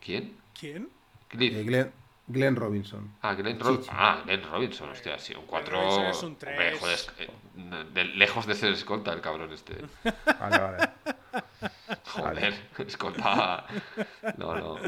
¿Quién? 0.05 0.35
¿Quién? 0.59 0.89
Cliff. 1.29 1.55
Eh, 1.55 1.63
Glenn, 1.63 1.93
Glenn 2.33 2.57
Robinson. 2.57 3.15
Ah, 3.23 3.35
Glenn, 3.35 3.59
Ro- 3.59 3.83
ah, 3.91 4.23
Glenn 4.25 4.43
Robinson, 4.43 4.89
hostia, 4.91 5.19
sí, 5.19 5.35
un 5.35 5.47
4. 5.47 5.77
Robinson 5.81 6.07
es 6.07 6.23
un 6.23 6.37
tres. 6.37 7.09
lejos 8.17 8.47
de 8.47 8.55
ser 8.55 8.73
escolta 8.73 9.13
el 9.13 9.21
cabrón 9.21 9.53
este. 9.53 9.75
Vale, 10.41 10.59
vale. 10.59 10.89
Joder, 12.07 12.55
escolta. 12.87 13.67
No, 14.37 14.55
no. 14.55 14.77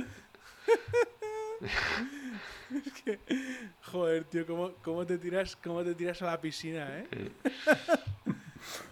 Joder, 3.92 4.24
tío, 4.24 4.46
¿cómo, 4.46 4.72
cómo, 4.82 5.04
te 5.04 5.18
tiras, 5.18 5.56
¿cómo 5.56 5.84
te 5.84 5.94
tiras 5.94 6.22
a 6.22 6.26
la 6.26 6.40
piscina, 6.40 6.88
eh? 7.00 7.30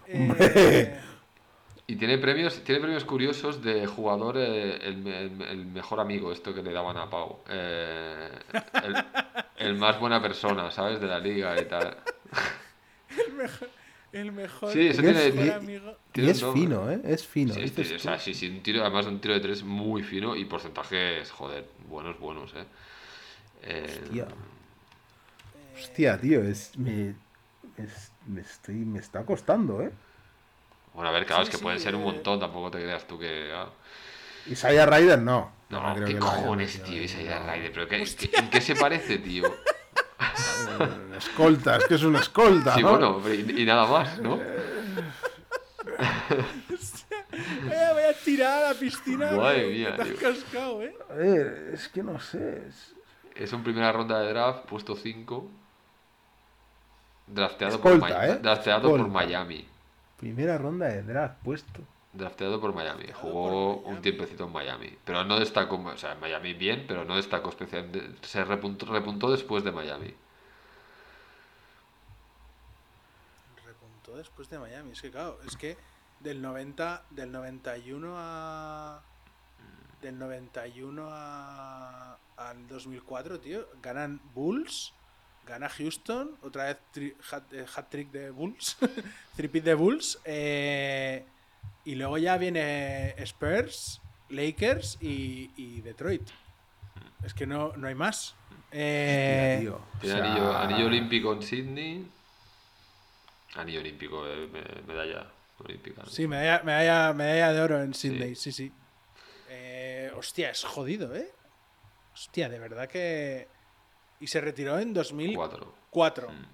Eh, 0.07 1.01
Y 1.91 1.97
tiene 1.97 2.19
premios, 2.19 2.63
tiene 2.63 2.81
premios 2.81 3.05
curiosos 3.05 3.65
de 3.65 3.85
jugador, 3.85 4.37
eh, 4.39 4.77
el, 4.83 4.99
me- 4.99 5.23
el- 5.25 5.43
el 5.43 5.67
mejor 5.67 5.99
amigo, 5.99 6.31
esto 6.31 6.55
que 6.55 6.63
le 6.63 6.73
daban 6.73 6.97
a 6.97 7.11
Pau. 7.11 7.41
Eh, 7.49 8.29
el, 8.85 8.95
el 9.57 9.75
más 9.77 9.99
buena 9.99 10.23
persona, 10.23 10.71
¿sabes? 10.71 11.01
De 11.01 11.09
la 11.09 11.19
liga 11.19 11.61
y 11.61 11.65
tal. 11.65 11.97
el 14.13 14.31
mejor, 14.31 14.73
Sí, 14.73 14.87
eso 14.87 15.01
el 15.03 15.07
tiene- 15.15 15.33
mejor 15.33 15.47
y- 15.47 15.51
amigo. 15.51 15.97
Y 16.15 16.29
es 16.29 16.45
fino, 16.45 16.89
¿eh? 16.93 17.01
Es 17.03 17.27
fino. 17.27 17.55
Sí, 17.55 17.67
sí, 17.69 17.95
o 17.95 17.99
sea, 17.99 18.19
sí, 18.21 18.35
sí, 18.35 18.49
un 18.49 18.63
tiro, 18.63 18.83
además 18.83 19.07
un 19.07 19.21
tiro 19.21 19.35
de 19.35 19.41
tres 19.41 19.65
muy 19.65 20.05
fino 20.05 20.37
y 20.37 20.45
porcentajes, 20.45 21.29
joder, 21.33 21.67
buenos, 21.89 22.21
buenos, 22.21 22.53
¿eh? 22.55 22.65
Eh, 23.63 24.01
Hostia. 24.05 24.29
Hostia, 25.75 26.21
tío, 26.21 26.45
es, 26.45 26.77
me, 26.79 27.17
es- 27.77 28.13
me, 28.29 28.43
estoy, 28.43 28.75
me 28.77 29.01
está 29.01 29.25
costando, 29.25 29.83
¿eh? 29.83 29.91
Bueno, 30.95 31.09
a 31.11 31.13
ver, 31.13 31.25
claro, 31.27 31.43
Sí, 31.43 31.49
es 31.49 31.51
que 31.51 31.57
sí, 31.59 31.63
pueden 31.63 31.81
ser 31.81 31.95
un 31.95 32.03
montón, 32.05 32.41
tampoco 32.41 32.71
te 32.71 32.79
creas 32.83 33.07
tú 33.07 33.19
que... 33.19 33.53
ah. 33.55 33.69
Isaiah 34.47 34.87
Ryder 34.87 35.19
no. 35.21 35.53
No, 35.69 35.95
creo 35.95 36.07
¿qué 36.07 36.15
que 36.15 36.19
cojones, 36.19 36.83
tío? 36.83 37.03
Isaiah 37.03 37.41
no. 37.41 37.53
Ryder, 37.53 37.73
¿pero 37.73 37.89
qué, 37.89 38.05
qué- 38.17 38.31
en 38.37 38.51
qué 38.51 38.61
se 38.61 38.75
parece, 38.75 39.19
tío? 39.19 39.45
Escolta, 41.17 41.77
es 41.77 41.85
que 41.87 41.95
es 41.95 42.03
un 42.03 42.17
escolta, 42.17 42.75
Sí, 42.75 42.83
¿no? 42.83 42.91
bueno, 42.91 43.21
pero 43.23 43.35
y, 43.35 43.63
y 43.63 43.67
nada 43.67 43.87
más, 43.87 44.19
¿no? 44.21 44.39
Eh, 47.33 47.89
voy 47.93 48.03
a 48.03 48.13
tirar 48.25 48.65
a 48.65 48.69
la 48.73 48.75
piscina. 48.79 49.31
Madre 49.33 49.67
mía, 49.69 49.97
Te 49.97 50.15
cascado, 50.15 50.83
eh. 50.83 50.95
A 51.11 51.15
ver, 51.15 51.71
es 51.75 51.89
que 51.89 52.03
no 52.03 52.19
sé. 52.21 52.65
es- 52.69 52.95
Es 53.35 53.53
un 53.53 53.63
primera 53.63 53.93
ronda 53.93 54.21
de 54.21 54.29
draft, 54.33 54.67
puesto 54.67 54.97
5. 54.97 55.49
Drafteado, 57.27 57.75
Escolta, 57.77 58.09
por, 58.09 58.25
¿eh? 58.25 58.39
drafteado 58.43 58.89
por. 58.91 59.09
Miami. 59.09 59.67
Primera 60.21 60.59
ronda 60.59 60.87
de 60.89 61.03
draft 61.03 61.43
puesto. 61.43 61.81
Drafteado 62.13 62.61
por 62.61 62.75
Miami. 62.75 63.05
Drafteado 63.05 63.33
Jugó 63.33 63.49
por 63.49 63.83
Miami. 63.83 63.97
un 63.97 64.03
tiempecito 64.03 64.45
en 64.45 64.53
Miami. 64.53 64.99
Pero 65.03 65.25
no 65.25 65.39
destacó, 65.39 65.77
o 65.77 65.97
sea, 65.97 66.13
en 66.13 66.21
Miami 66.21 66.53
bien, 66.53 66.85
pero 66.87 67.07
no 67.07 67.17
destacó 67.17 67.49
especialmente. 67.49 68.17
Se 68.21 68.45
repuntó, 68.45 68.85
repuntó 68.85 69.31
después 69.31 69.65
de 69.65 69.73
Miami. 69.73 70.15
Repuntó 73.65 74.19
después 74.19 74.51
de 74.51 74.59
Miami. 74.59 74.91
Es 74.91 75.01
que, 75.01 75.11
claro, 75.11 75.39
es 75.47 75.57
que 75.57 75.79
del 76.21 76.43
90, 76.43 77.05
del 77.09 77.33
91 77.33 78.15
a. 78.15 79.03
Del 80.03 80.19
91 80.19 81.09
a, 81.11 82.19
al 82.37 82.69
2004, 82.69 83.41
tío, 83.41 83.67
ganan 83.83 84.21
Bulls, 84.35 84.93
gana 85.47 85.69
Houston, 85.69 86.37
otra 86.43 86.65
vez 86.65 86.79
hat, 87.33 87.53
eh, 87.53 87.67
hat-trick 87.77 88.11
de 88.11 88.31
Bulls, 88.31 88.77
tripit 89.37 89.65
de 89.65 89.75
Bulls, 89.75 90.19
eh, 90.25 91.25
y 91.85 91.95
luego 91.95 92.19
ya 92.19 92.37
viene 92.37 93.15
Spurs, 93.25 94.01
Lakers 94.29 94.99
y, 95.01 95.51
y 95.57 95.81
Detroit. 95.81 96.29
Es 97.25 97.35
que 97.35 97.47
no, 97.47 97.73
no 97.77 97.89
hay 97.89 97.95
más. 97.95 98.35
Eh, 98.73 99.69
o 99.69 100.07
sea, 100.07 100.25
anillo, 100.25 100.57
anillo 100.57 100.87
olímpico 100.87 101.33
en 101.33 101.43
Sydney. 101.43 102.07
Anillo 103.57 103.81
olímpico, 103.81 104.27
eh, 104.29 104.47
me- 104.47 104.83
medalla 104.87 105.27
olímpica. 105.59 106.03
¿no? 106.05 106.09
Sí, 106.09 106.29
medalla, 106.29 106.63
medalla, 106.63 107.13
medalla 107.13 107.53
de 107.53 107.61
oro 107.61 107.83
en 107.83 107.93
Sydney, 107.95 108.37
sí, 108.37 108.53
sí. 108.53 108.73
Eh, 109.49 110.13
hostia, 110.17 110.51
es 110.51 110.63
jodido, 110.65 111.15
¿eh? 111.17 111.29
Hostia, 112.15 112.49
de 112.49 112.59
verdad 112.61 112.89
que... 112.89 113.49
Y 114.21 114.27
se 114.27 114.41
retiró 114.41 114.79
en 114.79 114.93
2004. 114.95 115.75
Cuatro. 115.91 116.29
Eh, 116.31 116.33
Mm. 116.33 116.47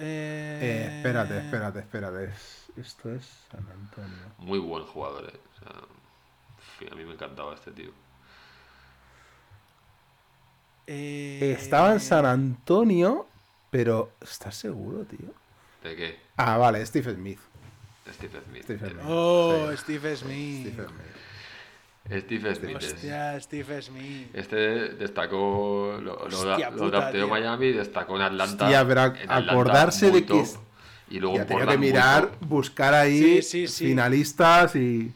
Eh, 0.00 0.96
espérate, 0.98 1.38
espérate, 1.38 1.78
espérate. 1.80 2.24
Es- 2.26 2.64
Esto 2.76 3.10
es 3.12 3.26
San 3.50 3.66
Antonio. 3.68 4.16
Muy 4.38 4.58
buen 4.60 4.84
jugador, 4.84 5.24
eh. 5.34 5.40
O 5.56 5.58
sea, 5.58 5.72
a 6.92 6.94
mí 6.94 7.04
me 7.04 7.14
encantaba 7.14 7.54
este 7.54 7.72
tío. 7.72 7.90
Eh, 10.86 11.56
Estaba 11.58 11.92
en 11.92 12.00
San 12.00 12.24
Antonio, 12.24 13.26
pero 13.70 14.12
¿estás 14.20 14.54
seguro, 14.56 15.04
tío? 15.04 15.34
¿De 15.82 15.96
qué? 15.96 16.20
Ah, 16.36 16.56
vale, 16.56 16.84
Steve 16.86 17.14
Smith. 17.14 17.40
Steve 18.14 18.40
Smith. 18.48 18.62
Steve 18.64 18.90
Smith. 18.90 19.02
Oh, 19.06 19.66
Sí. 19.72 19.76
Steve 19.78 20.16
Smith. 20.16 20.68
Steve 20.68 20.86
Smith. 20.88 21.16
Steve 22.10 22.54
Smith. 22.54 22.76
es- 22.80 22.92
Hostia, 22.94 23.40
Steve 23.40 23.82
Smith. 23.82 24.30
Este 24.34 24.56
destacó, 24.94 25.98
lo, 26.00 26.00
lo, 26.00 26.24
Hostia 26.26 26.70
lo 26.70 26.76
puta. 26.78 27.12
Miami, 27.28 27.72
destacó 27.72 28.16
en 28.16 28.22
Atlanta. 28.22 28.64
Hostia, 28.64 28.86
pero 28.86 29.04
en 29.06 29.16
Atlanta 29.30 29.52
acordarse 29.52 30.10
de 30.10 30.22
que 30.22 30.28
top, 30.28 30.42
es- 30.42 30.58
Y 31.10 31.20
luego 31.20 31.36
Ya 31.36 31.42
en 31.42 31.48
tenía 31.48 31.66
que 31.66 31.78
mirar, 31.78 32.30
buscar 32.40 32.92
ahí 32.94 33.18
Sí, 33.40 33.42
sí, 33.42 33.68
sí. 33.68 33.86
finalistas 33.86 34.74
y. 34.76 34.78
Sí, 34.78 35.14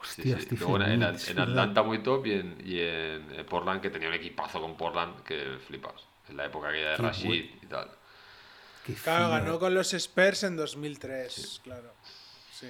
Hostia, 0.00 0.36
sí. 0.36 0.42
Steve 0.42 0.60
Luego 0.60 0.76
en, 0.82 1.18
Smith, 1.18 1.28
en- 1.28 1.36
en. 1.36 1.42
Atlanta 1.48 1.82
muy 1.82 2.02
top 2.02 2.26
y 2.26 2.32
en, 2.32 2.56
y 2.64 2.80
en 2.80 3.46
Portland, 3.48 3.80
que 3.80 3.88
tenía 3.90 4.08
un 4.08 4.14
equipazo 4.14 4.60
con 4.60 4.76
Portland 4.76 5.22
que 5.22 5.58
flipas. 5.66 5.94
En 6.28 6.36
la 6.36 6.46
época 6.46 6.68
aquella 6.68 6.90
de 6.90 6.96
Qué 6.96 7.02
Rashid 7.02 7.44
y 7.62 7.66
tal. 7.66 7.88
Qué 8.86 8.94
Claro, 8.94 9.26
fino. 9.26 9.38
ganó 9.38 9.58
con 9.58 9.74
los 9.74 9.92
Spurs 9.94 10.42
en 10.42 10.56
2003, 10.56 11.60
claro. 11.62 11.92
Sí. 12.52 12.66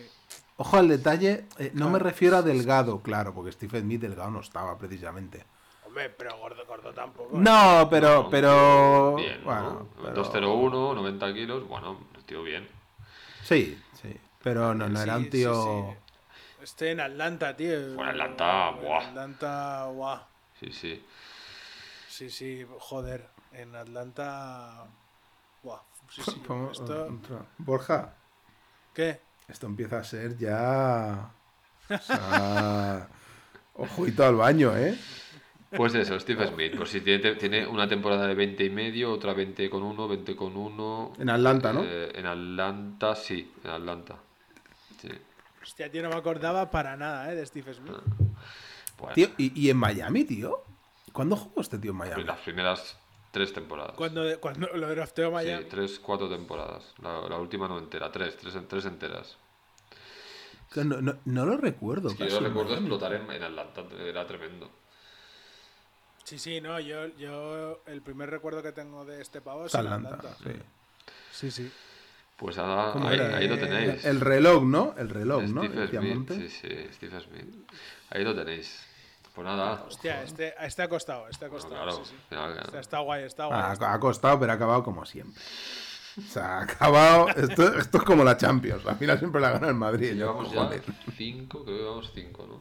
Ojo 0.56 0.76
al 0.76 0.88
detalle, 0.88 1.46
eh, 1.58 1.70
no 1.74 1.86
me 1.86 1.92
Claro. 1.98 2.04
refiero 2.04 2.36
a 2.36 2.42
Delgado, 2.42 3.00
claro, 3.02 3.32
porque 3.34 3.52
Steve 3.52 3.80
Smith 3.80 4.00
Delgado 4.00 4.30
no 4.30 4.40
estaba 4.40 4.76
precisamente. 4.78 5.44
Hombre, 5.86 6.10
pero 6.10 6.36
gordo, 6.38 6.64
gordo 6.66 6.92
tampoco. 6.92 7.36
¿eh? 7.36 7.40
No, 7.40 7.88
pero, 7.90 8.24
No, 8.24 8.30
pero. 8.30 9.14
Bien, 9.16 9.38
¿no? 9.40 9.44
bueno, 9.44 9.88
pero- 9.96 10.14
201, 10.14 10.94
90 10.94 11.32
kilos, 11.34 11.66
bueno, 11.68 11.98
el 12.16 12.24
tío 12.24 12.42
bien. 12.42 12.68
Sí, 13.42 13.80
sí. 14.00 14.16
Pero 14.42 14.74
no, 14.74 14.88
no 14.88 15.00
era 15.00 15.16
un 15.16 15.28
tío. 15.30 15.54
sí. 15.64 15.98
Estoy 16.62 16.88
en 16.90 17.00
Atlanta, 17.00 17.56
tío. 17.56 17.94
Fue 17.94 18.04
en 18.04 18.10
Atlanta, 18.10 18.68
En 18.70 18.80
buah. 18.82 19.08
Atlanta, 19.08 19.84
guau. 19.86 20.18
Sí, 20.60 20.70
sí. 20.72 21.04
Sí, 22.08 22.30
sí, 22.30 22.64
joder. 22.78 23.28
En 23.52 23.74
Atlanta. 23.74 24.84
Buah. 25.62 25.80
Sí, 26.08 26.22
sí. 26.22 26.42
Esto... 26.72 27.08
Borja, 27.58 28.14
¿Qué? 28.94 29.20
Esto 29.48 29.66
empieza 29.66 29.98
a 29.98 30.04
ser 30.04 30.36
ya. 30.38 31.30
O 31.88 31.98
sea, 31.98 33.08
ojito 33.74 34.24
al 34.24 34.36
baño, 34.36 34.76
¿eh? 34.76 34.98
Pues 35.76 35.94
eso, 35.94 36.18
Steve 36.20 36.46
Smith. 36.48 36.74
Pues 36.76 36.90
si 36.90 37.00
tiene, 37.00 37.34
tiene 37.36 37.66
una 37.66 37.88
temporada 37.88 38.26
de 38.26 38.34
20 38.34 38.64
y 38.64 38.70
medio, 38.70 39.12
otra 39.12 39.32
20 39.32 39.70
con 39.70 39.82
1, 39.82 40.08
20 40.08 40.36
con 40.36 40.56
1. 40.56 41.12
En 41.18 41.30
Atlanta, 41.30 41.72
¿no? 41.72 41.82
Eh, 41.84 42.10
en 42.14 42.26
Atlanta, 42.26 43.14
sí, 43.14 43.52
en 43.64 43.70
Atlanta. 43.70 44.16
Sí. 45.00 45.08
Hostia, 45.62 45.90
tío, 45.90 46.02
no 46.02 46.10
me 46.10 46.16
acordaba 46.16 46.70
para 46.70 46.96
nada, 46.96 47.32
¿eh? 47.32 47.36
De 47.36 47.46
Steve 47.46 47.72
Smith. 47.72 47.92
Bueno, 48.98 49.14
Tío, 49.14 49.28
¿y, 49.38 49.60
y 49.60 49.70
en 49.70 49.76
Miami, 49.78 50.24
tío? 50.24 50.62
¿Cuándo 51.12 51.36
jugó 51.36 51.60
este 51.60 51.78
tío 51.78 51.92
en 51.92 51.96
Miami? 51.96 52.24
las 52.24 52.38
primeras 52.40 52.98
tres 53.32 53.52
temporadas. 53.52 53.94
Cuando, 53.96 54.38
cuando 54.40 54.68
lo 54.68 54.88
drafteó 54.88 55.26
Sí, 55.28 55.32
Miami. 55.32 55.64
tres, 55.64 55.98
cuatro 55.98 56.28
temporadas. 56.28 56.94
La, 57.02 57.28
la 57.28 57.38
última 57.38 57.66
no 57.66 57.78
entera, 57.78 58.12
tres, 58.12 58.36
tres, 58.36 58.54
tres 58.68 58.84
enteras. 58.84 59.36
No, 60.76 61.00
no- 61.02 61.18
no 61.24 61.44
lo 61.46 61.56
recuerdo. 61.56 62.08
Es 62.10 62.14
que 62.14 62.28
yo 62.28 62.38
en 62.38 62.44
recuerdo 62.44 62.70
Miami. 62.70 62.86
explotar 62.86 63.12
en, 63.14 63.30
en 63.30 63.42
Atlanta, 63.42 63.82
era 64.00 64.26
tremendo. 64.26 64.70
Sí, 66.24 66.38
sí, 66.38 66.60
no, 66.60 66.78
yo, 66.78 67.08
yo 67.16 67.82
el 67.86 68.00
primer 68.00 68.30
recuerdo 68.30 68.62
que 68.62 68.70
tengo 68.72 69.04
de 69.04 69.20
este 69.20 69.40
pavo 69.40 69.66
es 69.66 69.74
Atlanta, 69.74 70.14
Atlanta. 70.14 70.38
sí. 70.44 70.52
Sí, 71.32 71.50
sí. 71.50 71.72
Pues 72.36 72.58
ahora, 72.58 72.92
¿Cómo 72.92 73.08
ahí, 73.08 73.14
era? 73.18 73.36
ahí 73.36 73.48
lo 73.48 73.54
Eh, 73.54 73.58
tenéis. 73.58 74.04
El 74.04 74.20
reloj, 74.20 74.62
¿no? 74.64 74.94
El 74.96 75.08
reloj, 75.08 75.42
¿no? 75.44 75.62
Steve 75.64 75.88
Smith, 75.88 76.30
sí, 76.32 76.48
sí, 76.48 76.68
Steve 76.92 77.20
Smith. 77.20 77.70
Ahí 78.10 78.24
lo 78.24 78.34
tenéis. 78.34 78.86
Pues 79.34 79.46
nada. 79.46 79.84
Hostia, 79.88 80.22
este, 80.22 80.54
este 80.60 80.82
ha 80.82 80.88
costado, 80.88 81.26
este 81.28 81.46
ha 81.46 81.48
Bueno, 81.48 81.64
costado. 81.64 81.82
claro, 81.84 82.04
sí, 82.04 82.10
sí. 82.10 82.34
al 82.34 82.50
final, 82.50 82.58
Está, 82.66 82.80
está 82.80 82.98
guay, 83.00 83.22
está 83.24 83.46
guay. 83.46 83.60
Ha 83.80 83.98
costado, 84.00 84.38
pero 84.40 84.52
ha 84.52 84.54
acabado 84.56 84.82
como 84.82 85.04
siempre. 85.06 85.40
O 86.18 86.30
sea, 86.30 86.58
ha 86.58 86.62
acabado. 86.64 87.28
Esto, 87.28 87.78
esto 87.78 87.98
es 87.98 88.04
como 88.04 88.22
la 88.24 88.36
Champions. 88.36 88.84
Al 88.86 88.96
final 88.96 89.18
siempre 89.18 89.40
la 89.40 89.52
gana 89.52 89.68
el 89.68 89.74
Madrid. 89.74 90.12
Llevamos 90.14 90.52
ya 90.52 90.68
cinco, 91.16 91.64
creo 91.64 91.76
que 91.76 91.82
llevamos 91.82 92.12
cinco, 92.14 92.46
¿no? 92.46 92.60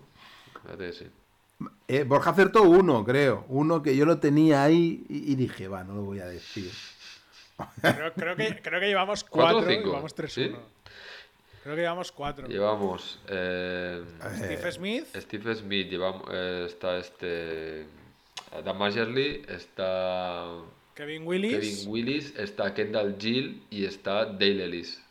Espérate, 0.56 0.94
sí. 0.94 1.08
Eh, 1.90 2.04
Borja 2.06 2.30
acertó 2.32 2.64
uno, 2.64 3.04
creo. 3.04 3.44
Uno 3.50 3.82
que 3.84 3.96
yo 3.98 4.06
lo 4.06 4.20
tenía 4.20 4.64
ahí 4.64 5.06
y, 5.10 5.32
y 5.34 5.36
dije, 5.36 5.68
va, 5.68 5.84
no 5.84 5.94
lo 5.96 6.04
voy 6.04 6.20
a 6.22 6.26
decir. 6.26 6.72
Creo, 7.82 8.14
creo 8.14 8.36
que, 8.36 8.62
creo 8.62 8.80
que 8.80 8.88
llevamos 8.88 9.24
¿Cuatro 9.26 9.58
o 9.58 9.60
cuatro, 9.60 9.72
y 9.72 9.76
cinco? 9.78 9.92
vamos 9.92 10.16
3-1. 10.16 10.30
¿Sí? 10.30 10.56
Creo 11.64 11.76
que 11.76 11.82
llevamos 11.82 12.12
cuatro. 12.12 12.48
Llevamos. 12.48 13.20
Eh, 13.28 14.04
Steve 14.36 14.72
Smith, 14.72 15.06
Steve 15.16 15.56
Smith, 15.56 15.90
llevamos, 15.90 16.24
eh, 16.32 16.66
está 16.68 16.98
este. 16.98 17.86
Dan 18.66 18.78
Majerly, 18.78 19.46
está. 19.48 20.48
Kevin 20.96 21.26
Willis. 21.26 21.52
Kevin 21.54 21.90
Willis, 21.92 22.34
está 22.36 22.74
Kendall 22.74 23.16
Gill 23.20 23.64
y 23.70 23.86
está 23.86 24.26
Dale 24.26 24.66
Ellis. 24.66 25.02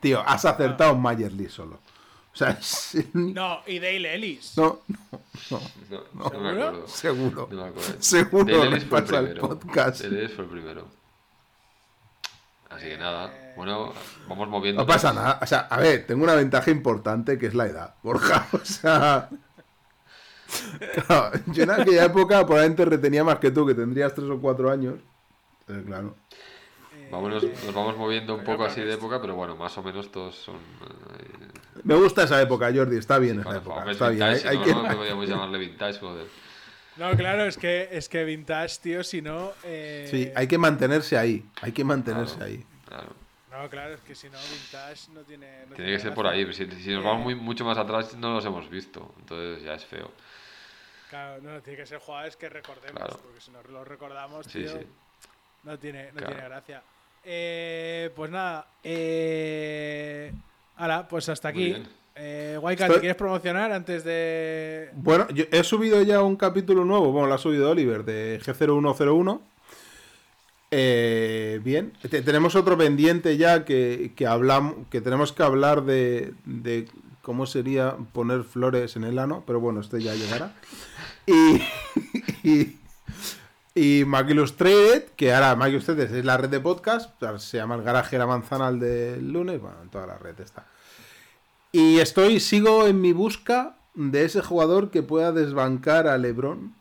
Tío, 0.00 0.20
has 0.26 0.44
acertado 0.44 0.92
un 0.94 1.02
Mayerly 1.02 1.48
solo. 1.48 1.78
O 2.32 2.36
sea, 2.36 2.50
es 2.60 2.96
No, 3.14 3.60
y 3.66 3.78
Dale 3.78 4.14
Ellis. 4.14 4.56
no, 4.56 4.80
no, 5.50 5.60
no. 5.90 6.04
No, 6.14 6.30
no, 6.30 6.40
me 6.40 6.48
¿Seguro? 6.48 6.68
acuerdo. 6.68 6.88
Seguro. 6.88 7.48
No 7.50 7.62
me 7.62 7.68
acuerdo. 7.68 7.96
Seguro 8.02 8.44
Dale 8.58 8.70
Ellis 8.70 8.84
fue 8.84 8.98
el 9.00 9.04
primero. 9.04 9.40
podcast. 9.48 10.00
Dale 10.02 10.18
Ellis 10.20 10.32
fue 10.32 10.44
el 10.44 10.50
primero. 10.50 10.88
Así 12.74 12.86
que 12.88 12.98
nada, 12.98 13.32
bueno, 13.56 13.92
vamos 14.28 14.48
moviendo. 14.48 14.82
No 14.82 14.86
pasa 14.86 15.12
nada. 15.12 15.38
O 15.40 15.46
sea, 15.46 15.60
a 15.60 15.78
ver, 15.78 16.06
tengo 16.06 16.24
una 16.24 16.34
ventaja 16.34 16.70
importante 16.70 17.38
que 17.38 17.46
es 17.46 17.54
la 17.54 17.66
edad, 17.66 17.94
Borja. 18.02 18.46
O 18.52 18.64
sea. 18.64 19.28
Claro, 21.06 21.30
yo 21.46 21.62
en 21.64 21.70
aquella 21.70 22.04
época 22.04 22.44
probablemente 22.44 22.84
retenía 22.84 23.24
más 23.24 23.38
que 23.38 23.50
tú, 23.50 23.66
que 23.66 23.74
tendrías 23.74 24.14
tres 24.14 24.28
o 24.28 24.38
cuatro 24.40 24.70
años. 24.70 24.94
Eh, 25.68 25.82
claro. 25.86 26.16
Vámonos, 27.10 27.44
nos 27.44 27.74
vamos 27.74 27.96
moviendo 27.96 28.34
un 28.34 28.44
poco 28.44 28.64
así 28.64 28.80
de 28.80 28.94
época, 28.94 29.20
pero 29.20 29.34
bueno, 29.34 29.56
más 29.56 29.76
o 29.78 29.82
menos 29.82 30.10
todos 30.10 30.34
son. 30.36 30.56
eh, 30.56 31.48
Me 31.84 31.94
gusta 31.94 32.24
esa 32.24 32.40
época, 32.42 32.70
Jordi. 32.74 32.96
Está 32.96 33.18
bien 33.18 33.40
esa 33.40 33.50
Bueno, 33.50 33.60
época. 33.60 33.90
Está 33.90 34.08
bien. 34.08 34.22
Hay, 34.22 34.40
hay 34.44 34.58
¿no? 34.58 34.64
que... 34.64 34.74
No 34.74 34.82
podríamos 34.96 35.28
llamarle 35.28 35.58
vintage, 35.58 36.00
joder. 36.00 36.26
No, 36.96 37.16
claro, 37.16 37.44
es 37.44 37.56
que, 37.58 37.88
es 37.90 38.08
que 38.08 38.24
Vintage, 38.24 38.78
tío, 38.80 39.02
si 39.02 39.20
no. 39.20 39.52
eh, 39.64 40.06
Sí, 40.10 40.30
hay 40.34 40.46
que 40.46 40.58
mantenerse 40.58 41.16
ahí. 41.18 41.44
Hay 41.60 41.72
que 41.72 41.82
mantenerse 41.84 42.36
Claro. 42.36 42.50
ahí. 42.52 42.64
Claro. 42.86 43.14
No, 43.50 43.68
claro, 43.70 43.94
es 43.94 44.00
que 44.00 44.14
si 44.14 44.28
no, 44.28 44.38
Vintage 44.38 45.10
no 45.12 45.20
tiene. 45.22 45.66
no 45.68 45.74
Tiene 45.76 45.92
que 45.92 45.98
ser 46.00 46.14
por 46.14 46.26
ahí. 46.26 46.44
Si, 46.52 46.66
si 46.66 46.90
nos 46.92 47.02
Eh, 47.02 47.06
vamos 47.06 47.22
muy, 47.24 47.34
mucho 47.34 47.64
más 47.64 47.78
atrás, 47.78 48.14
no 48.16 48.34
los 48.34 48.44
hemos 48.44 48.68
visto. 48.70 49.14
Entonces 49.18 49.62
ya 49.62 49.74
es 49.74 49.84
feo. 49.84 50.10
Claro, 51.10 51.40
no, 51.42 51.60
tiene 51.62 51.78
que 51.78 51.86
ser 51.86 51.98
jugadores 51.98 52.36
que 52.36 52.48
recordemos, 52.48 53.00
Claro. 53.02 53.20
porque 53.22 53.40
si 53.40 53.50
no 53.50 53.62
los 53.62 53.86
recordamos, 53.86 54.46
Sí, 54.46 54.60
tío, 54.62 54.72
sí. 54.78 54.86
no 55.64 55.78
tiene, 55.78 56.06
no 56.12 56.18
Claro. 56.18 56.32
tiene 56.34 56.48
gracia. 56.48 56.82
Eh, 57.24 58.10
pues 58.14 58.30
nada, 58.30 58.66
eh, 58.82 60.32
ahora, 60.76 61.06
pues 61.08 61.28
hasta 61.28 61.52
Muy 61.52 61.72
aquí. 61.72 61.86
Eh, 62.16 62.58
Waika, 62.62 62.84
Estoy- 62.84 62.96
¿te 62.96 63.00
quieres 63.00 63.16
promocionar 63.16 63.72
antes 63.72 64.04
de...? 64.04 64.90
Bueno, 64.94 65.26
yo 65.30 65.44
he 65.50 65.64
subido 65.64 66.00
ya 66.02 66.22
un 66.22 66.36
capítulo 66.36 66.84
nuevo, 66.84 67.10
bueno, 67.10 67.26
lo 67.28 67.34
ha 67.34 67.38
subido 67.38 67.70
Oliver, 67.70 68.04
de 68.04 68.40
G0101. 68.40 69.40
Eh, 70.70 71.60
bien, 71.62 71.92
Te- 72.08 72.22
tenemos 72.22 72.54
otro 72.56 72.76
pendiente 72.76 73.36
ya 73.36 73.64
que, 73.64 74.12
que 74.16 74.26
hablamos, 74.26 74.74
que 74.90 75.00
tenemos 75.00 75.32
que 75.32 75.42
hablar 75.42 75.84
de, 75.84 76.34
de 76.44 76.88
cómo 77.22 77.46
sería 77.46 77.96
poner 78.12 78.42
flores 78.44 78.96
en 78.96 79.04
el 79.04 79.18
ano, 79.18 79.42
pero 79.46 79.60
bueno, 79.60 79.80
este 79.80 80.00
ya 80.02 80.14
llegará. 80.14 80.52
Y, 81.26 81.62
y, 82.48 82.76
y 83.74 84.04
Mac 84.04 84.28
Illustrated, 84.30 85.04
que 85.16 85.32
ahora 85.34 85.54
Mac 85.56 85.70
Illustrated 85.70 86.14
es 86.14 86.24
la 86.24 86.36
red 86.36 86.48
de 86.48 86.60
podcast, 86.60 87.10
se 87.38 87.56
llama 87.56 87.74
el 87.76 87.82
garaje 87.82 88.18
La 88.18 88.26
Manzana 88.26 88.68
el 88.68 88.78
del 88.80 89.32
lunes, 89.32 89.60
bueno, 89.60 89.76
en 89.82 89.88
toda 89.90 90.06
la 90.06 90.18
red 90.18 90.38
está. 90.40 90.66
Y 91.74 91.98
estoy, 91.98 92.38
sigo 92.38 92.86
en 92.86 93.00
mi 93.00 93.12
busca 93.12 93.76
de 93.94 94.24
ese 94.24 94.42
jugador 94.42 94.90
que 94.92 95.02
pueda 95.02 95.32
desbancar 95.32 96.06
a 96.06 96.16
LeBron 96.18 96.72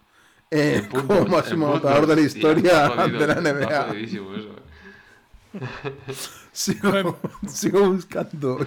eh, 0.52 0.88
como 0.92 1.26
máximo 1.26 1.68
anotador 1.68 2.06
de 2.06 2.16
la 2.16 2.22
historia 2.22 2.90
jodido, 2.90 3.20
de 3.20 3.28
la 3.28 3.36
NBA. 3.42 3.98
eso. 3.98 4.56
eh. 5.54 5.60
Sigo, 6.52 7.20
sigo 7.48 7.90
buscando. 7.90 8.60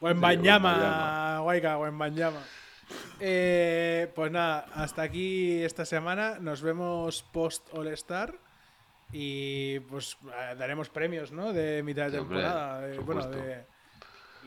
O 0.00 0.08
en 0.10 0.16
Sí, 0.16 0.20
Banyama, 0.20 0.72
Wembanyama. 0.72 1.42
Waika, 1.42 1.78
o 1.78 1.86
en 1.86 1.98
Banyama. 1.98 2.40
Eh, 3.20 4.10
pues 4.14 4.30
nada, 4.32 4.66
hasta 4.74 5.02
aquí 5.02 5.62
esta 5.62 5.84
semana. 5.84 6.38
Nos 6.40 6.62
vemos 6.62 7.22
post 7.32 7.66
All 7.72 7.88
Star. 7.88 8.34
Y 9.12 9.78
pues 9.80 10.16
eh, 10.24 10.56
daremos 10.58 10.88
premios, 10.88 11.30
¿no? 11.30 11.52
De 11.52 11.82
mitad 11.84 12.06
de 12.06 12.10
Sí, 12.10 12.16
hombre, 12.18 12.38
temporada. 12.40 12.88
eh, 12.88 13.02
por 13.04 13.04
bueno, 13.04 13.28
de, 13.28 13.66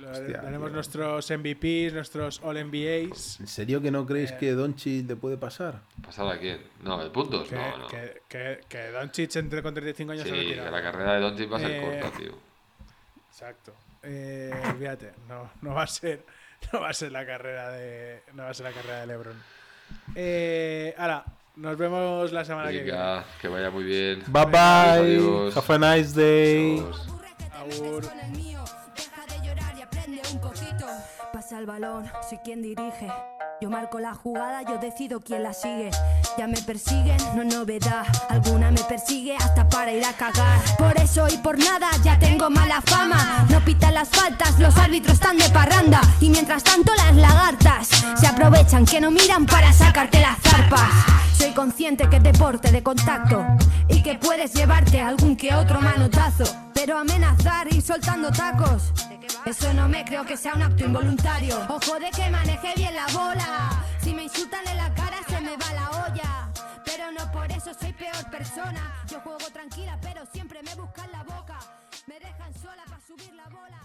Hostia, 0.06 0.42
daremos 0.42 0.68
tío. 0.68 0.76
nuestros 0.76 1.32
MVPs, 1.32 1.94
nuestros 1.94 2.40
All 2.44 2.58
NBAs. 2.66 3.40
¿En 3.40 3.48
serio 3.48 3.82
que 3.82 3.90
no 3.92 4.06
creéis 4.06 4.32
Eh. 4.32 4.38
que 4.40 4.52
Donchi 4.52 5.04
le 5.04 5.16
puede 5.16 5.38
pasar? 5.38 5.82
¿Pasar 6.04 6.28
a 6.28 6.38
quién? 6.38 6.62
No, 6.84 7.04
de 7.04 7.10
puntos, 7.10 7.48
Que, 7.48 7.56
no, 7.56 7.78
no. 7.78 7.88
que, 7.88 8.22
que, 8.28 8.60
que 8.70 8.92
Doncic 8.92 9.36
entre 9.38 9.64
con 9.64 9.74
35 9.74 10.12
años 10.12 10.24
Sí, 10.24 10.30
se 10.30 10.36
que 10.36 10.56
la 10.56 10.82
carrera 10.82 11.14
de 11.16 11.20
Doncic 11.22 11.52
va 11.52 11.58
a 11.58 11.60
ser 11.62 11.72
Eh, 11.72 11.82
corta, 12.02 12.18
tío. 12.18 12.32
Exacto. 13.30 13.74
Eh, 14.04 14.54
olvídate, 14.72 15.12
no, 15.28 15.50
no 15.62 15.74
va 15.74 15.84
a 15.84 15.88
ser, 15.88 16.24
no 16.74 16.82
va 16.82 16.90
a 16.90 16.94
ser 16.94 17.12
la 17.12 17.26
carrera 17.26 17.72
de, 17.72 18.22
no 18.34 18.44
va 18.44 18.50
a 18.50 18.54
ser 18.54 18.66
la 18.66 18.72
carrera 18.72 19.00
de 19.02 19.08
LeBron. 19.08 19.44
Eh, 20.16 20.94
ahora, 20.98 21.26
nos 21.56 21.76
vemos 21.78 22.32
la 22.32 22.46
semana 22.46 22.70
que 22.70 22.84
viene. 22.84 22.92
Venga, 22.92 23.26
que 23.42 23.48
vaya 23.48 23.72
muy 23.72 23.84
bien. 23.84 24.24
Bye 24.28 24.46
bye. 24.46 24.60
adiós. 24.60 25.58
Have 25.58 25.74
a 25.86 25.96
nice 25.98 26.14
day. 26.14 26.80
Adiós. 26.80 28.08
Un 30.34 30.40
poquito. 30.40 30.86
Pasa 31.32 31.60
el 31.60 31.66
balón, 31.66 32.06
soy 32.28 32.38
quien 32.40 32.62
dirige. 32.62 33.08
Yo 33.60 33.70
marco 33.70 34.00
la 34.00 34.14
jugada, 34.14 34.62
yo 34.62 34.78
decido 34.78 35.20
quién 35.20 35.44
la 35.44 35.54
sigue. 35.54 35.90
Ya 36.38 36.48
me 36.48 36.62
persiguen, 36.62 37.18
no 37.36 37.44
novedad. 37.44 38.06
Alguna 38.30 38.70
me 38.72 38.82
persigue 38.84 39.36
hasta 39.36 39.68
para 39.68 39.92
ir 39.92 40.06
a 40.06 40.14
cagar. 40.14 40.60
Por 40.78 40.96
eso 40.98 41.28
y 41.28 41.38
por 41.38 41.58
nada 41.58 41.90
ya 42.04 42.20
tengo 42.20 42.50
mala 42.50 42.82
fama. 42.82 43.46
No 43.50 43.64
pitan 43.64 43.94
las 43.94 44.10
faltas, 44.10 44.60
los 44.60 44.78
árbitros 44.78 45.16
están 45.16 45.38
de 45.38 45.50
parranda. 45.50 46.02
Y 46.20 46.30
mientras 46.30 46.64
tanto 46.64 46.94
las 46.96 47.16
lagartas 47.16 47.88
se 48.20 48.28
aprovechan 48.28 48.86
que 48.86 49.02
no 49.02 49.10
miran 49.10 49.46
para 49.46 49.74
sacarte 49.74 50.20
las 50.20 50.38
zarpas. 50.40 50.92
Soy 51.34 51.52
consciente 51.52 52.10
que 52.10 52.18
es 52.18 52.24
deporte 52.24 52.72
de 52.72 52.84
contacto 52.84 53.46
y 53.88 54.04
que 54.04 54.16
puedes 54.16 54.54
llevarte 54.54 55.02
algún 55.02 55.36
que 55.36 55.54
otro 55.56 55.82
manotazo. 55.82 56.46
Pero 56.74 56.98
amenazar 56.98 57.74
y 57.74 57.82
soltando 57.82 58.32
tacos, 58.32 58.94
eso 59.48 59.72
no 59.74 59.88
me 59.88 60.04
creo 60.04 60.26
que 60.26 60.36
sea 60.36 60.56
un 60.56 60.62
acto 60.62 60.84
involuntario. 60.84 61.56
Ojo 61.70 61.98
de 62.00 62.10
que 62.12 62.30
maneje 62.30 62.74
bien 62.76 62.94
la 62.94 63.08
bola. 63.14 63.82
Si 64.04 64.14
me 64.14 64.24
insultan 64.24 64.68
en 64.68 64.76
la 64.76 64.94
cara 64.94 65.20
se 65.26 65.40
me 65.40 65.56
va 65.56 65.74
la 65.74 65.90
olla. 66.06 66.52
Pero 66.84 67.14
no 67.14 67.32
por 67.32 67.50
eso 67.50 67.74
soy 67.74 67.94
peor 67.94 68.30
persona. 68.30 69.06
Yo 69.10 69.22
juego 69.22 69.50
tranquila, 69.54 69.98
pero 70.02 70.26
siempre 70.34 70.62
me 70.64 70.76
buscan 70.76 71.10
la 71.14 71.24
boca. 71.24 71.58
Me 72.08 72.20
dejan 72.20 72.54
sola 72.62 72.84
para 72.90 73.00
subir 73.08 73.34
la 73.36 73.48
bola. 73.48 73.77